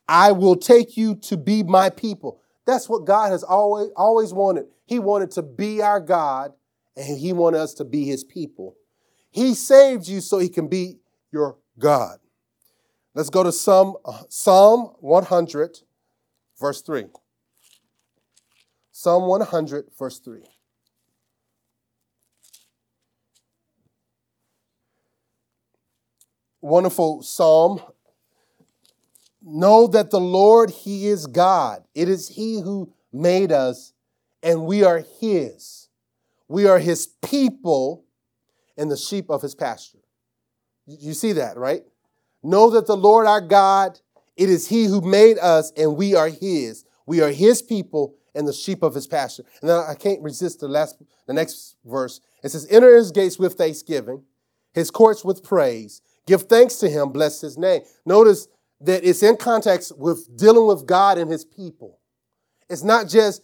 I 0.07 0.31
will 0.31 0.55
take 0.55 0.97
you 0.97 1.15
to 1.15 1.37
be 1.37 1.63
my 1.63 1.89
people. 1.89 2.41
That's 2.65 2.89
what 2.89 3.05
God 3.05 3.31
has 3.31 3.43
always, 3.43 3.89
always 3.95 4.33
wanted. 4.33 4.65
He 4.85 4.99
wanted 4.99 5.31
to 5.31 5.41
be 5.41 5.81
our 5.81 5.99
God 5.99 6.53
and 6.95 7.17
he 7.17 7.33
wanted 7.33 7.59
us 7.59 7.73
to 7.75 7.85
be 7.85 8.05
his 8.05 8.23
people. 8.23 8.75
He 9.29 9.53
saved 9.53 10.07
you 10.07 10.21
so 10.21 10.39
he 10.39 10.49
can 10.49 10.67
be 10.67 10.99
your 11.31 11.57
God. 11.77 12.19
Let's 13.13 13.29
go 13.29 13.43
to 13.43 13.51
Psalm, 13.51 13.95
uh, 14.05 14.23
Psalm 14.29 14.93
100, 14.99 15.79
verse 16.59 16.81
3. 16.81 17.05
Psalm 18.99 19.27
100, 19.27 19.91
verse 19.95 20.17
3. 20.17 20.41
Wonderful 26.61 27.21
psalm. 27.21 27.79
Know 29.43 29.85
that 29.85 30.09
the 30.09 30.19
Lord, 30.19 30.71
He 30.71 31.09
is 31.09 31.27
God. 31.27 31.83
It 31.93 32.09
is 32.09 32.29
He 32.29 32.59
who 32.59 32.91
made 33.13 33.51
us, 33.51 33.93
and 34.41 34.65
we 34.65 34.83
are 34.83 35.05
His. 35.19 35.89
We 36.47 36.65
are 36.65 36.79
His 36.79 37.05
people 37.05 38.03
and 38.79 38.89
the 38.89 38.97
sheep 38.97 39.29
of 39.29 39.43
His 39.43 39.53
pasture. 39.53 39.99
You 40.87 41.13
see 41.13 41.33
that, 41.33 41.55
right? 41.55 41.83
Know 42.41 42.71
that 42.71 42.87
the 42.87 42.97
Lord 42.97 43.27
our 43.27 43.41
God, 43.41 43.99
it 44.35 44.49
is 44.49 44.69
He 44.69 44.85
who 44.85 45.01
made 45.01 45.37
us, 45.37 45.71
and 45.77 45.95
we 45.95 46.15
are 46.15 46.29
His. 46.29 46.83
We 47.05 47.21
are 47.21 47.29
His 47.29 47.61
people 47.61 48.15
and 48.37 48.47
the 48.47 48.53
sheep 48.53 48.83
of 48.83 48.93
His 48.93 49.07
pasture. 49.07 49.43
And 49.61 49.69
then 49.69 49.83
I 49.87 49.95
can't 49.95 50.21
resist 50.21 50.59
the 50.59 50.67
last, 50.67 51.01
the 51.25 51.33
next 51.33 51.75
verse. 51.83 52.21
It 52.43 52.49
says, 52.49 52.67
"Enter 52.69 52.95
His 52.95 53.11
gates 53.11 53.37
with 53.37 53.55
thanksgiving, 53.55 54.23
His 54.73 54.91
courts 54.91 55.25
with 55.25 55.43
praise. 55.43 56.01
Give 56.25 56.43
thanks 56.43 56.75
to 56.77 56.89
Him, 56.89 57.09
bless 57.09 57.41
His 57.41 57.57
name." 57.57 57.81
Notice 58.05 58.47
that 58.79 59.03
it's 59.03 59.23
in 59.23 59.37
context 59.37 59.97
with 59.97 60.37
dealing 60.37 60.67
with 60.67 60.85
God 60.85 61.17
and 61.17 61.31
His 61.31 61.43
people. 61.43 61.99
It's 62.69 62.83
not 62.83 63.07
just 63.07 63.41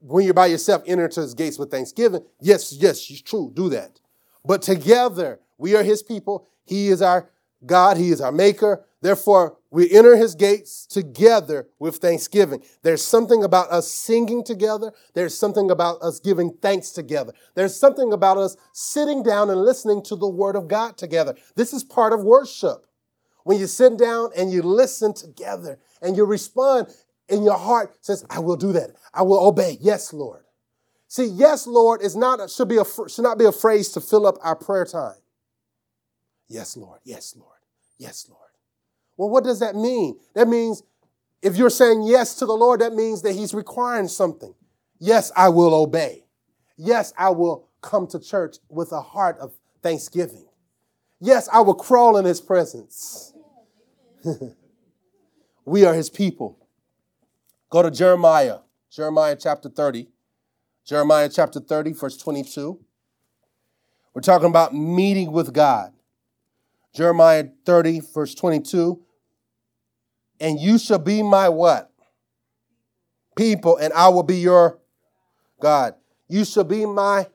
when 0.00 0.24
you're 0.24 0.34
by 0.34 0.46
yourself, 0.46 0.82
enter 0.86 1.08
to 1.08 1.20
His 1.22 1.34
gates 1.34 1.58
with 1.58 1.70
thanksgiving. 1.70 2.24
Yes, 2.40 2.72
yes, 2.72 3.10
it's 3.10 3.20
true. 3.20 3.50
Do 3.52 3.68
that. 3.70 4.00
But 4.44 4.62
together, 4.62 5.40
we 5.58 5.74
are 5.74 5.82
His 5.82 6.02
people. 6.02 6.46
He 6.64 6.88
is 6.88 7.02
our 7.02 7.28
God, 7.64 7.96
He 7.96 8.10
is 8.10 8.20
our 8.20 8.32
maker. 8.32 8.85
Therefore, 9.02 9.58
we 9.70 9.90
enter 9.90 10.16
His 10.16 10.34
gates 10.34 10.86
together 10.86 11.68
with 11.78 11.96
thanksgiving. 11.96 12.62
There's 12.82 13.04
something 13.04 13.44
about 13.44 13.70
us 13.70 13.90
singing 13.90 14.42
together. 14.42 14.92
There's 15.14 15.36
something 15.36 15.70
about 15.70 16.00
us 16.02 16.18
giving 16.18 16.56
thanks 16.62 16.90
together. 16.90 17.32
There's 17.54 17.78
something 17.78 18.12
about 18.12 18.38
us 18.38 18.56
sitting 18.72 19.22
down 19.22 19.50
and 19.50 19.60
listening 19.60 20.02
to 20.04 20.16
the 20.16 20.28
Word 20.28 20.56
of 20.56 20.68
God 20.68 20.96
together. 20.96 21.34
This 21.54 21.72
is 21.72 21.84
part 21.84 22.12
of 22.12 22.24
worship. 22.24 22.86
When 23.44 23.60
you 23.60 23.66
sit 23.66 23.96
down 23.96 24.30
and 24.36 24.50
you 24.50 24.62
listen 24.62 25.14
together 25.14 25.78
and 26.02 26.16
you 26.16 26.24
respond 26.24 26.88
in 27.28 27.42
your 27.42 27.58
heart 27.58 27.96
says, 28.00 28.24
I 28.30 28.40
will 28.40 28.56
do 28.56 28.72
that. 28.72 28.90
I 29.12 29.22
will 29.22 29.46
obey. 29.46 29.78
Yes, 29.80 30.12
Lord. 30.12 30.42
See, 31.08 31.26
yes, 31.26 31.66
Lord 31.66 32.02
is 32.02 32.16
not 32.16 32.50
should 32.50 32.68
be 32.68 32.78
a, 32.78 32.84
should 32.84 33.22
not 33.22 33.38
be 33.38 33.44
a 33.44 33.52
phrase 33.52 33.90
to 33.90 34.00
fill 34.00 34.26
up 34.26 34.36
our 34.42 34.56
prayer 34.56 34.84
time. 34.84 35.14
Yes, 36.48 36.76
Lord. 36.76 37.00
Yes, 37.04 37.34
Lord. 37.36 37.58
Yes, 37.98 38.26
Lord. 38.28 38.45
Well, 39.16 39.30
what 39.30 39.44
does 39.44 39.60
that 39.60 39.74
mean? 39.74 40.18
That 40.34 40.48
means 40.48 40.82
if 41.42 41.56
you're 41.56 41.70
saying 41.70 42.02
yes 42.02 42.34
to 42.36 42.46
the 42.46 42.56
Lord, 42.56 42.80
that 42.80 42.94
means 42.94 43.22
that 43.22 43.34
He's 43.34 43.54
requiring 43.54 44.08
something. 44.08 44.54
Yes, 44.98 45.30
I 45.36 45.48
will 45.48 45.74
obey. 45.74 46.24
Yes, 46.76 47.12
I 47.16 47.30
will 47.30 47.68
come 47.80 48.06
to 48.08 48.18
church 48.18 48.56
with 48.68 48.92
a 48.92 49.00
heart 49.00 49.38
of 49.38 49.52
thanksgiving. 49.82 50.46
Yes, 51.20 51.48
I 51.52 51.60
will 51.60 51.74
crawl 51.74 52.16
in 52.16 52.24
His 52.24 52.40
presence. 52.40 53.32
we 55.64 55.84
are 55.84 55.94
His 55.94 56.10
people. 56.10 56.58
Go 57.70 57.82
to 57.82 57.90
Jeremiah, 57.90 58.58
Jeremiah 58.90 59.36
chapter 59.38 59.68
30. 59.68 60.08
Jeremiah 60.84 61.28
chapter 61.28 61.58
30, 61.58 61.92
verse 61.92 62.16
22. 62.16 62.78
We're 64.14 64.20
talking 64.20 64.48
about 64.48 64.72
meeting 64.72 65.32
with 65.32 65.52
God. 65.52 65.92
Jeremiah 66.94 67.48
30, 67.66 68.00
verse 68.14 68.34
22. 68.34 69.02
And 70.40 70.60
you 70.60 70.78
shall 70.78 70.98
be 70.98 71.22
my 71.22 71.48
what? 71.48 71.90
People, 73.36 73.76
and 73.76 73.92
I 73.92 74.08
will 74.08 74.22
be 74.22 74.38
your 74.38 74.78
God. 75.60 75.94
You 76.28 76.44
shall 76.44 76.64
be 76.64 76.86
my 76.86 77.26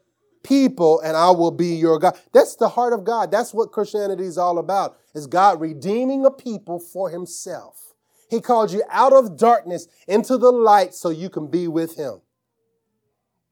people, 0.43 0.99
and 1.01 1.15
I 1.15 1.31
will 1.31 1.51
be 1.51 1.75
your 1.75 1.99
God. 1.99 2.17
That's 2.33 2.55
the 2.55 2.69
heart 2.69 2.93
of 2.93 3.03
God. 3.03 3.31
That's 3.31 3.53
what 3.53 3.71
Christianity 3.71 4.25
is 4.25 4.37
all 4.37 4.57
about. 4.57 4.97
Is 5.13 5.27
God 5.27 5.61
redeeming 5.61 6.25
a 6.25 6.31
people 6.31 6.79
for 6.79 7.09
himself. 7.09 7.93
He 8.29 8.39
called 8.39 8.71
you 8.71 8.83
out 8.89 9.13
of 9.13 9.37
darkness 9.37 9.87
into 10.07 10.37
the 10.37 10.51
light 10.51 10.93
so 10.93 11.09
you 11.09 11.29
can 11.29 11.47
be 11.47 11.67
with 11.67 11.97
him. 11.97 12.21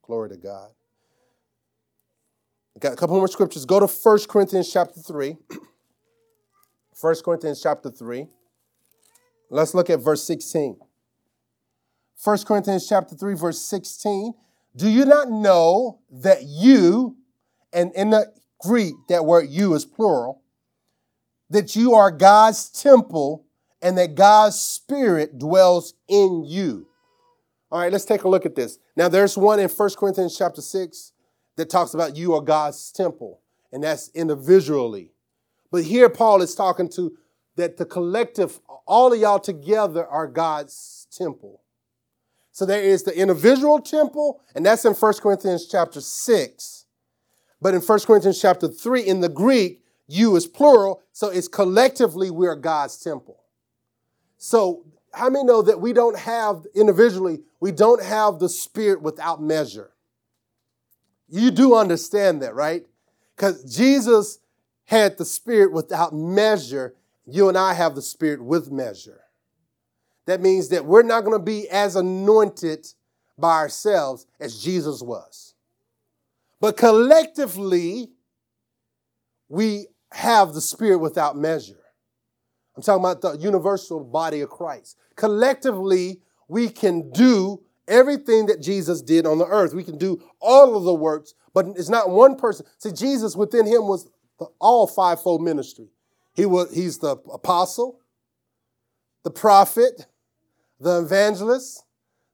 Glory 0.01 0.29
to 0.29 0.37
God. 0.37 0.71
Got 2.79 2.93
a 2.93 2.95
couple 2.95 3.17
more 3.17 3.27
scriptures. 3.27 3.65
Go 3.65 3.81
to 3.81 3.87
1 3.87 4.19
Corinthians 4.29 4.71
chapter 4.71 5.01
3. 5.01 5.35
1 7.01 7.15
Corinthians 7.25 7.61
chapter 7.61 7.91
3. 7.91 8.27
Let's 9.49 9.73
look 9.73 9.89
at 9.89 9.99
verse 9.99 10.23
16. 10.23 10.77
1 12.23 12.37
Corinthians 12.45 12.87
chapter 12.87 13.15
3, 13.15 13.33
verse 13.35 13.61
16. 13.61 14.33
Do 14.75 14.89
you 14.89 15.05
not 15.05 15.29
know 15.29 15.99
that 16.11 16.43
you, 16.43 17.17
and 17.73 17.91
in 17.93 18.11
the 18.11 18.31
Greek, 18.59 18.95
that 19.07 19.25
word 19.25 19.49
you 19.49 19.73
is 19.73 19.85
plural, 19.85 20.41
that 21.49 21.75
you 21.75 21.93
are 21.93 22.11
God's 22.11 22.69
temple 22.69 23.45
and 23.81 23.97
that 23.97 24.15
God's 24.15 24.59
Spirit 24.59 25.39
dwells 25.39 25.93
in 26.07 26.43
you? 26.45 26.87
All 27.71 27.79
right, 27.79 27.91
let's 27.91 28.05
take 28.05 28.23
a 28.23 28.29
look 28.29 28.45
at 28.45 28.55
this. 28.55 28.79
Now, 28.95 29.07
there's 29.07 29.37
one 29.37 29.59
in 29.59 29.69
1 29.69 29.89
Corinthians 29.97 30.37
chapter 30.37 30.61
6 30.61 31.13
that 31.55 31.69
talks 31.69 31.93
about 31.93 32.15
you 32.15 32.33
are 32.33 32.41
God's 32.41 32.91
temple, 32.91 33.41
and 33.71 33.83
that's 33.83 34.09
individually. 34.13 35.13
But 35.71 35.83
here 35.83 36.09
Paul 36.09 36.41
is 36.41 36.55
talking 36.55 36.89
to 36.89 37.15
that 37.60 37.78
the 37.78 37.86
collective, 37.86 38.60
all 38.86 39.14
of 39.14 39.20
y'all 39.20 39.39
together 39.39 40.05
are 40.05 40.28
God's 40.28 41.07
temple. 41.12 41.62
So 42.51 42.66
there 42.66 42.82
is 42.82 43.03
the 43.03 43.18
individual 43.18 43.80
temple, 43.80 44.41
and 44.55 44.66
that's 44.66 44.84
in 44.84 44.93
1 44.93 45.14
Corinthians 45.22 45.68
chapter 45.68 46.01
6. 46.01 46.86
But 47.62 47.74
in 47.74 47.82
1 47.82 47.99
Corinthians 48.01 48.41
chapter 48.41 48.68
3, 48.68 49.01
in 49.01 49.22
the 49.22 49.30
Greek, 49.30 49.84
you 50.07 50.36
is 50.36 50.47
plural, 50.47 51.01
so 51.12 51.30
it's 51.30 51.47
collectively 51.47 52.32
we 52.32 52.47
are 52.47 52.55
God's 52.55 52.97
temple. 52.97 53.43
So 54.38 54.86
how 55.14 55.30
many 55.30 55.45
know 55.45 55.62
that 55.62 55.80
we 55.80 55.93
don't 55.93 56.18
have 56.18 56.66
individually, 56.74 57.41
we 57.60 57.72
don't 57.72 58.01
have 58.03 58.39
the 58.39 58.49
spirit 58.49 59.01
without 59.01 59.41
measure? 59.41 59.91
You 61.28 61.51
do 61.51 61.76
understand 61.76 62.41
that, 62.41 62.55
right? 62.55 62.86
Because 63.36 63.64
Jesus 63.64 64.39
had 64.89 65.20
the 65.20 65.26
Spirit 65.26 65.72
without 65.72 66.16
measure, 66.16 66.95
you 67.34 67.49
and 67.49 67.57
I 67.57 67.73
have 67.73 67.95
the 67.95 68.01
Spirit 68.01 68.43
with 68.43 68.71
measure. 68.71 69.21
That 70.25 70.41
means 70.41 70.69
that 70.69 70.86
we're 70.86 71.03
not 71.03 71.21
going 71.21 71.38
to 71.38 71.43
be 71.43 71.67
as 71.69 71.95
anointed 71.95 72.88
by 73.38 73.55
ourselves 73.55 74.27
as 74.39 74.61
Jesus 74.61 75.01
was. 75.01 75.55
But 76.61 76.77
collectively, 76.77 78.11
we 79.47 79.88
have 80.11 80.53
the 80.53 80.61
Spirit 80.61 80.99
without 80.99 81.38
measure. 81.38 81.80
I'm 82.75 82.84
talking 82.84 83.03
about 83.03 83.21
the 83.21 83.38
universal 83.38 84.03
body 84.03 84.41
of 84.41 84.49
Christ. 84.49 84.97
Collectively, 85.15 86.21
we 86.47 86.69
can 86.69 87.11
do 87.11 87.61
everything 87.88 88.45
that 88.45 88.61
Jesus 88.61 89.01
did 89.01 89.25
on 89.25 89.38
the 89.38 89.45
earth. 89.45 89.73
We 89.73 89.84
can 89.84 89.97
do 89.97 90.21
all 90.39 90.77
of 90.77 90.84
the 90.84 90.93
works, 90.93 91.34
but 91.53 91.65
it's 91.75 91.89
not 91.89 92.09
one 92.09 92.36
person. 92.36 92.65
See, 92.77 92.91
Jesus 92.91 93.36
within 93.36 93.65
him 93.65 93.88
was 93.88 94.09
the, 94.38 94.47
all 94.59 94.88
fivefold 94.88 95.41
ministry. 95.41 95.89
He 96.34 96.45
was, 96.45 96.73
he's 96.73 96.99
the 96.99 97.17
apostle, 97.32 97.99
the 99.23 99.32
prophet, 99.32 100.05
the 100.80 101.01
evangelist, 101.01 101.84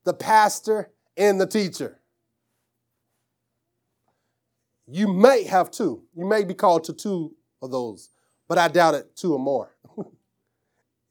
the 0.04 0.14
pastor, 0.14 0.92
and 1.18 1.40
the 1.40 1.48
teacher. 1.48 2.00
You 4.88 5.08
may 5.08 5.44
have 5.44 5.72
two. 5.72 6.04
You 6.16 6.26
may 6.26 6.44
be 6.44 6.54
called 6.54 6.84
to 6.86 6.94
two 6.94 7.36
of 7.62 7.72
those, 7.72 8.10
but 8.48 8.58
I 8.58 8.68
doubt 8.68 8.94
it, 8.94 9.16
two 9.16 9.34
or 9.34 9.40
more. 9.40 9.76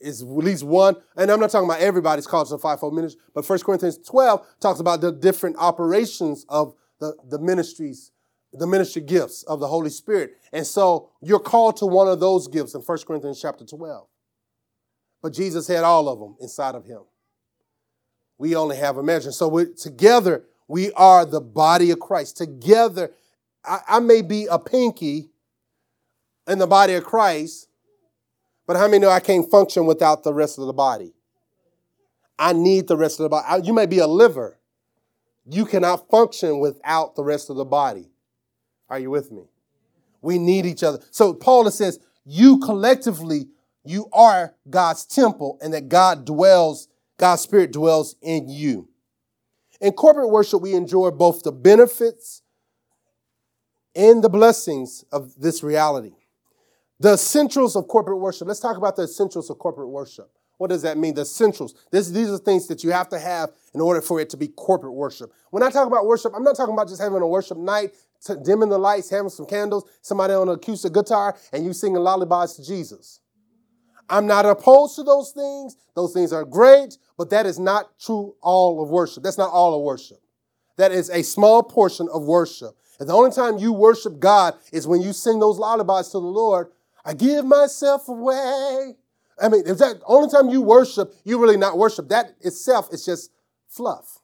it's 0.00 0.22
at 0.22 0.28
least 0.28 0.62
one, 0.62 0.96
and 1.16 1.30
I'm 1.30 1.40
not 1.40 1.50
talking 1.50 1.68
about 1.68 1.80
everybody's 1.80 2.26
called 2.26 2.46
to 2.48 2.54
the 2.54 2.58
fivefold 2.58 2.94
ministry, 2.94 3.20
but 3.34 3.48
1 3.48 3.58
Corinthians 3.60 3.98
12 3.98 4.46
talks 4.60 4.78
about 4.78 5.00
the 5.00 5.10
different 5.10 5.56
operations 5.58 6.46
of 6.48 6.74
the, 7.00 7.16
the 7.28 7.40
ministries 7.40 8.12
the 8.54 8.66
ministry 8.66 9.02
gifts 9.02 9.42
of 9.44 9.60
the 9.60 9.68
Holy 9.68 9.90
Spirit. 9.90 10.34
And 10.52 10.66
so 10.66 11.10
you're 11.20 11.40
called 11.40 11.76
to 11.78 11.86
one 11.86 12.08
of 12.08 12.20
those 12.20 12.48
gifts 12.48 12.74
in 12.74 12.80
1 12.80 12.98
Corinthians 13.06 13.40
chapter 13.40 13.64
12. 13.64 14.06
But 15.22 15.32
Jesus 15.32 15.66
had 15.66 15.84
all 15.84 16.08
of 16.08 16.18
them 16.18 16.36
inside 16.40 16.74
of 16.74 16.84
him. 16.84 17.00
We 18.38 18.56
only 18.56 18.76
have 18.76 18.96
a 18.96 19.02
measure. 19.02 19.32
So 19.32 19.48
we 19.48 19.72
together, 19.74 20.44
we 20.68 20.92
are 20.92 21.24
the 21.24 21.40
body 21.40 21.90
of 21.90 22.00
Christ. 22.00 22.36
Together, 22.36 23.10
I, 23.64 23.80
I 23.88 24.00
may 24.00 24.22
be 24.22 24.46
a 24.46 24.58
pinky 24.58 25.30
in 26.46 26.58
the 26.58 26.66
body 26.66 26.94
of 26.94 27.04
Christ, 27.04 27.68
but 28.66 28.76
how 28.76 28.86
many 28.86 28.98
know 28.98 29.10
I 29.10 29.20
can't 29.20 29.50
function 29.50 29.86
without 29.86 30.24
the 30.24 30.34
rest 30.34 30.58
of 30.58 30.66
the 30.66 30.72
body? 30.72 31.14
I 32.38 32.52
need 32.52 32.88
the 32.88 32.96
rest 32.96 33.20
of 33.20 33.24
the 33.24 33.28
body. 33.28 33.66
You 33.66 33.72
may 33.72 33.86
be 33.86 33.98
a 33.98 34.06
liver. 34.06 34.58
You 35.46 35.64
cannot 35.64 36.08
function 36.10 36.58
without 36.58 37.16
the 37.16 37.24
rest 37.24 37.50
of 37.50 37.56
the 37.56 37.64
body. 37.64 38.10
Are 38.88 38.98
you 38.98 39.10
with 39.10 39.32
me? 39.32 39.42
We 40.20 40.38
need 40.38 40.66
each 40.66 40.82
other. 40.82 41.00
So 41.10 41.34
Paul 41.34 41.70
says, 41.70 41.98
you 42.24 42.58
collectively, 42.58 43.48
you 43.84 44.08
are 44.12 44.54
God's 44.68 45.04
temple 45.04 45.58
and 45.62 45.74
that 45.74 45.88
God 45.88 46.24
dwells, 46.24 46.88
God's 47.18 47.42
spirit 47.42 47.72
dwells 47.72 48.16
in 48.22 48.48
you. 48.48 48.88
In 49.80 49.92
corporate 49.92 50.30
worship, 50.30 50.62
we 50.62 50.74
enjoy 50.74 51.10
both 51.10 51.42
the 51.42 51.52
benefits 51.52 52.42
and 53.94 54.24
the 54.24 54.30
blessings 54.30 55.04
of 55.12 55.34
this 55.38 55.62
reality. 55.62 56.14
The 57.00 57.14
essentials 57.14 57.76
of 57.76 57.88
corporate 57.88 58.18
worship. 58.18 58.48
Let's 58.48 58.60
talk 58.60 58.76
about 58.76 58.96
the 58.96 59.02
essentials 59.02 59.50
of 59.50 59.58
corporate 59.58 59.88
worship. 59.88 60.30
What 60.58 60.70
does 60.70 60.82
that 60.82 60.96
mean? 60.96 61.14
The 61.14 61.22
essentials. 61.22 61.74
This, 61.90 62.10
these 62.10 62.30
are 62.30 62.38
things 62.38 62.68
that 62.68 62.84
you 62.84 62.90
have 62.90 63.08
to 63.08 63.18
have 63.18 63.50
in 63.74 63.80
order 63.80 64.00
for 64.00 64.20
it 64.20 64.30
to 64.30 64.36
be 64.36 64.48
corporate 64.48 64.94
worship. 64.94 65.32
When 65.50 65.62
I 65.62 65.70
talk 65.70 65.86
about 65.86 66.06
worship, 66.06 66.32
I'm 66.34 66.44
not 66.44 66.56
talking 66.56 66.74
about 66.74 66.88
just 66.88 67.00
having 67.00 67.20
a 67.20 67.26
worship 67.26 67.58
night, 67.58 67.94
dimming 68.44 68.68
the 68.68 68.78
lights, 68.78 69.10
having 69.10 69.30
some 69.30 69.46
candles, 69.46 69.84
somebody 70.00 70.32
on 70.34 70.48
an 70.48 70.54
acoustic 70.54 70.92
guitar, 70.92 71.36
and 71.52 71.64
you 71.64 71.72
singing 71.72 71.98
lullabies 71.98 72.54
to 72.54 72.64
Jesus. 72.64 73.20
I'm 74.08 74.26
not 74.26 74.46
opposed 74.46 74.96
to 74.96 75.02
those 75.02 75.32
things. 75.32 75.76
Those 75.94 76.12
things 76.12 76.32
are 76.32 76.44
great, 76.44 76.98
but 77.16 77.30
that 77.30 77.46
is 77.46 77.58
not 77.58 77.98
true 77.98 78.34
all 78.42 78.82
of 78.82 78.90
worship. 78.90 79.22
That's 79.22 79.38
not 79.38 79.50
all 79.50 79.74
of 79.74 79.82
worship. 79.82 80.18
That 80.76 80.92
is 80.92 81.08
a 81.10 81.22
small 81.22 81.62
portion 81.62 82.08
of 82.12 82.24
worship. 82.24 82.76
And 83.00 83.08
the 83.08 83.14
only 83.14 83.30
time 83.30 83.58
you 83.58 83.72
worship 83.72 84.20
God 84.20 84.54
is 84.72 84.86
when 84.86 85.00
you 85.00 85.12
sing 85.12 85.38
those 85.38 85.58
lullabies 85.58 86.08
to 86.08 86.18
the 86.18 86.26
Lord. 86.26 86.68
I 87.04 87.14
give 87.14 87.44
myself 87.44 88.08
away. 88.08 88.96
I 89.40 89.48
mean, 89.48 89.66
is 89.66 89.78
that 89.78 90.00
only 90.06 90.30
time 90.30 90.48
you 90.48 90.62
worship, 90.62 91.14
you 91.24 91.40
really 91.40 91.56
not 91.56 91.76
worship. 91.76 92.08
That 92.08 92.34
itself 92.40 92.92
is 92.92 93.04
just 93.04 93.30
fluff. 93.68 94.20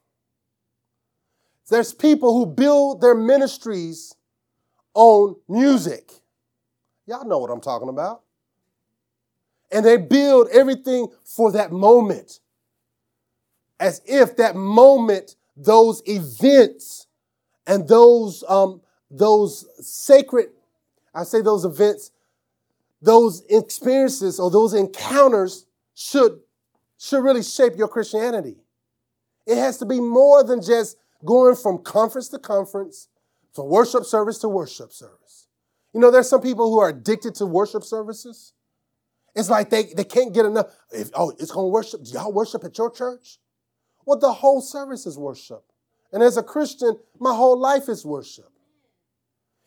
There's 1.69 1.93
people 1.93 2.35
who 2.35 2.47
build 2.47 3.01
their 3.01 3.15
ministries 3.15 4.15
on 4.95 5.37
music. 5.49 6.13
Y'all 7.07 7.27
know 7.27 7.39
what 7.39 7.51
I'm 7.51 7.61
talking 7.61 7.89
about. 7.89 8.23
And 9.73 9.85
they 9.85 9.97
build 9.97 10.49
everything 10.53 11.09
for 11.25 11.53
that 11.53 11.71
moment. 11.71 12.41
As 13.79 14.03
if 14.05 14.37
that 14.37 14.57
moment, 14.57 15.37
those 15.57 16.03
events 16.07 17.07
and 17.67 17.89
those, 17.89 18.43
um, 18.49 18.81
those 19.11 19.65
sacred, 19.81 20.51
I 21.15 21.23
say 21.23 21.41
those 21.41 21.65
events, 21.65 22.11
those 23.03 23.43
experiences 23.49 24.39
or 24.39 24.51
those 24.51 24.75
encounters 24.75 25.67
should, 25.95 26.41
should 26.99 27.23
really 27.23 27.43
shape 27.43 27.77
your 27.77 27.89
Christianity. 27.89 28.57
It 29.47 29.57
has 29.57 29.79
to 29.79 29.87
be 29.87 30.01
more 30.01 30.45
than 30.45 30.63
just 30.63 30.97
going 31.25 31.57
from 31.57 31.79
conference 31.79 32.29
to 32.29 32.39
conference, 32.39 33.09
from 33.55 33.69
worship 33.69 34.05
service 34.05 34.39
to 34.39 34.49
worship 34.49 34.93
service. 34.93 35.49
You 35.93 36.01
know, 36.01 36.11
there's 36.11 36.29
some 36.29 36.41
people 36.41 36.71
who 36.71 36.79
are 36.81 36.91
addicted 36.91 37.35
to 37.37 37.47
worship 37.47 37.83
services. 37.83 38.53
It's 39.35 39.51
like 39.51 39.71
they, 39.71 39.85
they 39.85 40.05
can't 40.05 40.33
get 40.33 40.47
enough. 40.47 40.67
If, 40.93 41.11
oh, 41.15 41.31
it's 41.31 41.51
going 41.51 41.67
to 41.67 41.73
worship. 41.73 42.05
Do 42.05 42.11
y'all 42.13 42.33
worship 42.33 42.65
at 42.65 42.77
your 42.79 42.91
church? 42.91 43.39
Well, 44.05 44.19
the 44.19 44.33
whole 44.33 44.61
service 44.61 45.07
is 45.07 45.19
worship. 45.19 45.65
And 46.13 46.23
as 46.23 46.37
a 46.37 46.43
Christian, 46.43 46.99
my 47.19 47.35
whole 47.35 47.59
life 47.59 47.89
is 47.89 48.05
worship. 48.05 48.51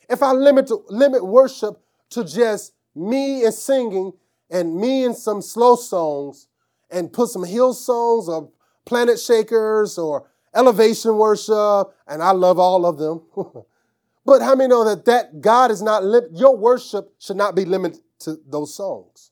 If 0.10 0.22
I 0.22 0.32
limit, 0.32 0.70
limit 0.92 1.26
worship 1.26 1.82
to 2.12 2.24
just 2.24 2.73
me 2.96 3.44
and 3.44 3.54
singing 3.54 4.14
and 4.50 4.76
me 4.76 5.04
and 5.04 5.16
some 5.16 5.42
slow 5.42 5.76
songs 5.76 6.48
and 6.90 7.12
put 7.12 7.30
some 7.30 7.44
Hillsongs 7.44 8.28
or 8.28 8.50
Planetshakers 8.86 9.98
or 9.98 10.30
elevation 10.54 11.18
worship, 11.18 11.94
and 12.08 12.22
I 12.22 12.32
love 12.32 12.60
all 12.60 12.86
of 12.86 12.98
them. 12.98 13.24
but 14.26 14.42
how 14.42 14.56
many 14.56 14.70
know 14.70 14.84
that, 14.86 15.06
that 15.06 15.42
God 15.42 15.72
is 15.72 15.82
not, 15.82 16.04
lim- 16.04 16.30
your 16.32 16.56
worship 16.56 17.14
should 17.20 17.38
not 17.38 17.56
be 17.56 17.66
limited 17.66 18.02
to 18.20 18.40
those 18.48 18.76
songs 18.76 19.32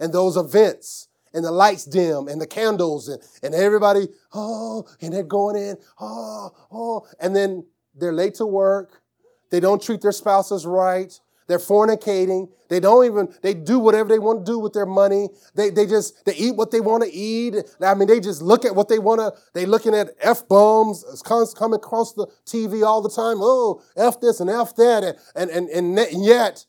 and 0.00 0.12
those 0.12 0.36
events 0.36 1.08
and 1.34 1.44
the 1.44 1.50
lights 1.50 1.84
dim 1.84 2.28
and 2.28 2.40
the 2.40 2.46
candles 2.46 3.08
and, 3.08 3.22
and 3.42 3.54
everybody, 3.54 4.08
oh, 4.32 4.84
and 5.00 5.12
they're 5.12 5.22
going 5.22 5.56
in, 5.56 5.76
oh, 6.00 6.50
oh, 6.70 7.06
and 7.20 7.34
then 7.34 7.64
they're 7.94 8.12
late 8.12 8.34
to 8.34 8.46
work. 8.46 9.02
They 9.50 9.60
don't 9.60 9.82
treat 9.82 10.00
their 10.00 10.12
spouses 10.12 10.66
right. 10.66 11.18
They're 11.46 11.58
fornicating. 11.58 12.48
They 12.68 12.80
don't 12.80 13.04
even, 13.04 13.34
they 13.42 13.54
do 13.54 13.78
whatever 13.78 14.08
they 14.08 14.18
want 14.18 14.46
to 14.46 14.52
do 14.52 14.58
with 14.58 14.72
their 14.72 14.86
money. 14.86 15.28
They, 15.54 15.70
they 15.70 15.86
just, 15.86 16.24
they 16.24 16.34
eat 16.34 16.56
what 16.56 16.70
they 16.70 16.80
want 16.80 17.02
to 17.02 17.12
eat. 17.12 17.54
I 17.80 17.94
mean, 17.94 18.08
they 18.08 18.20
just 18.20 18.42
look 18.42 18.64
at 18.64 18.74
what 18.74 18.88
they 18.88 18.98
want 18.98 19.20
to, 19.20 19.32
they 19.52 19.66
looking 19.66 19.94
at 19.94 20.10
F-bombs 20.20 21.22
const 21.24 21.56
coming 21.56 21.76
across 21.76 22.14
the 22.14 22.26
TV 22.46 22.84
all 22.84 23.02
the 23.02 23.10
time. 23.10 23.38
Oh, 23.40 23.82
F 23.96 24.20
this 24.20 24.40
and 24.40 24.48
F 24.48 24.74
that. 24.76 25.16
And, 25.34 25.50
and, 25.50 25.68
and, 25.68 25.98
and 25.98 26.24
yet, 26.24 26.64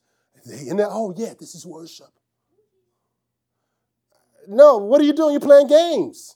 and 0.45 0.81
oh, 0.81 1.13
yeah, 1.15 1.33
this 1.39 1.55
is 1.55 1.65
worship. 1.65 2.07
No, 4.47 4.77
what 4.77 4.99
are 4.99 5.05
you 5.05 5.13
doing? 5.13 5.31
You're 5.31 5.39
playing 5.39 5.67
games. 5.67 6.35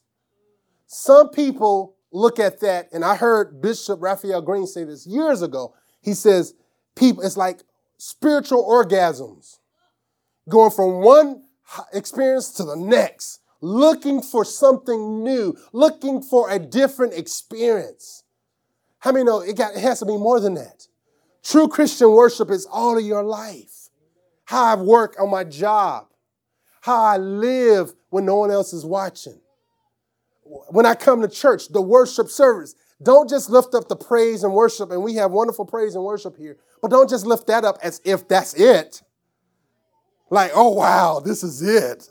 Some 0.85 1.29
people 1.29 1.95
look 2.11 2.39
at 2.39 2.61
that, 2.61 2.87
and 2.93 3.03
I 3.03 3.15
heard 3.15 3.61
Bishop 3.61 4.01
Raphael 4.01 4.41
Green 4.41 4.65
say 4.65 4.85
this 4.85 5.05
years 5.05 5.41
ago. 5.41 5.73
He 6.01 6.13
says, 6.13 6.53
people, 6.95 7.23
it's 7.23 7.35
like 7.35 7.63
spiritual 7.97 8.63
orgasms, 8.63 9.57
going 10.49 10.71
from 10.71 11.01
one 11.01 11.43
experience 11.93 12.51
to 12.53 12.63
the 12.63 12.75
next, 12.75 13.41
looking 13.61 14.21
for 14.21 14.45
something 14.45 15.23
new, 15.23 15.57
looking 15.73 16.21
for 16.21 16.49
a 16.49 16.59
different 16.59 17.13
experience. 17.13 18.23
How 18.99 19.11
many 19.11 19.25
know 19.25 19.39
it, 19.39 19.57
got, 19.57 19.75
it 19.75 19.81
has 19.81 19.99
to 19.99 20.05
be 20.05 20.17
more 20.17 20.39
than 20.39 20.55
that? 20.55 20.87
True 21.43 21.67
Christian 21.67 22.11
worship 22.11 22.49
is 22.51 22.65
all 22.65 22.97
of 22.97 23.03
your 23.03 23.23
life. 23.23 23.89
How 24.45 24.63
I 24.63 24.75
work 24.75 25.15
on 25.19 25.29
my 25.29 25.43
job, 25.43 26.07
how 26.81 27.01
I 27.01 27.17
live 27.17 27.93
when 28.09 28.25
no 28.25 28.35
one 28.35 28.51
else 28.51 28.73
is 28.73 28.85
watching. 28.85 29.39
When 30.69 30.85
I 30.85 30.95
come 30.95 31.21
to 31.21 31.27
church, 31.27 31.67
the 31.67 31.81
worship 31.81 32.29
service, 32.29 32.73
don't 33.01 33.29
just 33.29 33.49
lift 33.49 33.75
up 33.75 33.87
the 33.87 33.95
praise 33.95 34.43
and 34.43 34.53
worship, 34.53 34.91
and 34.91 35.03
we 35.03 35.15
have 35.15 35.31
wonderful 35.31 35.65
praise 35.65 35.95
and 35.95 36.03
worship 36.03 36.35
here, 36.37 36.57
but 36.81 36.89
don't 36.89 37.09
just 37.09 37.25
lift 37.25 37.47
that 37.47 37.63
up 37.63 37.77
as 37.83 38.01
if 38.03 38.27
that's 38.27 38.53
it. 38.55 39.01
Like, 40.29 40.51
oh 40.55 40.71
wow, 40.71 41.21
this 41.23 41.43
is 41.43 41.61
it. 41.61 42.09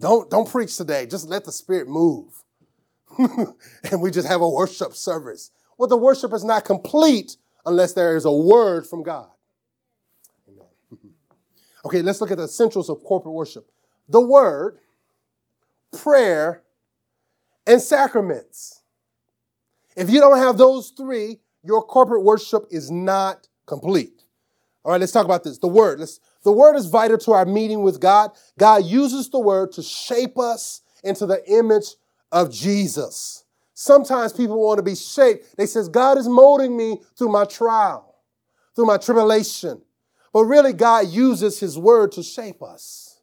Don't, 0.00 0.28
don't 0.30 0.50
preach 0.50 0.76
today. 0.76 1.06
Just 1.06 1.28
let 1.28 1.44
the 1.44 1.52
Spirit 1.52 1.88
move. 1.88 2.42
and 3.18 4.00
we 4.00 4.10
just 4.10 4.26
have 4.26 4.40
a 4.40 4.48
worship 4.48 4.94
service. 4.94 5.50
Well, 5.78 5.88
the 5.88 5.96
worship 5.96 6.32
is 6.32 6.44
not 6.44 6.64
complete 6.64 7.36
unless 7.64 7.92
there 7.92 8.16
is 8.16 8.24
a 8.24 8.32
word 8.32 8.86
from 8.86 9.02
God. 9.02 9.28
Okay, 11.84 12.00
let's 12.00 12.20
look 12.20 12.30
at 12.30 12.36
the 12.36 12.44
essentials 12.44 12.88
of 12.88 13.02
corporate 13.02 13.34
worship 13.34 13.68
the 14.08 14.20
word, 14.20 14.78
prayer, 15.92 16.62
and 17.66 17.80
sacraments. 17.80 18.81
If 19.96 20.10
you 20.10 20.20
don't 20.20 20.38
have 20.38 20.58
those 20.58 20.90
three, 20.96 21.38
your 21.62 21.82
corporate 21.82 22.24
worship 22.24 22.66
is 22.70 22.90
not 22.90 23.48
complete. 23.66 24.24
All 24.84 24.92
right, 24.92 25.00
let's 25.00 25.12
talk 25.12 25.24
about 25.24 25.44
this. 25.44 25.58
The 25.58 25.68
word. 25.68 26.00
Let's, 26.00 26.18
the 26.42 26.52
word 26.52 26.74
is 26.74 26.86
vital 26.86 27.18
to 27.18 27.32
our 27.32 27.46
meeting 27.46 27.82
with 27.82 28.00
God. 28.00 28.32
God 28.58 28.84
uses 28.84 29.30
the 29.30 29.38
word 29.38 29.72
to 29.72 29.82
shape 29.82 30.38
us 30.38 30.80
into 31.04 31.26
the 31.26 31.42
image 31.50 31.94
of 32.32 32.50
Jesus. 32.50 33.44
Sometimes 33.74 34.32
people 34.32 34.60
want 34.60 34.78
to 34.78 34.82
be 34.82 34.94
shaped. 34.94 35.56
They 35.56 35.66
says, 35.66 35.88
God 35.88 36.18
is 36.18 36.28
molding 36.28 36.76
me 36.76 37.00
through 37.16 37.30
my 37.30 37.44
trial, 37.44 38.16
through 38.74 38.86
my 38.86 38.96
tribulation. 38.96 39.82
But 40.32 40.44
really, 40.44 40.72
God 40.72 41.08
uses 41.08 41.60
his 41.60 41.78
word 41.78 42.12
to 42.12 42.22
shape 42.22 42.62
us, 42.62 43.20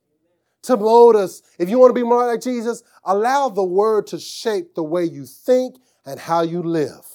to 0.64 0.78
mold 0.78 1.16
us. 1.16 1.42
If 1.58 1.70
you 1.70 1.80
want 1.80 1.90
to 1.90 2.00
be 2.00 2.04
more 2.04 2.26
like 2.26 2.42
Jesus, 2.42 2.84
allow 3.04 3.50
the 3.50 3.64
word 3.64 4.08
to 4.08 4.20
shape 4.20 4.76
the 4.76 4.84
way 4.84 5.06
you 5.06 5.26
think 5.26 5.78
and 6.10 6.20
how 6.20 6.42
you 6.42 6.64
live. 6.64 7.06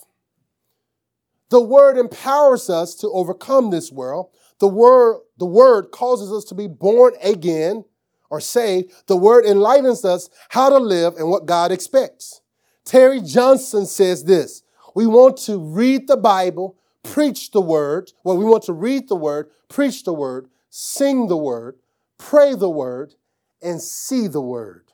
The 1.50 1.60
word 1.60 1.98
empowers 1.98 2.70
us 2.70 2.94
to 2.96 3.08
overcome 3.08 3.70
this 3.70 3.90
world. 3.90 4.30
The 4.60 4.68
word, 4.68 5.20
the 5.36 5.46
word 5.46 5.90
causes 5.90 6.32
us 6.32 6.44
to 6.46 6.54
be 6.54 6.68
born 6.68 7.14
again 7.20 7.84
or 8.30 8.40
saved. 8.40 8.92
The 9.06 9.16
word 9.16 9.46
enlightens 9.46 10.04
us 10.04 10.30
how 10.50 10.68
to 10.68 10.78
live 10.78 11.16
and 11.16 11.28
what 11.28 11.44
God 11.44 11.72
expects. 11.72 12.40
Terry 12.84 13.20
Johnson 13.20 13.84
says 13.84 14.24
this 14.24 14.62
We 14.94 15.08
want 15.08 15.38
to 15.38 15.58
read 15.58 16.06
the 16.06 16.16
Bible, 16.16 16.78
preach 17.02 17.50
the 17.50 17.60
word. 17.60 18.12
Well, 18.22 18.36
we 18.36 18.44
want 18.44 18.62
to 18.64 18.72
read 18.72 19.08
the 19.08 19.16
word, 19.16 19.50
preach 19.68 20.04
the 20.04 20.14
word, 20.14 20.48
sing 20.70 21.26
the 21.26 21.36
word, 21.36 21.78
pray 22.16 22.54
the 22.54 22.70
word, 22.70 23.14
and 23.60 23.82
see 23.82 24.28
the 24.28 24.40
word. 24.40 24.92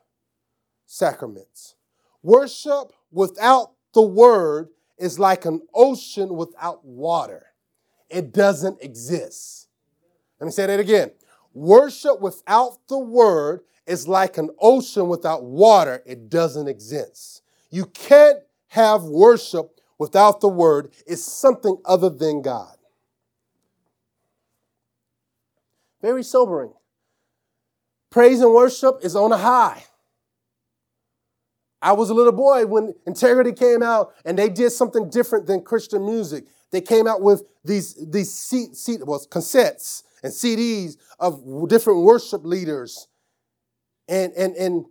Sacraments. 0.87 1.75
Worship 2.23 2.93
without 3.11 3.73
the 3.93 4.03
word 4.03 4.69
is 4.99 5.19
like 5.19 5.45
an 5.45 5.63
ocean 5.75 6.37
without 6.37 6.85
water. 6.85 7.47
It 8.09 8.33
doesn't 8.33 8.83
exist. 8.83 9.69
Let 10.39 10.47
me 10.47 10.53
say 10.53 10.67
that 10.67 10.81
again. 10.81 11.13
Worship 11.53 12.21
without 12.21 12.79
the 12.89 12.99
word 12.99 13.61
is 13.87 14.07
like 14.07 14.39
an 14.39 14.51
ocean 14.61 15.09
without 15.09 15.45
water. 15.45 16.03
It 16.07 16.29
doesn't 16.29 16.69
exist. 16.69 17.43
You 17.71 17.87
can't 17.87 18.39
have 18.69 19.03
worship 19.03 19.81
without 19.99 20.41
the 20.41 20.49
word. 20.49 20.93
It's 21.07 21.25
something 21.25 21.77
other 21.85 22.09
than 22.09 22.43
God. 22.43 22.77
Very 26.01 26.23
sobering. 26.23 26.73
Praise 28.11 28.41
and 28.41 28.53
worship 28.53 29.01
is 29.03 29.15
on 29.15 29.33
a 29.33 29.39
high. 29.39 29.85
I 31.83 31.93
was 31.93 32.11
a 32.11 32.15
little 32.15 32.33
boy 32.33 32.67
when 32.67 32.95
Integrity 33.07 33.53
came 33.53 33.83
out 33.83 34.13
and 34.25 34.39
they 34.39 34.49
did 34.49 34.71
something 34.71 35.09
different 35.09 35.47
than 35.47 35.63
Christian 35.63 36.05
music. 36.05 36.45
They 36.71 36.81
came 36.81 37.07
out 37.07 37.23
with 37.23 37.43
these, 37.65 37.97
these 38.11 38.33
seat, 38.33 38.77
seat, 38.77 39.07
well, 39.07 39.21
cassettes 39.31 40.03
and 40.23 40.33
CDs 40.33 40.97
of 41.19 41.69
different 41.69 42.01
worship 42.01 42.45
leaders. 42.45 43.09
And, 44.09 44.33
and, 44.35 44.55
and 44.57 44.85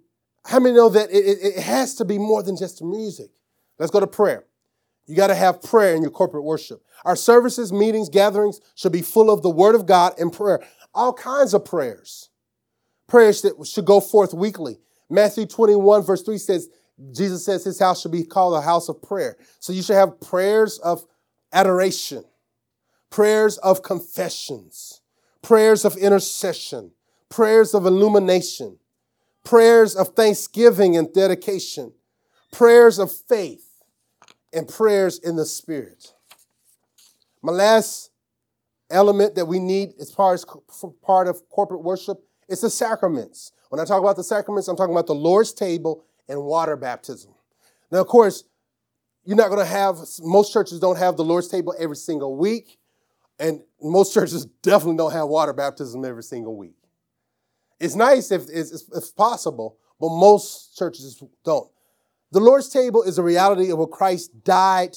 how 0.45 0.59
many 0.59 0.75
know 0.75 0.89
that 0.89 1.11
it, 1.11 1.37
it 1.57 1.59
has 1.61 1.95
to 1.95 2.05
be 2.05 2.17
more 2.17 2.41
than 2.41 2.57
just 2.57 2.81
music? 2.81 3.29
Let's 3.77 3.91
go 3.91 3.99
to 3.99 4.07
prayer. 4.07 4.45
You 5.05 5.15
got 5.15 5.27
to 5.27 5.35
have 5.35 5.61
prayer 5.63 5.95
in 5.95 6.01
your 6.01 6.11
corporate 6.11 6.43
worship. 6.43 6.83
Our 7.03 7.15
services, 7.15 7.73
meetings, 7.73 8.09
gatherings 8.09 8.59
should 8.75 8.91
be 8.91 9.01
full 9.01 9.31
of 9.31 9.41
the 9.41 9.49
Word 9.49 9.73
of 9.73 9.85
God 9.85 10.13
and 10.19 10.31
prayer. 10.31 10.61
All 10.93 11.13
kinds 11.13 11.53
of 11.53 11.65
prayers. 11.65 12.29
Prayers 13.07 13.41
that 13.41 13.53
should 13.65 13.85
go 13.85 14.01
forth 14.01 14.33
weekly. 14.33 14.77
Matthew 15.09 15.47
21, 15.47 16.03
verse 16.03 16.21
3 16.21 16.37
says, 16.37 16.69
Jesus 17.13 17.45
says 17.45 17.63
his 17.63 17.79
house 17.79 18.01
should 18.01 18.11
be 18.11 18.23
called 18.23 18.55
a 18.55 18.61
house 18.61 18.89
of 18.89 19.01
prayer. 19.01 19.37
So 19.59 19.73
you 19.73 19.81
should 19.81 19.95
have 19.95 20.19
prayers 20.19 20.79
of 20.79 21.05
adoration, 21.53 22.25
prayers 23.09 23.57
of 23.59 23.83
confessions, 23.83 25.01
prayers 25.41 25.85
of 25.85 25.95
intercession, 25.95 26.91
prayers 27.29 27.73
of 27.73 27.85
illumination, 27.85 28.79
prayers 29.43 29.95
of 29.95 30.09
thanksgiving 30.09 30.97
and 30.97 31.13
dedication, 31.13 31.93
prayers 32.51 32.99
of 32.99 33.11
faith, 33.11 33.65
and 34.51 34.67
prayers 34.67 35.19
in 35.19 35.35
the 35.35 35.45
Spirit. 35.45 36.13
My 37.41 37.51
last 37.51 38.11
element 38.89 39.35
that 39.35 39.45
we 39.45 39.59
need 39.59 39.93
as 39.99 40.11
far 40.11 40.33
as 40.33 40.45
part 41.01 41.27
of 41.27 41.47
corporate 41.49 41.83
worship 41.83 42.23
is 42.47 42.61
the 42.61 42.69
sacraments. 42.69 43.51
When 43.69 43.79
I 43.79 43.85
talk 43.85 44.01
about 44.01 44.15
the 44.15 44.23
sacraments, 44.23 44.67
I'm 44.67 44.75
talking 44.75 44.93
about 44.93 45.07
the 45.07 45.15
Lord's 45.15 45.53
table 45.53 46.03
and 46.29 46.43
water 46.43 46.77
baptism. 46.77 47.33
Now, 47.91 48.01
of 48.01 48.07
course, 48.07 48.45
you're 49.25 49.35
not 49.35 49.49
going 49.49 49.59
to 49.59 49.65
have, 49.65 49.97
most 50.21 50.53
churches 50.53 50.79
don't 50.79 50.97
have 50.97 51.17
the 51.17 51.25
Lord's 51.25 51.49
table 51.49 51.75
every 51.77 51.95
single 51.95 52.37
week, 52.37 52.79
and 53.39 53.61
most 53.81 54.13
churches 54.13 54.45
definitely 54.61 54.97
don't 54.97 55.11
have 55.11 55.27
water 55.27 55.51
baptism 55.51 56.05
every 56.05 56.23
single 56.23 56.55
week. 56.55 56.75
It's 57.79 57.95
nice 57.95 58.31
if, 58.31 58.43
if 58.49 59.15
possible, 59.15 59.77
but 59.99 60.09
most 60.09 60.77
churches 60.77 61.21
don't. 61.43 61.69
The 62.31 62.39
Lord's 62.39 62.69
table 62.69 63.03
is 63.03 63.17
a 63.17 63.23
reality 63.23 63.71
of 63.71 63.79
what 63.79 63.91
Christ 63.91 64.43
died 64.43 64.95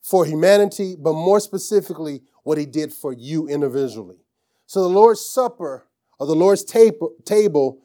for 0.00 0.24
humanity, 0.24 0.96
but 0.98 1.12
more 1.12 1.40
specifically, 1.40 2.22
what 2.42 2.58
he 2.58 2.66
did 2.66 2.92
for 2.92 3.12
you 3.12 3.48
individually. 3.48 4.18
So 4.66 4.82
the 4.82 4.88
Lord's 4.88 5.20
Supper 5.20 5.86
or 6.18 6.26
the 6.26 6.34
Lord's 6.34 6.64
table 6.64 7.78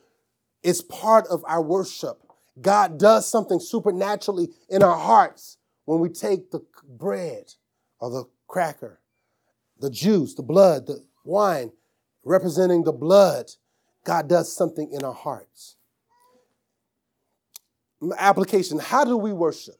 is 0.63 0.81
part 0.81 1.27
of 1.27 1.43
our 1.47 1.61
worship. 1.61 2.28
God 2.61 2.99
does 2.99 3.29
something 3.29 3.59
supernaturally 3.59 4.49
in 4.69 4.83
our 4.83 4.97
hearts 4.97 5.57
when 5.85 5.99
we 5.99 6.09
take 6.09 6.51
the 6.51 6.61
bread 6.87 7.53
or 7.99 8.09
the 8.09 8.25
cracker, 8.47 8.99
the 9.79 9.89
juice, 9.89 10.35
the 10.35 10.43
blood, 10.43 10.87
the 10.87 11.03
wine, 11.23 11.71
representing 12.23 12.83
the 12.83 12.91
blood. 12.91 13.51
God 14.03 14.27
does 14.27 14.55
something 14.55 14.91
in 14.91 15.03
our 15.03 15.13
hearts 15.13 15.77
application. 18.17 18.79
How 18.79 19.03
do 19.03 19.17
we 19.17 19.33
worship? 19.33 19.75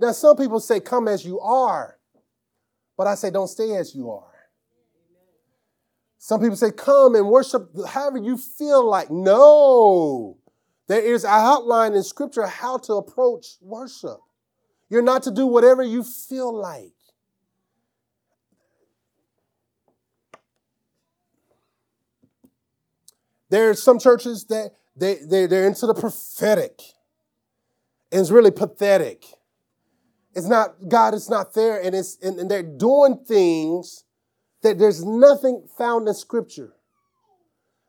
Now, 0.00 0.12
some 0.12 0.36
people 0.36 0.60
say, 0.60 0.80
come 0.80 1.08
as 1.08 1.24
you 1.24 1.40
are, 1.40 1.98
but 2.96 3.06
I 3.06 3.14
say, 3.14 3.30
don't 3.30 3.48
stay 3.48 3.74
as 3.76 3.94
you 3.94 4.10
are. 4.10 4.24
Some 6.18 6.40
people 6.40 6.56
say, 6.56 6.70
come 6.72 7.14
and 7.14 7.28
worship 7.28 7.70
however 7.86 8.18
you 8.18 8.36
feel 8.36 8.88
like. 8.88 9.10
No. 9.10 10.37
There 10.88 11.02
is 11.02 11.24
an 11.24 11.30
outline 11.30 11.94
in 11.94 12.02
Scripture 12.02 12.46
how 12.46 12.78
to 12.78 12.94
approach 12.94 13.58
worship. 13.60 14.18
You're 14.88 15.02
not 15.02 15.22
to 15.24 15.30
do 15.30 15.46
whatever 15.46 15.82
you 15.82 16.02
feel 16.02 16.52
like. 16.52 16.92
There 23.50 23.70
are 23.70 23.74
some 23.74 23.98
churches 23.98 24.44
that 24.46 24.72
they, 24.96 25.16
they, 25.16 25.46
they're 25.46 25.66
into 25.66 25.86
the 25.86 25.94
prophetic. 25.94 26.80
And 28.10 28.22
it's 28.22 28.30
really 28.30 28.50
pathetic. 28.50 29.24
It's 30.34 30.48
not, 30.48 30.88
God 30.88 31.14
is 31.14 31.28
not 31.28 31.54
there, 31.54 31.82
and, 31.82 31.94
it's, 31.94 32.16
and, 32.22 32.38
and 32.38 32.50
they're 32.50 32.62
doing 32.62 33.18
things 33.26 34.04
that 34.62 34.78
there's 34.78 35.04
nothing 35.04 35.66
found 35.76 36.08
in 36.08 36.14
Scripture. 36.14 36.74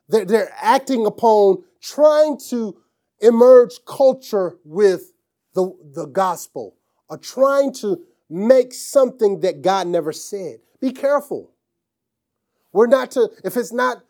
They're, 0.09 0.25
they're 0.25 0.53
acting 0.61 1.05
upon 1.05 1.63
trying 1.81 2.39
to 2.49 2.77
emerge 3.21 3.79
culture 3.85 4.57
with 4.63 5.13
the, 5.53 5.71
the 5.93 6.05
gospel 6.05 6.75
or 7.09 7.17
trying 7.17 7.73
to 7.73 8.01
make 8.29 8.73
something 8.73 9.41
that 9.41 9.61
God 9.61 9.87
never 9.87 10.11
said. 10.11 10.59
Be 10.79 10.91
careful. 10.91 11.51
We're 12.71 12.87
not 12.87 13.11
to, 13.11 13.29
if 13.43 13.57
it's 13.57 13.73
not, 13.73 14.03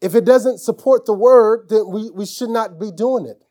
if 0.00 0.14
it 0.14 0.24
doesn't 0.24 0.58
support 0.58 1.06
the 1.06 1.12
word, 1.12 1.68
then 1.68 1.88
we, 1.88 2.10
we 2.10 2.26
should 2.26 2.50
not 2.50 2.78
be 2.78 2.90
doing 2.90 3.26
it. 3.26 3.44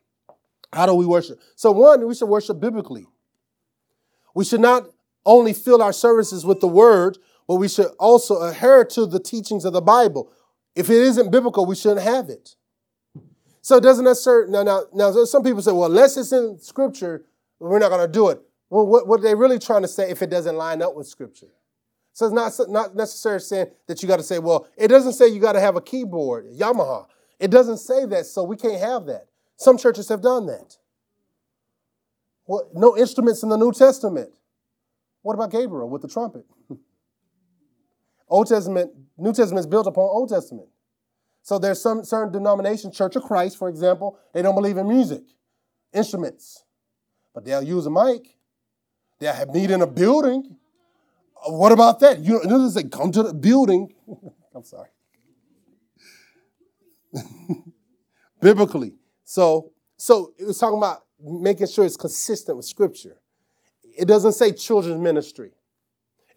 How 0.74 0.86
do 0.86 0.94
we 0.94 1.06
worship? 1.06 1.40
So, 1.56 1.72
one, 1.72 2.06
we 2.06 2.14
should 2.14 2.28
worship 2.28 2.60
biblically. 2.60 3.06
We 4.36 4.44
should 4.46 4.62
not 4.62 4.90
only 5.26 5.54
fill 5.54 5.82
our 5.82 5.94
services 5.94 6.46
with 6.46 6.60
the 6.60 6.68
word, 6.68 7.18
but 7.48 7.56
we 7.56 7.70
should 7.70 7.88
also 8.00 8.42
adhere 8.42 8.84
to 8.86 9.06
the 9.06 9.20
teachings 9.20 9.66
of 9.66 9.74
the 9.74 9.82
Bible. 9.82 10.32
If 10.76 10.90
it 10.90 10.98
isn't 10.98 11.32
biblical, 11.32 11.66
we 11.66 11.76
shouldn't 11.76 12.02
have 12.02 12.30
it. 12.30 12.56
So 13.68 13.76
it 13.76 13.84
doesn't 13.84 14.06
necessarily 14.06 14.50
now 14.50 14.64
now 14.64 14.84
now 14.94 15.26
some 15.26 15.44
people 15.44 15.62
say, 15.62 15.74
well, 15.74 15.88
unless 15.90 16.16
it's 16.16 16.32
in 16.32 16.58
scripture, 16.58 17.26
we're 17.60 17.80
not 17.80 17.90
going 17.90 18.00
to 18.00 18.08
do 18.08 18.30
it. 18.30 18.40
Well, 18.70 18.88
what, 18.88 19.10
what 19.10 19.22
they're 19.22 19.36
really 19.36 19.60
trying 19.60 19.82
to 19.82 19.90
say 19.90 20.10
if 20.10 20.22
it 20.22 20.30
doesn't 20.30 20.56
line 20.56 20.82
up 20.82 20.96
with 20.96 21.06
scripture. 21.06 21.50
So 22.14 22.28
it's 22.28 22.34
not, 22.34 22.70
not 22.70 22.96
necessarily 22.96 23.42
saying 23.42 23.68
that 23.88 24.02
you 24.02 24.08
got 24.08 24.20
to 24.20 24.24
say, 24.24 24.40
well, 24.40 24.70
it 24.78 24.88
doesn't 24.88 25.14
say 25.14 25.28
you 25.28 25.42
got 25.42 25.52
to 25.52 25.60
have 25.60 25.76
a 25.76 25.82
keyboard, 25.82 26.46
Yamaha. 26.46 27.08
It 27.42 27.52
doesn't 27.52 27.80
say 27.80 28.06
that, 28.06 28.26
so 28.26 28.42
we 28.46 28.56
can't 28.56 28.80
have 28.80 29.06
that. 29.08 29.28
Some 29.58 29.78
churches 29.78 30.08
have 30.08 30.22
done 30.22 30.46
that. 30.46 30.78
Well, 32.46 32.70
no 32.74 32.96
instruments 32.96 33.44
in 33.44 33.50
the 33.50 33.58
New 33.58 33.74
Testament. 33.74 34.30
What 35.24 35.34
about 35.34 35.52
Gabriel 35.52 35.90
with 35.90 36.04
the 36.04 36.08
trumpet? 36.08 36.46
Old 38.30 38.48
Testament, 38.48 38.92
New 39.18 39.34
Testament 39.34 39.60
is 39.60 39.68
built 39.68 39.88
upon 39.88 40.06
Old 40.06 40.30
Testament. 40.30 40.70
So 41.48 41.58
there's 41.58 41.82
some 41.82 42.04
certain 42.04 42.34
denomination, 42.34 42.92
Church 42.92 43.16
of 43.16 43.24
Christ, 43.24 43.58
for 43.58 43.70
example, 43.70 44.20
they 44.34 44.42
don't 44.42 44.54
believe 44.54 44.76
in 44.76 44.86
music, 44.86 45.24
instruments, 45.94 46.66
but 47.34 47.46
they'll 47.46 47.64
use 47.64 47.86
a 47.86 47.90
mic. 47.90 48.38
They'll 49.20 49.32
have 49.32 49.54
meet 49.54 49.72
in 49.72 49.82
a 49.82 49.88
building. 49.88 50.58
Uh, 51.38 51.54
what 51.54 51.72
about 51.72 52.02
that? 52.02 52.20
You 52.20 52.44
know, 52.44 52.68
they 52.68 52.84
come 52.84 53.14
to 53.14 53.24
the 53.24 53.34
building. 53.34 53.94
I'm 54.54 54.66
sorry. 54.66 54.90
Biblically, 58.42 58.96
so, 59.24 59.72
so 59.96 60.34
it 60.38 60.48
was 60.48 60.58
talking 60.58 60.78
about 60.78 61.06
making 61.18 61.68
sure 61.68 61.86
it's 61.86 61.96
consistent 61.96 62.58
with 62.58 62.66
Scripture. 62.66 63.22
It 63.98 64.10
doesn't 64.10 64.34
say 64.34 64.52
children's 64.52 65.00
ministry. 65.00 65.52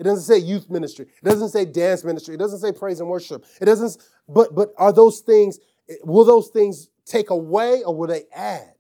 It 0.01 0.05
doesn't 0.05 0.24
say 0.24 0.38
youth 0.38 0.70
ministry. 0.70 1.05
It 1.05 1.24
doesn't 1.24 1.51
say 1.51 1.66
dance 1.66 2.03
ministry. 2.03 2.34
It 2.34 2.38
doesn't 2.38 2.61
say 2.61 2.72
praise 2.72 2.98
and 3.01 3.09
worship. 3.09 3.44
It 3.61 3.66
doesn't, 3.66 3.98
but 4.28 4.55
but 4.55 4.72
are 4.78 4.92
those 4.92 5.20
things, 5.20 5.61
will 6.03 6.24
those 6.24 6.48
things 6.48 6.88
take 7.05 7.30
away 7.30 7.82
or 7.84 7.94
will 7.94 8.09
they 8.09 8.24
add? 8.34 8.74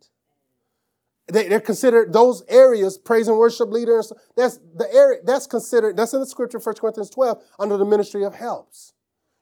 They, 1.30 1.52
are 1.54 1.60
considered 1.60 2.12
those 2.12 2.42
areas, 2.48 2.98
praise 2.98 3.28
and 3.28 3.36
worship 3.36 3.70
leaders, 3.70 4.12
that's 4.36 4.58
the 4.74 4.92
area, 4.92 5.20
that's 5.22 5.46
considered, 5.46 5.96
that's 5.96 6.12
in 6.12 6.18
the 6.18 6.26
scripture, 6.26 6.58
1 6.58 6.74
Corinthians 6.74 7.10
12, 7.10 7.40
under 7.60 7.76
the 7.76 7.84
ministry 7.84 8.24
of 8.24 8.34
helps. 8.34 8.94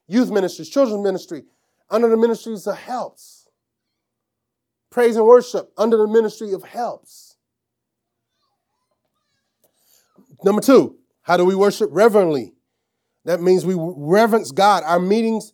Youth 0.07 0.29
ministries, 0.29 0.69
children's 0.69 1.03
ministry, 1.03 1.45
under 1.89 2.09
the 2.09 2.17
ministries 2.17 2.67
of 2.67 2.77
helps 2.77 3.39
praise 4.89 5.15
and 5.15 5.25
worship 5.25 5.71
under 5.77 5.97
the 5.97 6.07
ministry 6.07 6.53
of 6.53 6.63
helps. 6.63 7.37
Number 10.43 10.61
two, 10.61 10.98
how 11.29 11.37
do 11.37 11.45
we 11.45 11.55
worship 11.55 11.89
reverently? 11.93 12.53
That 13.23 13.41
means 13.41 13.65
we 13.65 13.75
reverence 13.77 14.51
God. 14.51 14.83
Our 14.83 14.99
meetings, 14.99 15.53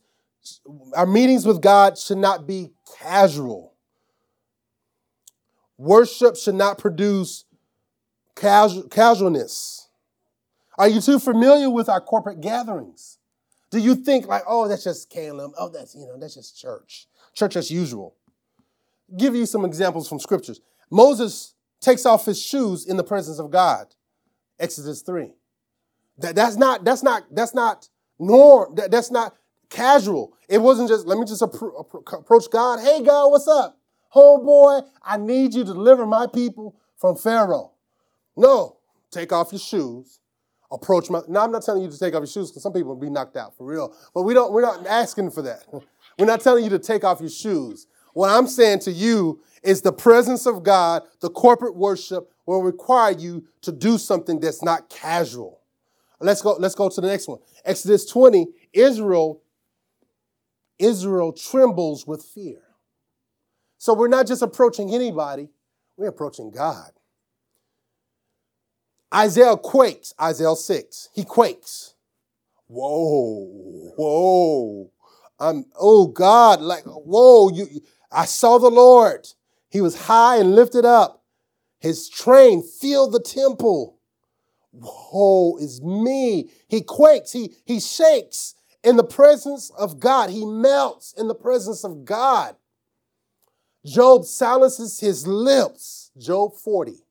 our 0.95 1.05
meetings 1.05 1.45
with 1.45 1.61
God 1.61 1.97
should 1.97 2.17
not 2.17 2.47
be 2.47 2.71
casual. 2.99 3.73
Worship 5.77 6.37
should 6.37 6.55
not 6.55 6.77
produce 6.77 7.45
casual, 8.35 8.83
casualness. 8.83 9.89
Are 10.77 10.87
you 10.87 11.01
too 11.01 11.19
familiar 11.19 11.69
with 11.69 11.89
our 11.89 12.01
corporate 12.01 12.41
gatherings? 12.41 13.19
Do 13.69 13.79
you 13.79 13.95
think 13.95 14.27
like, 14.27 14.43
oh, 14.47 14.67
that's 14.67 14.83
just 14.83 15.11
KLM? 15.11 15.51
Oh, 15.59 15.69
that's 15.69 15.93
you 15.93 16.07
know, 16.07 16.17
that's 16.17 16.35
just 16.35 16.57
church, 16.57 17.07
church 17.33 17.55
as 17.55 17.69
usual 17.69 18.15
give 19.17 19.35
you 19.35 19.45
some 19.45 19.65
examples 19.65 20.07
from 20.07 20.19
scriptures. 20.19 20.61
Moses 20.89 21.53
takes 21.81 22.05
off 22.05 22.25
his 22.25 22.41
shoes 22.41 22.85
in 22.85 22.97
the 22.97 23.03
presence 23.03 23.39
of 23.39 23.51
God. 23.51 23.87
Exodus 24.59 25.01
3. 25.01 25.33
That, 26.19 26.35
that's 26.35 26.55
not, 26.55 26.83
that's 26.83 27.03
not, 27.03 27.23
that's 27.31 27.53
not 27.53 27.89
norm. 28.19 28.75
That, 28.75 28.91
that's 28.91 29.11
not, 29.11 29.35
casual. 29.69 30.33
It 30.47 30.59
wasn't 30.59 30.89
just, 30.89 31.05
let 31.05 31.17
me 31.17 31.25
just 31.25 31.41
appro- 31.41 31.85
approach 32.13 32.49
God. 32.51 32.79
Hey, 32.79 33.01
God, 33.03 33.29
what's 33.29 33.47
up? 33.47 33.77
Oh, 34.13 34.39
Homeboy, 34.39 34.87
I 35.03 35.17
need 35.17 35.53
you 35.53 35.65
to 35.65 35.73
deliver 35.73 36.05
my 36.05 36.27
people 36.27 36.75
from 36.97 37.17
Pharaoh. 37.17 37.73
No, 38.37 38.77
take 39.11 39.33
off 39.33 39.51
your 39.51 39.59
shoes. 39.59 40.19
Approach 40.71 41.09
my. 41.09 41.21
Now 41.27 41.43
I'm 41.43 41.51
not 41.51 41.63
telling 41.63 41.83
you 41.83 41.89
to 41.89 41.97
take 41.97 42.15
off 42.15 42.21
your 42.21 42.27
shoes 42.27 42.49
because 42.49 42.63
some 42.63 42.73
people 42.73 42.95
will 42.95 43.01
be 43.01 43.09
knocked 43.09 43.37
out 43.37 43.55
for 43.55 43.65
real. 43.65 43.95
But 44.13 44.23
we 44.23 44.33
don't. 44.33 44.51
We're 44.51 44.61
not 44.61 44.87
asking 44.87 45.31
for 45.31 45.41
that. 45.43 45.63
We're 46.17 46.25
not 46.25 46.41
telling 46.41 46.63
you 46.63 46.69
to 46.71 46.79
take 46.79 47.03
off 47.03 47.19
your 47.19 47.29
shoes. 47.29 47.87
What 48.13 48.29
I'm 48.29 48.47
saying 48.47 48.79
to 48.79 48.91
you 48.91 49.41
is 49.63 49.81
the 49.81 49.91
presence 49.91 50.45
of 50.45 50.63
God, 50.63 51.03
the 51.19 51.29
corporate 51.29 51.75
worship 51.75 52.31
will 52.45 52.63
require 52.63 53.11
you 53.11 53.45
to 53.61 53.71
do 53.71 53.97
something 53.97 54.39
that's 54.39 54.63
not 54.63 54.89
casual. 54.89 55.59
Let's 56.19 56.41
go, 56.41 56.55
let's 56.59 56.75
go 56.75 56.89
to 56.89 57.01
the 57.01 57.07
next 57.07 57.27
one. 57.27 57.39
Exodus 57.63 58.05
20, 58.05 58.47
Israel, 58.73 59.41
Israel 60.79 61.33
trembles 61.33 62.07
with 62.07 62.23
fear. 62.23 62.61
So 63.77 63.93
we're 63.93 64.07
not 64.07 64.27
just 64.27 64.41
approaching 64.41 64.93
anybody, 64.93 65.49
we're 65.97 66.07
approaching 66.07 66.51
God. 66.51 66.91
Isaiah 69.13 69.57
quakes, 69.57 70.13
Isaiah 70.19 70.55
6. 70.55 71.09
He 71.13 71.23
quakes. 71.23 71.95
Whoa, 72.67 73.93
whoa. 73.95 74.91
I'm, 75.39 75.65
oh 75.79 76.07
God, 76.07 76.61
like, 76.61 76.83
whoa, 76.85 77.49
you, 77.49 77.67
I 78.11 78.25
saw 78.25 78.57
the 78.57 78.69
Lord. 78.69 79.27
He 79.69 79.81
was 79.81 80.07
high 80.07 80.37
and 80.37 80.55
lifted 80.55 80.85
up. 80.85 81.23
His 81.79 82.09
train 82.09 82.63
filled 82.63 83.13
the 83.13 83.19
temple. 83.19 83.94
Woe 84.75 85.57
is 85.57 85.81
me. 85.81 86.49
He 86.67 86.81
quakes, 86.81 87.31
he, 87.31 87.53
he 87.65 87.79
shakes 87.79 88.55
in 88.83 88.97
the 88.97 89.03
presence 89.03 89.71
of 89.71 89.99
God. 89.99 90.29
He 90.29 90.45
melts 90.45 91.13
in 91.13 91.27
the 91.27 91.35
presence 91.35 91.83
of 91.83 92.05
God. 92.05 92.55
Job 93.85 94.25
silences 94.25 94.99
his 94.99 95.27
lips. 95.27 96.11
Job 96.17 96.53
40. 96.55 97.01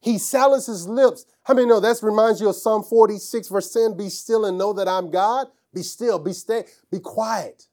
He 0.00 0.18
silences 0.18 0.80
his 0.80 0.88
lips. 0.88 1.26
How 1.44 1.54
many 1.54 1.66
know 1.66 1.80
that 1.80 2.02
reminds 2.02 2.40
you 2.40 2.48
of 2.48 2.56
Psalm 2.56 2.82
46, 2.82 3.48
verse 3.48 3.72
10? 3.72 3.96
Be 3.96 4.08
still 4.08 4.44
and 4.44 4.56
know 4.56 4.72
that 4.72 4.86
I'm 4.86 5.10
God. 5.10 5.48
Be 5.74 5.82
still, 5.82 6.18
be 6.18 6.32
stay, 6.32 6.64
be 6.90 7.00
quiet. 7.00 7.66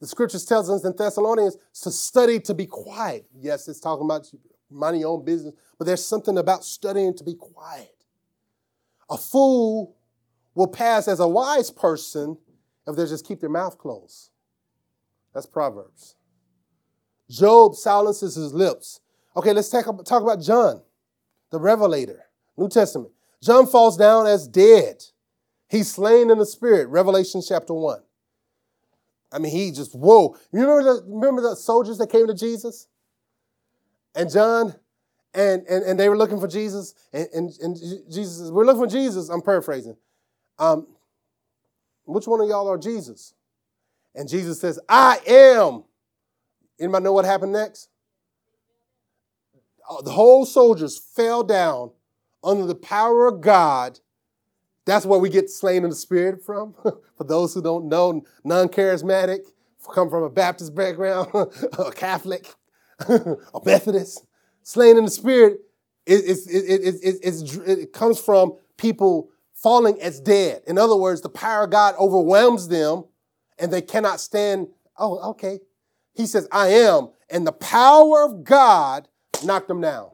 The 0.00 0.08
scriptures 0.08 0.44
tells 0.44 0.68
us 0.68 0.84
in 0.84 0.94
Thessalonians 0.96 1.56
to 1.82 1.90
study 1.90 2.40
to 2.40 2.54
be 2.54 2.66
quiet. 2.66 3.26
Yes, 3.38 3.68
it's 3.68 3.78
talking 3.78 4.04
about 4.04 4.28
minding 4.70 5.02
your 5.02 5.10
own 5.10 5.24
business, 5.24 5.54
but 5.78 5.84
there's 5.84 6.04
something 6.04 6.38
about 6.38 6.64
studying 6.64 7.14
to 7.16 7.24
be 7.24 7.34
quiet. 7.34 7.91
A 9.12 9.16
fool 9.18 9.94
will 10.54 10.68
pass 10.68 11.06
as 11.06 11.20
a 11.20 11.28
wise 11.28 11.70
person 11.70 12.38
if 12.86 12.96
they 12.96 13.04
just 13.04 13.26
keep 13.26 13.40
their 13.40 13.50
mouth 13.50 13.76
closed. 13.76 14.30
That's 15.34 15.44
Proverbs. 15.44 16.16
Job 17.28 17.74
silences 17.74 18.36
his 18.36 18.54
lips. 18.54 19.00
Okay, 19.36 19.52
let's 19.52 19.68
talk, 19.68 19.84
talk 20.06 20.22
about 20.22 20.40
John, 20.40 20.82
the 21.50 21.60
Revelator, 21.60 22.24
New 22.56 22.70
Testament. 22.70 23.12
John 23.42 23.66
falls 23.66 23.98
down 23.98 24.26
as 24.26 24.48
dead. 24.48 25.04
He's 25.68 25.90
slain 25.90 26.30
in 26.30 26.38
the 26.38 26.46
spirit, 26.46 26.88
Revelation 26.88 27.42
chapter 27.46 27.74
1. 27.74 27.98
I 29.30 29.38
mean, 29.38 29.52
he 29.52 29.72
just, 29.72 29.94
whoa. 29.94 30.36
You 30.52 30.60
remember 30.60 30.84
the, 30.84 31.02
remember 31.06 31.42
the 31.42 31.54
soldiers 31.54 31.98
that 31.98 32.10
came 32.10 32.28
to 32.28 32.34
Jesus? 32.34 32.88
And 34.14 34.30
John, 34.30 34.74
and, 35.34 35.66
and, 35.66 35.84
and 35.84 35.98
they 35.98 36.08
were 36.08 36.16
looking 36.16 36.40
for 36.40 36.48
Jesus, 36.48 36.94
and, 37.12 37.28
and, 37.32 37.50
and 37.60 37.76
Jesus 37.76 38.38
says, 38.38 38.52
We're 38.52 38.64
looking 38.64 38.82
for 38.82 38.90
Jesus. 38.90 39.28
I'm 39.28 39.42
paraphrasing. 39.42 39.96
Um, 40.58 40.86
which 42.04 42.26
one 42.26 42.40
of 42.40 42.48
y'all 42.48 42.70
are 42.70 42.78
Jesus? 42.78 43.34
And 44.14 44.28
Jesus 44.28 44.60
says, 44.60 44.78
I 44.88 45.18
am. 45.26 45.84
Anybody 46.78 47.04
know 47.04 47.12
what 47.12 47.24
happened 47.24 47.52
next? 47.52 47.88
Uh, 49.88 50.02
the 50.02 50.10
whole 50.10 50.44
soldiers 50.44 50.98
fell 50.98 51.42
down 51.42 51.90
under 52.44 52.66
the 52.66 52.74
power 52.74 53.26
of 53.26 53.40
God. 53.40 54.00
That's 54.84 55.06
where 55.06 55.18
we 55.18 55.30
get 55.30 55.48
slain 55.48 55.84
in 55.84 55.90
the 55.90 55.96
spirit 55.96 56.44
from. 56.44 56.74
For 57.16 57.24
those 57.24 57.54
who 57.54 57.62
don't 57.62 57.88
know, 57.88 58.22
non 58.44 58.68
charismatic, 58.68 59.40
come 59.94 60.10
from 60.10 60.24
a 60.24 60.30
Baptist 60.30 60.74
background, 60.74 61.28
a 61.78 61.90
Catholic, 61.92 62.54
a 63.08 63.36
Methodist, 63.64 64.26
slain 64.62 64.96
in 64.96 65.04
the 65.04 65.10
spirit, 65.10 65.60
it, 66.06 66.24
it, 66.24 67.14
it, 67.22 67.78
it, 67.78 67.92
comes 67.92 68.18
from 68.18 68.56
people 68.76 69.30
falling 69.54 70.00
as 70.00 70.20
dead. 70.20 70.62
In 70.66 70.78
other 70.78 70.96
words, 70.96 71.20
the 71.20 71.28
power 71.28 71.64
of 71.64 71.70
God 71.70 71.94
overwhelms 71.98 72.68
them 72.68 73.04
and 73.58 73.72
they 73.72 73.82
cannot 73.82 74.20
stand. 74.20 74.68
Oh, 74.98 75.30
okay. 75.30 75.60
He 76.14 76.26
says, 76.26 76.48
I 76.50 76.68
am. 76.68 77.10
And 77.30 77.46
the 77.46 77.52
power 77.52 78.24
of 78.24 78.44
God 78.44 79.08
knocked 79.44 79.68
them 79.68 79.80
down. 79.80 80.10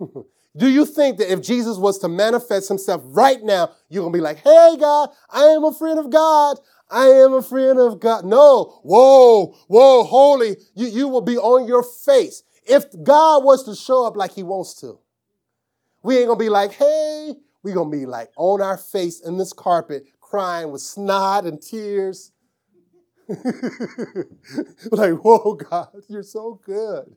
Do 0.56 0.68
you 0.68 0.86
think 0.86 1.18
that 1.18 1.32
if 1.32 1.42
Jesus 1.42 1.78
was 1.78 1.98
to 1.98 2.08
manifest 2.08 2.68
himself 2.68 3.02
right 3.06 3.42
now, 3.42 3.72
you're 3.88 4.02
going 4.02 4.12
to 4.12 4.16
be 4.16 4.22
like, 4.22 4.38
hey, 4.38 4.76
God, 4.78 5.10
I 5.30 5.46
am 5.46 5.64
a 5.64 5.72
friend 5.72 5.98
of 5.98 6.10
God. 6.10 6.58
I 6.90 7.06
am 7.06 7.32
a 7.32 7.42
friend 7.42 7.78
of 7.78 7.98
God. 7.98 8.24
No. 8.24 8.80
Whoa, 8.84 9.56
whoa, 9.66 10.04
holy. 10.04 10.56
You, 10.74 10.86
you 10.86 11.08
will 11.08 11.22
be 11.22 11.36
on 11.36 11.66
your 11.66 11.82
face. 11.82 12.44
If 12.66 12.84
God 13.02 13.44
was 13.44 13.64
to 13.64 13.74
show 13.74 14.06
up 14.06 14.16
like 14.16 14.32
he 14.32 14.42
wants 14.42 14.74
to, 14.80 14.98
we 16.02 16.18
ain't 16.18 16.30
to 16.30 16.36
be 16.36 16.48
like, 16.48 16.72
hey, 16.72 17.34
going 17.72 17.90
to 17.90 17.96
be 17.96 18.06
like 18.06 18.30
on 18.36 18.60
our 18.60 18.76
face 18.76 19.20
in 19.20 19.38
this 19.38 19.52
carpet, 19.52 20.06
crying 20.20 20.70
with 20.70 20.82
snot 20.82 21.44
and 21.44 21.60
tears. 21.62 22.32
like, 23.28 25.14
whoa, 25.24 25.54
God, 25.54 25.88
you're 26.08 26.22
so 26.22 26.60
good. 26.64 27.14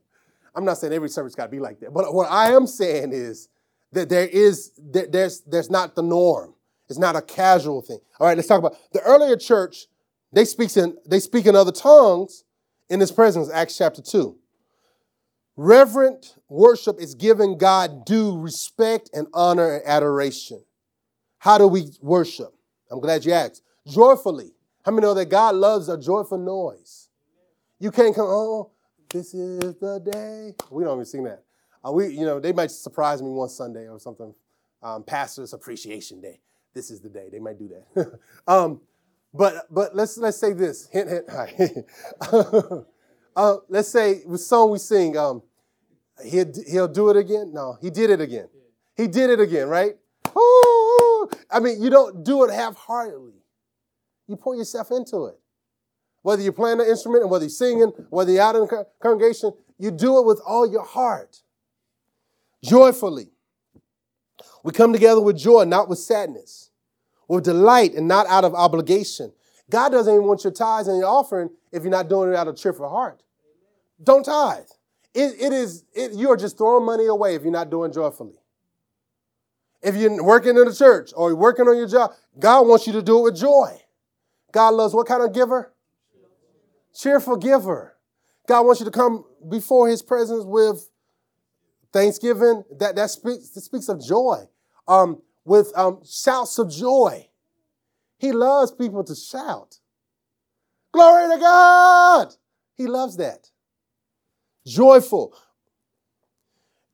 I'm 0.55 0.63
not 0.63 0.77
saying 0.77 0.93
every 0.93 1.09
service 1.09 1.35
got 1.35 1.45
to 1.45 1.51
be 1.51 1.59
like 1.59 1.79
that, 1.81 1.93
but 1.93 2.13
what 2.13 2.31
I 2.31 2.53
am 2.53 2.65
saying 2.65 3.11
is 3.11 3.49
that 3.91 4.09
there 4.09 4.27
is 4.27 4.71
that 4.91 5.11
there's 5.11 5.41
there's 5.41 5.69
not 5.69 5.95
the 5.95 6.01
norm. 6.01 6.53
It's 6.89 6.97
not 6.97 7.15
a 7.17 7.21
casual 7.21 7.81
thing. 7.81 7.99
All 8.19 8.27
right, 8.27 8.37
let's 8.37 8.47
talk 8.47 8.59
about 8.59 8.77
the 8.93 9.01
earlier 9.01 9.35
church. 9.35 9.87
They 10.31 10.45
speak 10.45 10.75
in 10.77 10.97
they 11.05 11.19
speak 11.19 11.45
in 11.45 11.55
other 11.55 11.71
tongues 11.71 12.43
in 12.89 12.99
His 13.01 13.11
presence. 13.11 13.51
Acts 13.51 13.77
chapter 13.77 14.01
two. 14.01 14.37
Reverent 15.57 16.35
worship 16.49 16.99
is 16.99 17.15
giving 17.15 17.57
God 17.57 18.05
due 18.05 18.37
respect 18.37 19.09
and 19.11 19.27
honor 19.33 19.77
and 19.77 19.87
adoration. 19.87 20.63
How 21.39 21.57
do 21.57 21.67
we 21.67 21.91
worship? 21.99 22.53
I'm 22.91 22.99
glad 22.99 23.25
you 23.25 23.33
asked. 23.33 23.63
Joyfully. 23.87 24.51
How 24.85 24.91
many 24.91 25.05
know 25.05 25.15
that 25.15 25.25
God 25.25 25.55
loves 25.55 25.89
a 25.89 25.97
joyful 25.97 26.37
noise? 26.37 27.09
You 27.79 27.91
can't 27.91 28.15
come, 28.15 28.27
oh, 28.27 28.69
this 29.09 29.33
is 29.33 29.75
the 29.75 29.99
day. 29.99 30.53
We 30.69 30.83
don't 30.83 30.93
even 30.93 31.05
sing 31.05 31.23
that. 31.23 31.43
Uh, 31.83 31.91
we, 31.91 32.07
you 32.07 32.25
know, 32.25 32.39
they 32.39 32.53
might 32.53 32.71
surprise 32.71 33.21
me 33.21 33.29
one 33.29 33.49
Sunday 33.49 33.87
or 33.87 33.99
something. 33.99 34.33
Um, 34.83 35.03
Pastor's 35.03 35.53
Appreciation 35.53 36.21
Day. 36.21 36.39
This 36.73 36.91
is 36.91 37.01
the 37.01 37.09
day. 37.09 37.29
They 37.31 37.39
might 37.39 37.57
do 37.57 37.69
that. 37.69 38.19
um, 38.47 38.81
but 39.33 39.65
but 39.73 39.95
let's 39.95 40.17
let's 40.17 40.37
say 40.37 40.53
this. 40.53 40.87
Hint 40.87 41.09
hint. 41.09 41.85
uh, 43.37 43.57
let's 43.69 43.87
say 43.87 44.23
the 44.27 44.37
song 44.37 44.71
we 44.71 44.79
sing. 44.79 45.15
Um, 45.15 45.43
he'll 46.25 46.51
he'll 46.67 46.87
do 46.87 47.09
it 47.09 47.15
again. 47.15 47.53
No, 47.53 47.77
he 47.79 47.91
did 47.91 48.09
it 48.09 48.19
again. 48.19 48.49
He 48.95 49.07
did 49.07 49.29
it 49.29 49.39
again. 49.39 49.69
Right? 49.69 49.95
Ooh, 50.35 51.29
I 51.49 51.59
mean, 51.61 51.81
you 51.81 51.89
don't 51.89 52.23
do 52.25 52.43
it 52.43 52.51
half-heartedly. 52.51 53.35
You 54.27 54.35
pour 54.35 54.55
yourself 54.55 54.91
into 54.91 55.25
it. 55.25 55.39
Whether 56.23 56.41
you're 56.41 56.51
playing 56.51 56.81
an 56.81 56.87
instrument 56.87 57.21
and 57.21 57.31
whether 57.31 57.45
you're 57.45 57.49
singing, 57.49 57.93
whether 58.09 58.31
you're 58.31 58.41
out 58.41 58.55
in 58.55 58.61
the 58.61 58.85
congregation, 59.01 59.53
you 59.77 59.91
do 59.91 60.19
it 60.19 60.25
with 60.25 60.41
all 60.45 60.69
your 60.69 60.83
heart, 60.83 61.43
joyfully. 62.63 63.29
We 64.63 64.73
come 64.73 64.91
together 64.91 65.21
with 65.21 65.37
joy, 65.37 65.63
not 65.63 65.87
with 65.87 65.99
sadness, 65.99 66.71
with 67.27 67.45
delight 67.45 67.93
and 67.93 68.07
not 68.07 68.27
out 68.27 68.43
of 68.43 68.53
obligation. 68.53 69.31
God 69.69 69.89
doesn't 69.89 70.13
even 70.13 70.25
want 70.25 70.43
your 70.43 70.53
tithes 70.53 70.87
and 70.87 70.97
your 70.97 71.07
offering 71.07 71.49
if 71.71 71.83
you're 71.83 71.91
not 71.91 72.09
doing 72.09 72.31
it 72.31 72.35
out 72.35 72.47
of 72.47 72.57
cheerful 72.57 72.89
heart. 72.89 73.21
Don't 74.01 74.23
tithe. 74.23 74.65
It, 75.13 75.35
it 75.39 75.53
is, 75.53 75.83
it, 75.93 76.13
you 76.13 76.29
are 76.29 76.37
just 76.37 76.57
throwing 76.57 76.85
money 76.85 77.07
away 77.07 77.35
if 77.35 77.43
you're 77.43 77.51
not 77.51 77.69
doing 77.69 77.91
joyfully. 77.91 78.35
If 79.81 79.95
you're 79.95 80.23
working 80.23 80.57
in 80.57 80.65
the 80.65 80.75
church 80.75 81.11
or 81.15 81.29
you're 81.29 81.37
working 81.37 81.67
on 81.67 81.77
your 81.77 81.87
job, 81.87 82.11
God 82.37 82.67
wants 82.67 82.87
you 82.87 82.93
to 82.93 83.01
do 83.01 83.19
it 83.19 83.23
with 83.23 83.37
joy. 83.39 83.79
God 84.51 84.73
loves 84.73 84.93
what 84.93 85.07
kind 85.07 85.23
of 85.23 85.33
giver? 85.33 85.73
cheerful 86.97 87.37
giver. 87.37 87.95
God 88.47 88.65
wants 88.65 88.81
you 88.81 88.85
to 88.85 88.91
come 88.91 89.25
before 89.49 89.87
his 89.87 90.01
presence 90.01 90.43
with 90.45 90.89
thanksgiving. 91.93 92.63
That, 92.79 92.95
that, 92.95 93.09
speaks, 93.09 93.49
that 93.49 93.61
speaks 93.61 93.89
of 93.89 94.03
joy. 94.03 94.45
Um, 94.87 95.21
with 95.45 95.71
um, 95.75 96.01
shouts 96.05 96.59
of 96.59 96.71
joy. 96.71 97.27
He 98.17 98.31
loves 98.31 98.71
people 98.71 99.03
to 99.03 99.15
shout. 99.15 99.79
Glory 100.91 101.35
to 101.35 101.39
God! 101.39 102.35
He 102.75 102.87
loves 102.87 103.17
that. 103.17 103.49
Joyful. 104.67 105.33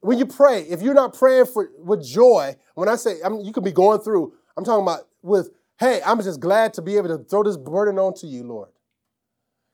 When 0.01 0.19
you 0.19 0.25
pray, 0.25 0.61
if 0.63 0.81
you're 0.81 0.93
not 0.93 1.17
praying 1.17 1.47
for 1.47 1.69
with 1.79 2.05
joy, 2.05 2.55
when 2.75 2.89
I 2.89 2.95
say 2.95 3.15
I 3.25 3.29
mean, 3.29 3.43
you 3.45 3.53
could 3.53 3.63
be 3.63 3.71
going 3.71 4.01
through, 4.01 4.33
I'm 4.55 4.63
talking 4.63 4.83
about 4.83 5.07
with 5.21 5.49
Hey, 5.79 6.01
I'm 6.05 6.21
just 6.21 6.39
glad 6.39 6.73
to 6.75 6.81
be 6.81 6.97
able 6.97 7.09
to 7.09 7.23
throw 7.23 7.43
this 7.43 7.57
burden 7.57 7.97
onto 7.97 8.27
you, 8.27 8.43
Lord. 8.43 8.69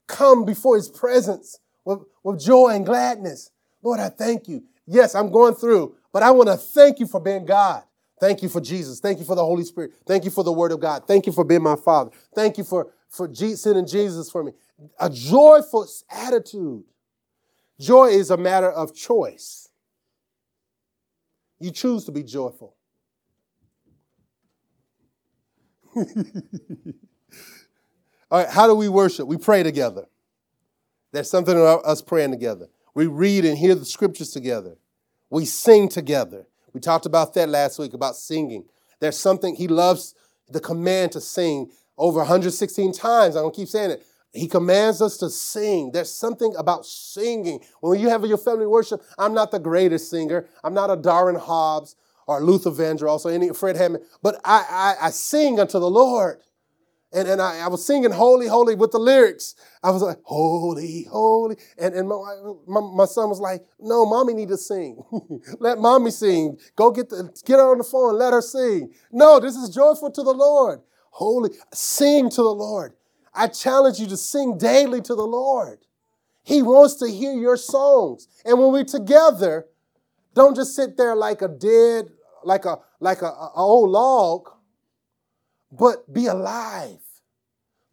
Come 0.07 0.45
before 0.45 0.75
his 0.75 0.89
presence 0.89 1.59
with, 1.85 1.99
with 2.23 2.39
joy 2.39 2.69
and 2.69 2.85
gladness. 2.85 3.51
Lord, 3.83 3.99
I 3.99 4.09
thank 4.09 4.47
you. 4.47 4.63
Yes, 4.87 5.13
I'm 5.13 5.29
going 5.31 5.55
through, 5.55 5.95
but 6.11 6.23
I 6.23 6.31
want 6.31 6.49
to 6.49 6.57
thank 6.57 6.99
you 6.99 7.05
for 7.05 7.19
being 7.19 7.45
God. 7.45 7.83
Thank 8.19 8.41
you 8.41 8.49
for 8.49 8.59
Jesus. 8.59 8.99
Thank 8.99 9.19
you 9.19 9.25
for 9.25 9.35
the 9.35 9.45
Holy 9.45 9.63
Spirit. 9.63 9.91
Thank 10.07 10.25
you 10.25 10.31
for 10.31 10.43
the 10.43 10.51
Word 10.51 10.71
of 10.71 10.79
God. 10.79 11.03
Thank 11.05 11.25
you 11.25 11.31
for 11.31 11.43
being 11.43 11.63
my 11.63 11.75
Father. 11.75 12.11
Thank 12.33 12.57
you 12.57 12.63
for, 12.63 12.91
for 13.07 13.33
sending 13.33 13.85
Jesus 13.85 14.31
for 14.31 14.43
me. 14.43 14.51
A 14.99 15.09
joyful 15.09 15.87
attitude. 16.09 16.83
Joy 17.79 18.07
is 18.07 18.29
a 18.29 18.37
matter 18.37 18.69
of 18.69 18.93
choice. 18.93 19.69
You 21.59 21.71
choose 21.71 22.05
to 22.05 22.11
be 22.11 22.23
joyful. 22.23 22.75
All 25.95 26.03
right, 28.31 28.49
how 28.49 28.67
do 28.67 28.75
we 28.75 28.89
worship? 28.89 29.27
We 29.27 29.37
pray 29.37 29.63
together. 29.63 30.07
There's 31.11 31.29
something 31.29 31.55
about 31.55 31.83
us 31.85 32.01
praying 32.01 32.31
together. 32.31 32.67
We 32.93 33.07
read 33.07 33.45
and 33.45 33.57
hear 33.57 33.75
the 33.75 33.85
scriptures 33.85 34.31
together. 34.31 34.75
We 35.29 35.45
sing 35.45 35.89
together. 35.89 36.47
We 36.73 36.79
talked 36.79 37.05
about 37.05 37.33
that 37.33 37.49
last 37.49 37.79
week 37.79 37.93
about 37.93 38.15
singing. 38.15 38.65
There's 38.99 39.17
something 39.17 39.55
he 39.55 39.67
loves 39.67 40.13
the 40.49 40.59
command 40.59 41.13
to 41.13 41.21
sing 41.21 41.71
over 41.97 42.19
116 42.19 42.93
times. 42.93 43.35
I 43.35 43.39
don't 43.41 43.55
keep 43.55 43.67
saying 43.67 43.91
it. 43.91 44.05
He 44.31 44.47
commands 44.47 45.01
us 45.01 45.17
to 45.17 45.29
sing. 45.29 45.91
There's 45.91 46.13
something 46.13 46.53
about 46.57 46.85
singing. 46.85 47.61
When 47.81 47.99
you 47.99 48.09
have 48.09 48.23
your 48.25 48.37
family 48.37 48.67
worship, 48.67 49.01
I'm 49.17 49.33
not 49.33 49.51
the 49.51 49.59
greatest 49.59 50.09
singer. 50.09 50.47
I'm 50.63 50.73
not 50.73 50.91
a 50.91 50.95
Darwin 50.95 51.35
Hobbs 51.35 51.95
or 52.27 52.41
Luther 52.41 52.69
Vandross 52.69 53.25
or 53.25 53.31
any 53.31 53.51
Fred 53.53 53.75
Hammond, 53.75 54.03
but 54.21 54.39
I, 54.45 54.95
I, 55.01 55.07
I 55.07 55.09
sing 55.09 55.59
unto 55.59 55.79
the 55.79 55.89
Lord. 55.89 56.39
And, 57.11 57.27
and 57.27 57.41
I, 57.41 57.61
I, 57.61 57.67
was 57.69 57.83
singing 57.83 58.11
Holy, 58.11 58.47
Holy 58.47 58.75
with 58.75 58.91
the 58.91 58.99
lyrics. 58.99 59.55
I 59.81 59.89
was 59.89 60.03
like, 60.03 60.19
Holy, 60.21 61.07
Holy. 61.09 61.57
And, 61.79 61.95
and 61.95 62.07
my, 62.07 62.15
my, 62.67 62.81
my 62.81 63.05
son 63.05 63.29
was 63.29 63.39
like, 63.39 63.65
No, 63.79 64.05
mommy 64.05 64.35
need 64.35 64.49
to 64.49 64.57
sing. 64.57 65.01
let 65.59 65.79
mommy 65.79 66.11
sing. 66.11 66.59
Go 66.75 66.91
get, 66.91 67.09
the, 67.09 67.35
get 67.45 67.57
her 67.57 67.71
on 67.71 67.79
the 67.79 67.83
phone, 67.83 68.19
let 68.19 68.31
her 68.31 68.43
sing. 68.43 68.93
No, 69.11 69.39
this 69.39 69.55
is 69.55 69.71
joyful 69.73 70.11
to 70.11 70.21
the 70.21 70.33
Lord. 70.33 70.81
Holy, 71.09 71.49
sing 71.73 72.29
to 72.29 72.43
the 72.43 72.53
Lord. 72.53 72.93
I 73.33 73.47
challenge 73.47 73.99
you 73.99 74.07
to 74.07 74.17
sing 74.17 74.57
daily 74.57 75.01
to 75.01 75.15
the 75.15 75.25
Lord. 75.25 75.79
He 76.43 76.61
wants 76.61 76.95
to 76.95 77.07
hear 77.09 77.33
your 77.33 77.57
songs. 77.57 78.27
And 78.45 78.59
when 78.59 78.71
we're 78.71 78.83
together, 78.83 79.67
don't 80.33 80.55
just 80.55 80.75
sit 80.75 80.97
there 80.97 81.15
like 81.15 81.41
a 81.41 81.47
dead, 81.47 82.09
like 82.43 82.65
a 82.65 82.79
like 82.99 83.21
a, 83.21 83.27
a 83.27 83.51
old 83.55 83.89
log, 83.89 84.49
but 85.71 86.11
be 86.11 86.25
alive. 86.25 86.99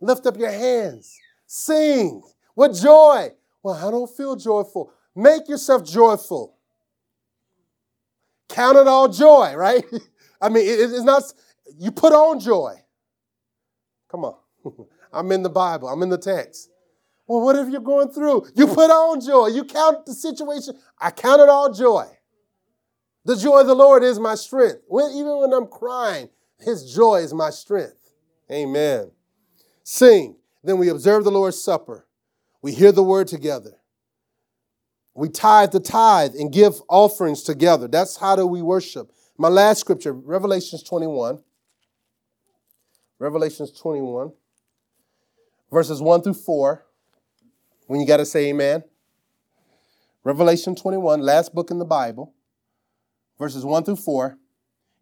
Lift 0.00 0.26
up 0.26 0.36
your 0.36 0.50
hands. 0.50 1.18
Sing 1.46 2.22
with 2.54 2.80
joy. 2.80 3.30
Well, 3.62 3.74
I 3.74 3.90
don't 3.90 4.10
feel 4.10 4.36
joyful. 4.36 4.92
Make 5.14 5.48
yourself 5.48 5.84
joyful. 5.84 6.56
Count 8.48 8.76
it 8.76 8.86
all 8.86 9.08
joy, 9.08 9.54
right? 9.56 9.84
I 10.40 10.48
mean, 10.48 10.64
it's 10.66 11.02
not, 11.02 11.22
you 11.78 11.90
put 11.90 12.12
on 12.12 12.38
joy. 12.38 12.74
Come 14.10 14.24
on. 14.24 14.36
I'm 15.12 15.32
in 15.32 15.42
the 15.42 15.50
Bible, 15.50 15.88
I'm 15.88 16.02
in 16.02 16.08
the 16.08 16.18
text. 16.18 16.70
Well, 17.26 17.40
what 17.40 17.56
if 17.56 17.68
you're 17.68 17.80
going 17.80 18.10
through? 18.10 18.46
You 18.54 18.66
put 18.68 18.90
on 18.90 19.20
joy. 19.20 19.48
You 19.48 19.64
count 19.64 20.06
the 20.06 20.14
situation. 20.14 20.78
I 21.00 21.10
count 21.10 21.40
it 21.40 21.48
all 21.48 21.72
joy. 21.72 22.06
The 23.24 23.36
joy 23.36 23.62
of 23.62 23.66
the 23.66 23.74
Lord 23.74 24.04
is 24.04 24.20
my 24.20 24.36
strength. 24.36 24.82
When, 24.86 25.10
even 25.10 25.40
when 25.40 25.52
I'm 25.52 25.66
crying, 25.66 26.28
His 26.60 26.94
joy 26.94 27.16
is 27.16 27.34
my 27.34 27.50
strength. 27.50 28.12
Amen. 28.50 29.10
Sing. 29.82 30.36
Then 30.62 30.78
we 30.78 30.88
observe 30.88 31.24
the 31.24 31.32
Lord's 31.32 31.62
Supper. 31.62 32.06
We 32.62 32.72
hear 32.72 32.92
the 32.92 33.02
word 33.02 33.26
together. 33.26 33.72
We 35.14 35.28
tithe 35.28 35.72
the 35.72 35.80
tithe 35.80 36.34
and 36.38 36.52
give 36.52 36.74
offerings 36.88 37.42
together. 37.42 37.88
That's 37.88 38.16
how 38.16 38.36
do 38.36 38.46
we 38.46 38.62
worship. 38.62 39.10
My 39.36 39.48
last 39.48 39.80
scripture, 39.80 40.12
Revelations 40.12 40.82
21. 40.82 41.42
Revelations 43.18 43.72
21 43.72 44.32
verses 45.70 46.00
1 46.00 46.22
through 46.22 46.34
4. 46.34 46.84
When 47.86 48.00
you 48.00 48.06
got 48.06 48.18
to 48.18 48.26
say 48.26 48.48
amen. 48.48 48.82
Revelation 50.24 50.74
21, 50.74 51.20
last 51.20 51.54
book 51.54 51.70
in 51.70 51.78
the 51.78 51.84
Bible, 51.84 52.34
verses 53.38 53.64
1 53.64 53.84
through 53.84 53.96
4. 53.96 54.36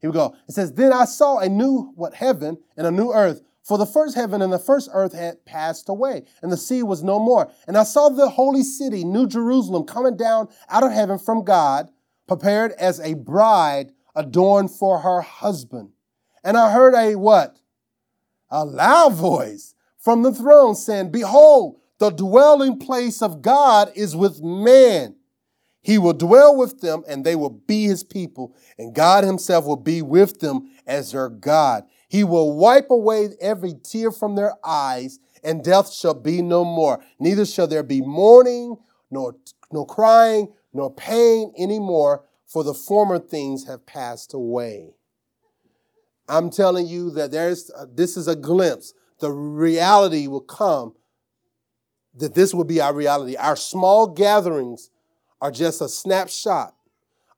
Here 0.01 0.11
we 0.11 0.15
go. 0.15 0.37
It 0.47 0.53
says, 0.53 0.75
Then 0.75 0.93
I 0.93 1.07
saw 1.07 1.39
a 1.39 1.49
new 1.49 1.93
what 1.95 2.15
heaven 2.15 2.59
and 2.77 2.87
a 2.87 2.91
new 2.91 3.11
earth. 3.11 3.41
For 3.63 3.79
the 3.79 3.87
first 3.87 4.15
heaven 4.15 4.43
and 4.43 4.53
the 4.53 4.59
first 4.59 4.91
earth 4.93 5.15
had 5.15 5.47
passed 5.47 5.89
away, 5.89 6.25
and 6.43 6.53
the 6.53 6.59
sea 6.59 6.83
was 6.83 7.03
no 7.03 7.19
more. 7.19 7.51
And 7.67 7.79
I 7.79 7.85
saw 7.85 8.11
the 8.11 8.29
holy 8.29 8.63
city, 8.63 9.03
New 9.05 9.27
Jerusalem, 9.27 9.85
coming 9.85 10.19
down 10.19 10.49
out 10.69 10.83
of 10.83 10.93
heaven 10.93 11.19
from 11.19 11.45
God, 11.45 11.89
prepared 12.29 12.73
as 12.73 13.01
a 13.01 13.15
bride 13.15 13.93
adorned 14.15 14.71
for 14.71 14.99
her 14.99 15.23
husband. 15.23 15.93
And 16.45 16.59
I 16.59 16.71
heard 16.73 16.95
a 16.95 17.17
what? 17.17 17.57
A 18.51 18.67
loud 18.67 19.15
voice 19.15 19.74
from 20.05 20.23
the 20.23 20.35
throne, 20.35 20.75
saying, 20.75 21.11
Behold, 21.11 21.81
the 21.99 22.11
dwelling 22.11 22.79
place 22.79 23.23
of 23.23 23.41
God 23.41 23.91
is 23.95 24.15
with 24.15 24.43
man. 24.43 25.17
He 25.81 25.97
will 25.97 26.13
dwell 26.13 26.55
with 26.55 26.83
them, 26.83 27.03
and 27.09 27.25
they 27.25 27.35
will 27.35 27.51
be 27.51 27.85
his 27.85 28.05
people, 28.05 28.55
and 28.79 28.95
God 28.95 29.25
himself 29.25 29.65
will 29.65 29.77
be 29.77 30.03
with 30.03 30.41
them 30.41 30.71
as 30.87 31.13
their 31.13 31.31
God. 31.31 31.85
He 32.07 32.23
will 32.23 32.55
wipe 32.55 32.91
away 32.91 33.31
every 33.41 33.75
tear 33.83 34.13
from 34.13 34.37
their 34.37 34.53
eyes, 34.63 35.21
and 35.43 35.65
death 35.65 35.91
shall 35.91 36.15
be 36.15 36.43
no 36.43 36.65
more. 36.65 37.03
Neither 37.19 37.47
shall 37.47 37.67
there 37.67 37.83
be 37.83 38.03
mourning, 38.03 38.77
nor, 39.11 39.37
nor 39.73 39.87
crying, 39.87 40.53
nor 40.75 40.93
pain 40.93 41.53
anymore, 41.59 42.25
for 42.47 42.63
the 42.63 42.75
former 42.75 43.19
things 43.19 43.67
have 43.67 43.87
passed 43.87 44.35
away. 44.35 44.97
I'm 46.29 46.51
telling 46.51 46.87
you 46.87 47.11
that 47.13 47.31
there's 47.31 47.71
uh, 47.71 47.87
this 47.93 48.17
is 48.17 48.29
a 48.29 48.37
glimpse 48.37 48.93
the 49.25 49.33
reality 49.33 50.27
will 50.27 50.43
come 50.43 50.93
that 52.15 52.35
this 52.35 52.53
will 52.53 52.65
be 52.65 52.79
our 52.79 52.93
reality. 52.93 53.37
Our 53.37 53.57
small 53.57 54.07
gatherings 54.07 54.91
are 55.41 55.51
just 55.51 55.81
a 55.81 55.89
snapshot 55.89 56.75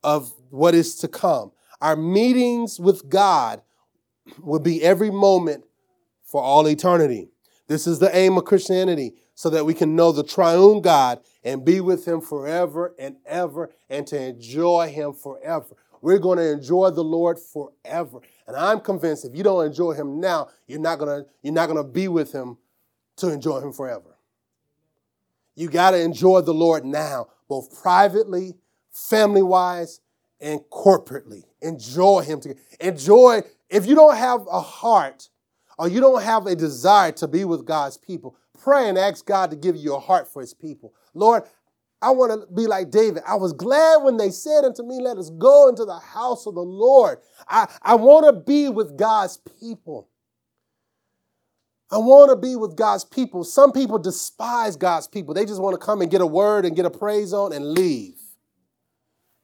of 0.03 0.35
what 0.51 0.75
is 0.75 0.97
to 0.97 1.07
come. 1.07 1.53
Our 1.81 1.95
meetings 1.95 2.81
with 2.81 3.09
God 3.09 3.63
will 4.41 4.59
be 4.59 4.83
every 4.83 5.13
moment 5.13 5.63
for 6.25 6.43
all 6.43 6.67
eternity. 6.67 7.29
This 7.69 7.87
is 7.87 8.01
the 8.01 8.15
aim 8.17 8.37
of 8.37 8.45
Christianity, 8.45 9.15
so 9.37 9.49
that 9.51 9.65
we 9.65 9.73
can 9.73 9.95
know 9.95 10.11
the 10.11 10.25
triune 10.25 10.81
God 10.81 11.21
and 11.45 11.65
be 11.65 11.81
with 11.81 12.05
Him 12.05 12.21
forever 12.21 12.97
and 12.99 13.17
ever 13.27 13.71
and 13.89 14.05
to 14.09 14.21
enjoy 14.21 14.89
Him 14.89 15.13
forever. 15.13 15.77
We're 16.07 16.21
going 16.21 16.39
to 16.39 16.53
enjoy 16.53 16.91
the 16.91 17.03
Lord 17.03 17.37
forever. 17.37 18.21
And 18.47 18.57
I'm 18.57 18.79
convinced 18.79 19.25
if 19.25 19.35
you 19.35 19.43
don't 19.43 19.67
enjoy 19.67 19.95
him 19.95 20.21
now, 20.21 20.51
you're 20.69 20.79
not 20.79 21.01
going 21.01 21.25
to 21.25 21.29
you're 21.43 21.53
not 21.53 21.67
going 21.67 21.85
to 21.85 21.93
be 21.93 22.07
with 22.07 22.31
him 22.31 22.59
to 23.17 23.33
enjoy 23.33 23.59
him 23.59 23.73
forever. 23.73 24.17
You 25.57 25.69
got 25.69 25.91
to 25.91 26.01
enjoy 26.01 26.43
the 26.43 26.55
Lord 26.55 26.85
now, 26.85 27.27
both 27.49 27.83
privately, 27.83 28.55
family-wise, 28.93 29.99
and 30.41 30.61
corporately. 30.71 31.43
Enjoy 31.61 32.21
him 32.21 32.41
together. 32.41 32.61
Enjoy 32.79 33.43
if 33.69 33.85
you 33.85 33.97
don't 33.97 34.17
have 34.17 34.47
a 34.49 34.61
heart 34.61 35.29
or 35.77 35.89
you 35.89 36.01
don't 36.01 36.23
have 36.23 36.47
a 36.47 36.55
desire 36.55 37.11
to 37.11 37.27
be 37.27 37.45
with 37.45 37.67
God's 37.67 37.97
people, 37.97 38.37
pray 38.57 38.89
and 38.89 38.97
ask 38.97 39.27
God 39.27 39.51
to 39.51 39.57
give 39.57 39.75
you 39.75 39.97
a 39.97 39.99
heart 39.99 40.29
for 40.33 40.41
his 40.41 40.55
people. 40.55 40.95
Lord, 41.15 41.43
I 42.03 42.11
want 42.11 42.33
to 42.33 42.55
be 42.55 42.67
like 42.67 42.91
David. 42.91 43.23
I 43.27 43.37
was 43.37 43.53
glad 43.53 44.03
when 44.03 44.17
they 44.17 44.31
said 44.31 44.65
unto 44.65 44.83
me, 44.83 45.01
Let 45.01 45.17
us 45.17 45.31
go 45.31 45.69
into 45.69 45.85
the 45.85 45.99
house 45.99 46.47
of 46.47 46.55
the 46.55 46.61
Lord. 46.61 47.19
I, 47.49 47.69
I 47.83 47.95
want 47.95 48.27
to 48.27 48.33
be 48.33 48.69
with 48.69 48.97
God's 48.97 49.39
people. 49.61 50.09
I 51.91 51.99
want 51.99 52.31
to 52.31 52.37
be 52.37 52.57
with 52.57 52.77
God's 52.77 53.05
people. 53.05 53.45
Some 53.45 53.73
people 53.73 53.99
despise 53.99 54.77
God's 54.77 55.07
people. 55.07 55.35
They 55.35 55.47
just 55.47 55.63
want 55.63 55.79
to 55.79 55.85
come 55.85 56.03
and 56.03 56.11
get 56.11 56.21
a 56.21 56.27
word 56.27 56.65
and 56.65 56.75
get 56.75 56.85
a 56.85 56.91
praise 56.91 57.33
on 57.33 57.53
and 57.53 57.73
leave. 57.73 58.19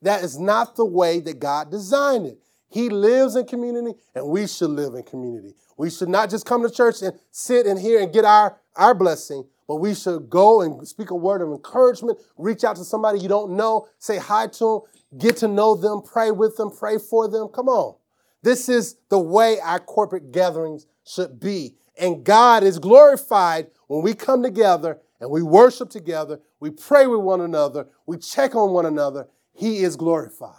That 0.02 0.24
is 0.24 0.38
not 0.38 0.74
the 0.74 0.84
way 0.84 1.20
that 1.20 1.38
God 1.38 1.70
designed 1.70 2.26
it. 2.26 2.38
He 2.68 2.88
lives 2.88 3.36
in 3.36 3.46
community 3.46 3.96
and 4.14 4.26
we 4.26 4.46
should 4.46 4.70
live 4.70 4.94
in 4.94 5.04
community. 5.04 5.54
We 5.76 5.90
should 5.90 6.08
not 6.08 6.30
just 6.30 6.46
come 6.46 6.62
to 6.62 6.70
church 6.70 7.02
and 7.02 7.12
sit 7.30 7.66
in 7.66 7.76
here 7.76 8.00
and 8.00 8.12
get 8.12 8.24
our, 8.24 8.58
our 8.74 8.94
blessing, 8.94 9.44
but 9.66 9.76
we 9.76 9.94
should 9.94 10.28
go 10.28 10.60
and 10.62 10.86
speak 10.86 11.10
a 11.10 11.14
word 11.14 11.42
of 11.42 11.48
encouragement, 11.48 12.18
reach 12.36 12.64
out 12.64 12.76
to 12.76 12.84
somebody 12.84 13.20
you 13.20 13.28
don't 13.28 13.52
know, 13.52 13.88
say 13.98 14.18
hi 14.18 14.46
to 14.48 14.64
them, 14.64 15.18
get 15.18 15.36
to 15.38 15.48
know 15.48 15.74
them, 15.74 16.02
pray 16.02 16.30
with 16.30 16.56
them, 16.56 16.70
pray 16.70 16.98
for 16.98 17.28
them. 17.28 17.48
Come 17.48 17.68
on. 17.68 17.96
This 18.42 18.68
is 18.68 18.96
the 19.08 19.18
way 19.18 19.60
our 19.60 19.78
corporate 19.78 20.32
gatherings 20.32 20.86
should 21.04 21.38
be. 21.38 21.76
And 21.98 22.24
God 22.24 22.62
is 22.64 22.78
glorified 22.78 23.68
when 23.86 24.02
we 24.02 24.14
come 24.14 24.42
together 24.42 24.98
and 25.20 25.30
we 25.30 25.42
worship 25.42 25.90
together, 25.90 26.40
we 26.58 26.70
pray 26.70 27.06
with 27.06 27.20
one 27.20 27.40
another, 27.40 27.86
we 28.06 28.18
check 28.18 28.54
on 28.56 28.72
one 28.72 28.86
another. 28.86 29.28
He 29.52 29.78
is 29.78 29.94
glorified. 29.96 30.56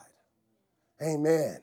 Amen. 1.01 1.58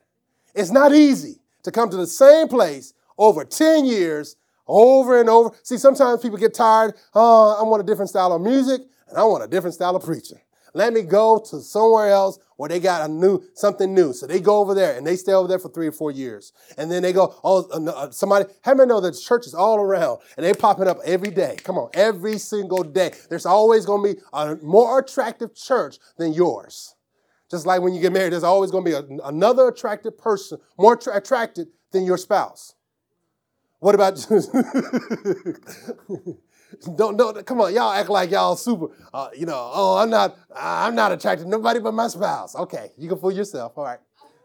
It's 0.55 0.71
not 0.71 0.93
easy 0.93 1.41
to 1.63 1.71
come 1.71 1.89
to 1.91 1.97
the 1.97 2.07
same 2.07 2.49
place 2.49 2.93
over 3.17 3.45
10 3.45 3.85
years, 3.85 4.37
over 4.71 5.21
and 5.21 5.29
over. 5.29 5.55
See, 5.63 5.77
sometimes 5.77 6.23
people 6.23 6.39
get 6.39 6.55
tired. 6.55 6.95
Oh, 7.15 7.57
I 7.59 7.63
want 7.65 7.83
a 7.83 7.87
different 7.87 8.09
style 8.09 8.33
of 8.33 8.41
music 8.41 8.83
and 9.09 9.19
I 9.19 9.25
want 9.25 9.45
a 9.45 9.49
different 9.49 9.75
style 9.75 9.97
of 9.97 10.05
preaching. 10.05 10.39
Let 10.73 10.93
me 10.93 11.03
go 11.03 11.43
to 11.51 11.61
somewhere 11.61 12.11
else 12.11 12.39
where 12.57 12.69
they 12.69 12.79
got 12.79 13.09
a 13.09 13.13
new 13.13 13.43
something 13.55 13.93
new. 13.93 14.13
So 14.13 14.27
they 14.27 14.39
go 14.39 14.59
over 14.59 14.75
there 14.75 14.97
and 14.97 15.07
they 15.07 15.17
stay 15.17 15.33
over 15.33 15.49
there 15.49 15.59
for 15.59 15.69
three 15.69 15.89
or 15.89 15.93
four 15.93 16.11
years, 16.11 16.53
and 16.79 16.91
then 16.91 17.03
they 17.03 17.13
go. 17.13 17.35
Oh, 17.43 17.69
uh, 17.73 17.91
uh 17.91 18.11
somebody. 18.11 18.45
How 18.63 18.75
many 18.75 18.89
know 18.89 19.01
that 19.01 19.13
churches 19.19 19.55
all 19.55 19.79
around 19.79 20.21
and 20.37 20.47
they 20.47 20.53
popping 20.53 20.87
up 20.87 20.99
every 21.05 21.31
day? 21.31 21.57
Come 21.65 21.77
on, 21.77 21.91
every 21.95 22.39
single 22.39 22.85
day. 22.85 23.13
There's 23.29 23.47
always 23.47 23.85
going 23.85 24.05
to 24.05 24.15
be 24.15 24.21
a 24.33 24.57
more 24.63 25.01
attractive 25.01 25.55
church 25.55 25.99
than 26.19 26.33
yours. 26.33 26.95
Just 27.51 27.67
like 27.67 27.83
when 27.83 27.95
you 27.95 28.01
get 28.01 28.13
married, 28.13 28.33
there's 28.33 28.45
always 28.45 28.71
going 28.71 28.85
to 28.85 28.91
be 28.91 28.97
a, 28.97 29.27
another 29.27 29.67
attractive 29.69 30.17
person, 30.17 30.59
more 30.79 30.97
tra- 30.97 31.17
attracted 31.17 31.67
than 31.91 32.05
your 32.05 32.17
spouse. 32.17 32.75
What 33.81 33.95
about 33.95 34.15
don't 36.97 37.17
don't 37.17 37.47
come 37.47 37.63
on, 37.63 37.75
y'all 37.75 37.93
act 37.93 38.11
like 38.11 38.31
y'all 38.31 38.55
super. 38.55 38.89
Uh, 39.13 39.29
you 39.35 39.47
know, 39.47 39.71
oh, 39.73 39.97
I'm 39.97 40.11
not 40.11 40.37
I'm 40.55 40.95
not 40.95 41.13
attracted 41.13 41.45
to 41.45 41.51
nobody 41.51 41.81
but 41.81 41.95
my 41.95 42.09
spouse. 42.09 42.55
Okay, 42.55 42.91
you 42.99 43.09
can 43.09 43.19
fool 43.19 43.33
yourself. 43.33 43.73
All 43.77 43.85
right. 43.85 43.99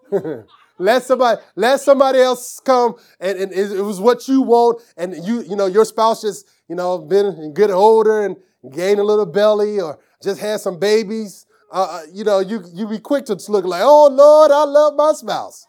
let 0.77 1.03
somebody 1.03 1.41
let 1.55 1.81
somebody 1.81 2.19
else 2.19 2.61
come 2.61 2.95
and, 3.19 3.37
and 3.37 3.51
it, 3.51 3.81
was 3.81 3.99
what 3.99 4.25
you 4.29 4.41
want, 4.41 4.81
and 4.95 5.13
you 5.25 5.41
you 5.41 5.57
know 5.57 5.65
your 5.65 5.83
spouse 5.83 6.21
just 6.21 6.47
you 6.69 6.75
know 6.75 6.97
been 6.97 7.53
getting 7.53 7.75
older 7.75 8.21
and 8.21 8.37
gained 8.71 9.01
a 9.01 9.03
little 9.03 9.25
belly 9.25 9.81
or 9.81 9.99
just 10.23 10.39
had 10.39 10.61
some 10.61 10.79
babies. 10.79 11.45
Uh, 11.73 11.87
uh 11.89 12.03
you 12.13 12.23
know, 12.23 12.39
you 12.39 12.63
you 12.73 12.87
be 12.87 12.99
quick 12.99 13.25
to 13.25 13.37
look 13.49 13.65
like, 13.65 13.81
oh 13.83 14.07
Lord, 14.07 14.51
I 14.51 14.63
love 14.63 14.95
my 14.95 15.11
spouse. 15.11 15.67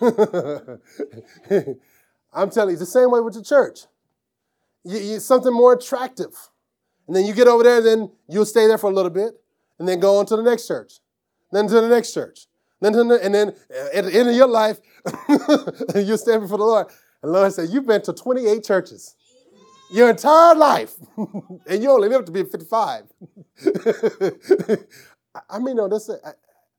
I'm 2.32 2.50
telling 2.50 2.70
you, 2.70 2.80
it's 2.80 2.80
the 2.80 3.00
same 3.00 3.10
way 3.10 3.20
with 3.20 3.34
the 3.34 3.42
church 3.42 3.80
you, 4.84 4.98
you, 4.98 5.20
something 5.20 5.52
more 5.52 5.72
attractive. 5.74 6.48
And 7.06 7.16
then 7.16 7.24
you 7.26 7.34
get 7.34 7.48
over 7.48 7.62
there, 7.62 7.80
then 7.80 8.10
you'll 8.28 8.46
stay 8.46 8.66
there 8.66 8.78
for 8.78 8.90
a 8.90 8.94
little 8.94 9.10
bit, 9.10 9.34
and 9.78 9.88
then 9.88 10.00
go 10.00 10.18
on 10.18 10.26
to 10.26 10.36
the 10.36 10.42
next 10.42 10.66
church, 10.66 10.94
then 11.50 11.66
to 11.68 11.80
the 11.80 11.88
next 11.88 12.12
church. 12.14 12.46
Then 12.80 12.92
to 12.92 13.04
the, 13.04 13.20
and 13.22 13.34
then 13.34 13.48
uh, 13.70 13.88
at 13.94 14.04
the 14.04 14.14
end 14.14 14.28
of 14.28 14.34
your 14.34 14.48
life, 14.48 14.78
you'll 15.94 16.18
stand 16.18 16.42
before 16.42 16.58
the 16.58 16.64
Lord. 16.64 16.86
And 17.22 17.32
the 17.32 17.38
Lord 17.38 17.52
said, 17.52 17.68
You've 17.70 17.86
been 17.86 18.02
to 18.02 18.12
28 18.12 18.64
churches 18.64 19.14
your 19.92 20.10
entire 20.10 20.54
life, 20.54 20.94
and 21.16 21.82
you 21.82 21.90
only 21.90 22.08
live 22.08 22.24
to 22.24 22.32
be 22.32 22.42
55. 22.42 23.04
I 25.48 25.58
mean, 25.60 25.76
no, 25.76 25.88
that's. 25.88 26.10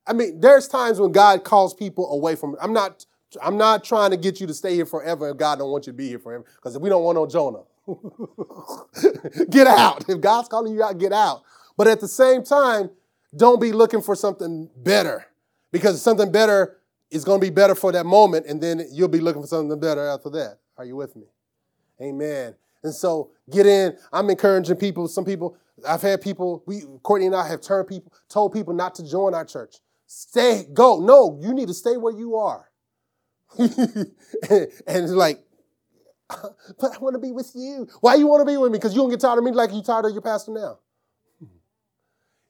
I 0.06 0.12
mean, 0.12 0.40
there's 0.40 0.68
times 0.68 1.00
when 1.00 1.12
God 1.12 1.42
calls 1.44 1.72
people 1.72 2.12
away 2.12 2.36
from. 2.36 2.56
I'm 2.60 2.74
not. 2.74 3.06
I'm 3.42 3.56
not 3.56 3.84
trying 3.84 4.10
to 4.10 4.16
get 4.16 4.40
you 4.40 4.46
to 4.46 4.54
stay 4.54 4.74
here 4.74 4.86
forever, 4.86 5.28
and 5.28 5.38
God 5.38 5.58
don't 5.58 5.70
want 5.70 5.86
you 5.86 5.92
to 5.92 5.96
be 5.96 6.08
here 6.08 6.18
forever, 6.18 6.44
because 6.56 6.78
we 6.78 6.88
don't 6.88 7.02
want 7.02 7.16
no 7.16 7.26
Jonah. 7.26 7.62
get 9.50 9.66
out. 9.66 10.08
If 10.08 10.20
God's 10.20 10.48
calling 10.48 10.74
you 10.74 10.82
out, 10.82 10.98
get 10.98 11.12
out. 11.12 11.42
But 11.76 11.86
at 11.86 12.00
the 12.00 12.08
same 12.08 12.42
time, 12.42 12.90
don't 13.36 13.60
be 13.60 13.72
looking 13.72 14.00
for 14.00 14.14
something 14.14 14.70
better 14.76 15.26
because 15.72 16.00
something 16.00 16.30
better 16.30 16.78
is 17.10 17.24
going 17.24 17.40
to 17.40 17.46
be 17.46 17.50
better 17.50 17.74
for 17.74 17.92
that 17.92 18.06
moment, 18.06 18.46
and 18.46 18.60
then 18.60 18.86
you'll 18.90 19.08
be 19.08 19.20
looking 19.20 19.42
for 19.42 19.48
something 19.48 19.78
better 19.78 20.06
after 20.06 20.30
that. 20.30 20.58
Are 20.78 20.84
you 20.84 20.96
with 20.96 21.14
me? 21.16 21.26
Amen. 22.00 22.54
And 22.82 22.94
so 22.94 23.30
get 23.50 23.66
in. 23.66 23.96
I'm 24.12 24.28
encouraging 24.30 24.76
people. 24.76 25.08
Some 25.08 25.24
people, 25.24 25.56
I've 25.88 26.02
had 26.02 26.20
people, 26.20 26.62
we 26.66 26.82
Courtney 27.02 27.26
and 27.26 27.34
I 27.34 27.48
have 27.48 27.60
turned 27.60 27.88
people, 27.88 28.12
told 28.28 28.52
people 28.52 28.74
not 28.74 28.94
to 28.96 29.08
join 29.08 29.34
our 29.34 29.44
church. 29.44 29.76
Stay, 30.06 30.64
go. 30.72 31.00
No, 31.00 31.38
you 31.40 31.54
need 31.54 31.68
to 31.68 31.74
stay 31.74 31.96
where 31.96 32.12
you 32.12 32.36
are. 32.36 32.68
and, 34.50 34.68
it's 34.86 35.12
like, 35.12 35.44
but 36.28 36.94
I 36.94 36.98
want 36.98 37.14
to 37.14 37.20
be 37.20 37.32
with 37.32 37.50
you. 37.54 37.88
Why 38.00 38.14
you 38.14 38.26
want 38.26 38.40
to 38.40 38.50
be 38.50 38.56
with 38.56 38.72
me? 38.72 38.78
Because 38.78 38.94
you 38.94 39.02
don't 39.02 39.10
get 39.10 39.20
tired 39.20 39.38
of 39.38 39.44
me 39.44 39.52
like 39.52 39.72
you 39.72 39.82
tired 39.82 40.06
of 40.06 40.12
your 40.12 40.22
pastor 40.22 40.52
now. 40.52 40.78
Hmm. 41.38 41.56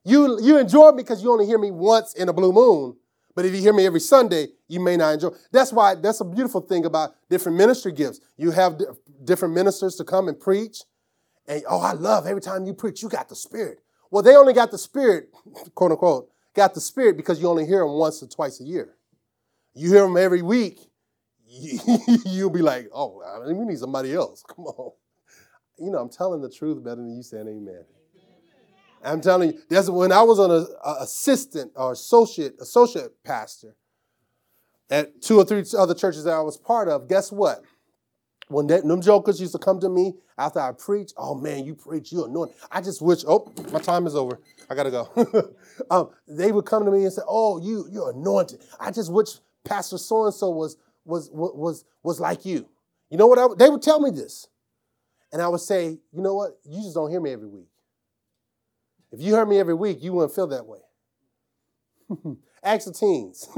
You, 0.04 0.40
you 0.42 0.58
enjoy 0.58 0.92
me 0.92 1.02
because 1.02 1.22
you 1.22 1.30
only 1.30 1.46
hear 1.46 1.58
me 1.58 1.70
once 1.70 2.14
in 2.14 2.28
a 2.28 2.32
blue 2.32 2.52
moon. 2.52 2.96
But 3.34 3.44
if 3.44 3.54
you 3.54 3.60
hear 3.60 3.72
me 3.72 3.84
every 3.84 4.00
Sunday, 4.00 4.48
you 4.68 4.80
may 4.80 4.96
not 4.96 5.14
enjoy. 5.14 5.30
That's 5.50 5.72
why 5.72 5.96
that's 5.96 6.20
a 6.20 6.24
beautiful 6.24 6.60
thing 6.60 6.84
about 6.84 7.14
different 7.28 7.58
ministry 7.58 7.92
gifts. 7.92 8.20
You 8.36 8.52
have 8.52 8.80
different 9.24 9.54
ministers 9.54 9.96
to 9.96 10.04
come 10.04 10.28
and 10.28 10.38
preach. 10.38 10.82
And 11.46 11.62
oh, 11.68 11.80
I 11.80 11.92
love 11.92 12.26
every 12.26 12.40
time 12.40 12.64
you 12.64 12.74
preach, 12.74 13.02
you 13.02 13.08
got 13.08 13.28
the 13.28 13.36
spirit. 13.36 13.80
Well, 14.10 14.22
they 14.22 14.36
only 14.36 14.52
got 14.52 14.70
the 14.70 14.78
spirit, 14.78 15.30
quote 15.74 15.90
unquote, 15.90 16.30
got 16.54 16.74
the 16.74 16.80
spirit 16.80 17.16
because 17.16 17.40
you 17.40 17.48
only 17.48 17.66
hear 17.66 17.80
them 17.80 17.92
once 17.92 18.22
or 18.22 18.28
twice 18.28 18.60
a 18.60 18.64
year. 18.64 18.94
You 19.74 19.90
hear 19.90 20.02
them 20.02 20.16
every 20.16 20.42
week, 20.42 20.78
you'll 22.26 22.50
be 22.50 22.62
like, 22.62 22.88
oh, 22.92 23.22
I 23.22 23.46
mean, 23.46 23.58
we 23.58 23.64
need 23.66 23.78
somebody 23.78 24.14
else. 24.14 24.42
Come 24.48 24.66
on. 24.66 24.92
You 25.78 25.90
know, 25.90 25.98
I'm 25.98 26.08
telling 26.08 26.40
the 26.40 26.50
truth 26.50 26.82
better 26.82 26.96
than 26.96 27.16
you 27.16 27.22
saying 27.22 27.48
amen. 27.48 27.84
I'm 29.04 29.20
telling 29.20 29.52
you, 29.52 29.58
that's 29.68 29.90
when 29.90 30.12
I 30.12 30.22
was 30.22 30.38
an 30.38 30.66
assistant 31.00 31.72
or 31.76 31.92
associate 31.92 32.54
associate 32.60 33.12
pastor 33.22 33.76
at 34.88 35.20
two 35.20 35.38
or 35.38 35.44
three 35.44 35.62
other 35.76 35.94
churches 35.94 36.24
that 36.24 36.32
I 36.32 36.40
was 36.40 36.56
part 36.56 36.88
of. 36.88 37.08
Guess 37.08 37.30
what? 37.30 37.62
When 38.48 38.66
that, 38.68 38.84
them 38.84 39.02
jokers 39.02 39.40
used 39.40 39.52
to 39.52 39.58
come 39.58 39.80
to 39.80 39.88
me 39.88 40.14
after 40.38 40.60
I 40.60 40.72
preach, 40.72 41.12
oh 41.16 41.34
man, 41.34 41.64
you 41.64 41.74
preach, 41.74 42.12
you 42.12 42.24
anointed. 42.24 42.56
I 42.70 42.80
just 42.80 43.02
wish, 43.02 43.24
oh, 43.26 43.52
my 43.72 43.80
time 43.80 44.06
is 44.06 44.14
over. 44.14 44.38
I 44.70 44.74
gotta 44.74 44.90
go. 44.90 45.54
um, 45.90 46.10
they 46.26 46.52
would 46.52 46.64
come 46.64 46.84
to 46.84 46.90
me 46.90 47.04
and 47.04 47.12
say, 47.12 47.22
oh, 47.26 47.60
you, 47.60 47.86
you're 47.90 48.10
anointed. 48.10 48.62
I 48.80 48.90
just 48.90 49.12
wish 49.12 49.38
Pastor 49.64 49.98
so 49.98 50.24
and 50.24 50.34
so 50.34 50.50
was 50.50 50.76
was, 51.04 51.30
was, 51.32 51.84
was 52.02 52.20
like 52.20 52.44
you. 52.44 52.68
You 53.10 53.18
know 53.18 53.26
what? 53.26 53.38
I, 53.38 53.46
they 53.58 53.70
would 53.70 53.82
tell 53.82 54.00
me 54.00 54.10
this. 54.10 54.48
And 55.32 55.42
I 55.42 55.48
would 55.48 55.60
say, 55.60 55.98
you 56.12 56.22
know 56.22 56.34
what? 56.34 56.58
You 56.64 56.82
just 56.82 56.94
don't 56.94 57.10
hear 57.10 57.20
me 57.20 57.32
every 57.32 57.48
week. 57.48 57.68
If 59.12 59.20
you 59.20 59.34
heard 59.34 59.48
me 59.48 59.58
every 59.58 59.74
week, 59.74 59.98
you 60.02 60.12
wouldn't 60.12 60.34
feel 60.34 60.46
that 60.48 60.66
way. 60.66 60.78
Ask 62.62 62.86
the 62.86 62.92
teens. 62.92 63.48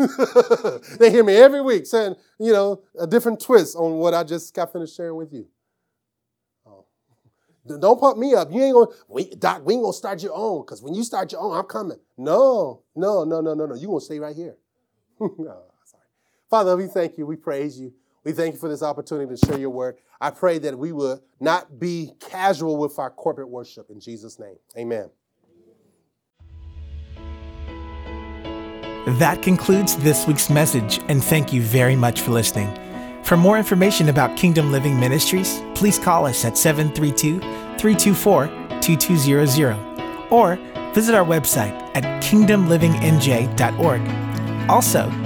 they 0.98 1.10
hear 1.10 1.24
me 1.24 1.36
every 1.36 1.60
week 1.60 1.86
saying, 1.86 2.16
you 2.40 2.52
know, 2.52 2.82
a 2.98 3.06
different 3.06 3.40
twist 3.40 3.76
on 3.76 3.92
what 3.98 4.14
I 4.14 4.24
just 4.24 4.54
got 4.54 4.72
finished 4.72 4.96
sharing 4.96 5.16
with 5.16 5.32
you. 5.32 5.46
Oh. 6.66 6.84
Don't 7.66 8.00
pump 8.00 8.18
me 8.18 8.34
up. 8.34 8.50
You 8.52 8.62
ain't 8.62 8.74
gonna, 8.74 8.90
we, 9.08 9.34
Doc, 9.34 9.62
we 9.64 9.74
ain't 9.74 9.82
gonna 9.82 9.92
start 9.92 10.22
your 10.22 10.34
own, 10.34 10.62
because 10.62 10.82
when 10.82 10.94
you 10.94 11.04
start 11.04 11.30
your 11.32 11.40
own, 11.40 11.56
I'm 11.56 11.64
coming. 11.64 11.98
No, 12.18 12.82
no, 12.94 13.24
no, 13.24 13.40
no, 13.40 13.54
no, 13.54 13.66
no. 13.66 13.74
You 13.74 13.88
gonna 13.88 14.00
stay 14.00 14.18
right 14.18 14.36
here. 14.36 14.56
Father, 16.56 16.72
we 16.74 16.86
thank 16.86 17.18
you. 17.18 17.26
We 17.26 17.36
praise 17.36 17.78
you. 17.78 17.92
We 18.24 18.32
thank 18.32 18.54
you 18.54 18.58
for 18.58 18.70
this 18.70 18.82
opportunity 18.82 19.36
to 19.36 19.46
share 19.46 19.58
your 19.58 19.68
word. 19.68 19.98
I 20.22 20.30
pray 20.30 20.56
that 20.60 20.78
we 20.78 20.90
will 20.90 21.22
not 21.38 21.78
be 21.78 22.12
casual 22.18 22.78
with 22.78 22.98
our 22.98 23.10
corporate 23.10 23.50
worship 23.50 23.90
in 23.90 24.00
Jesus' 24.00 24.38
name. 24.38 24.56
Amen. 24.74 25.10
That 29.18 29.42
concludes 29.42 29.96
this 29.96 30.26
week's 30.26 30.48
message, 30.48 30.98
and 31.08 31.22
thank 31.22 31.52
you 31.52 31.60
very 31.60 31.94
much 31.94 32.22
for 32.22 32.30
listening. 32.30 32.74
For 33.22 33.36
more 33.36 33.58
information 33.58 34.08
about 34.08 34.38
Kingdom 34.38 34.72
Living 34.72 34.98
Ministries, 34.98 35.60
please 35.74 35.98
call 35.98 36.24
us 36.24 36.42
at 36.46 36.56
732 36.56 37.38
324 37.78 38.46
2200 38.80 40.32
or 40.32 40.56
visit 40.94 41.14
our 41.14 41.26
website 41.26 41.74
at 41.94 42.22
kingdomlivingnj.org. 42.22 44.70
Also, 44.70 45.25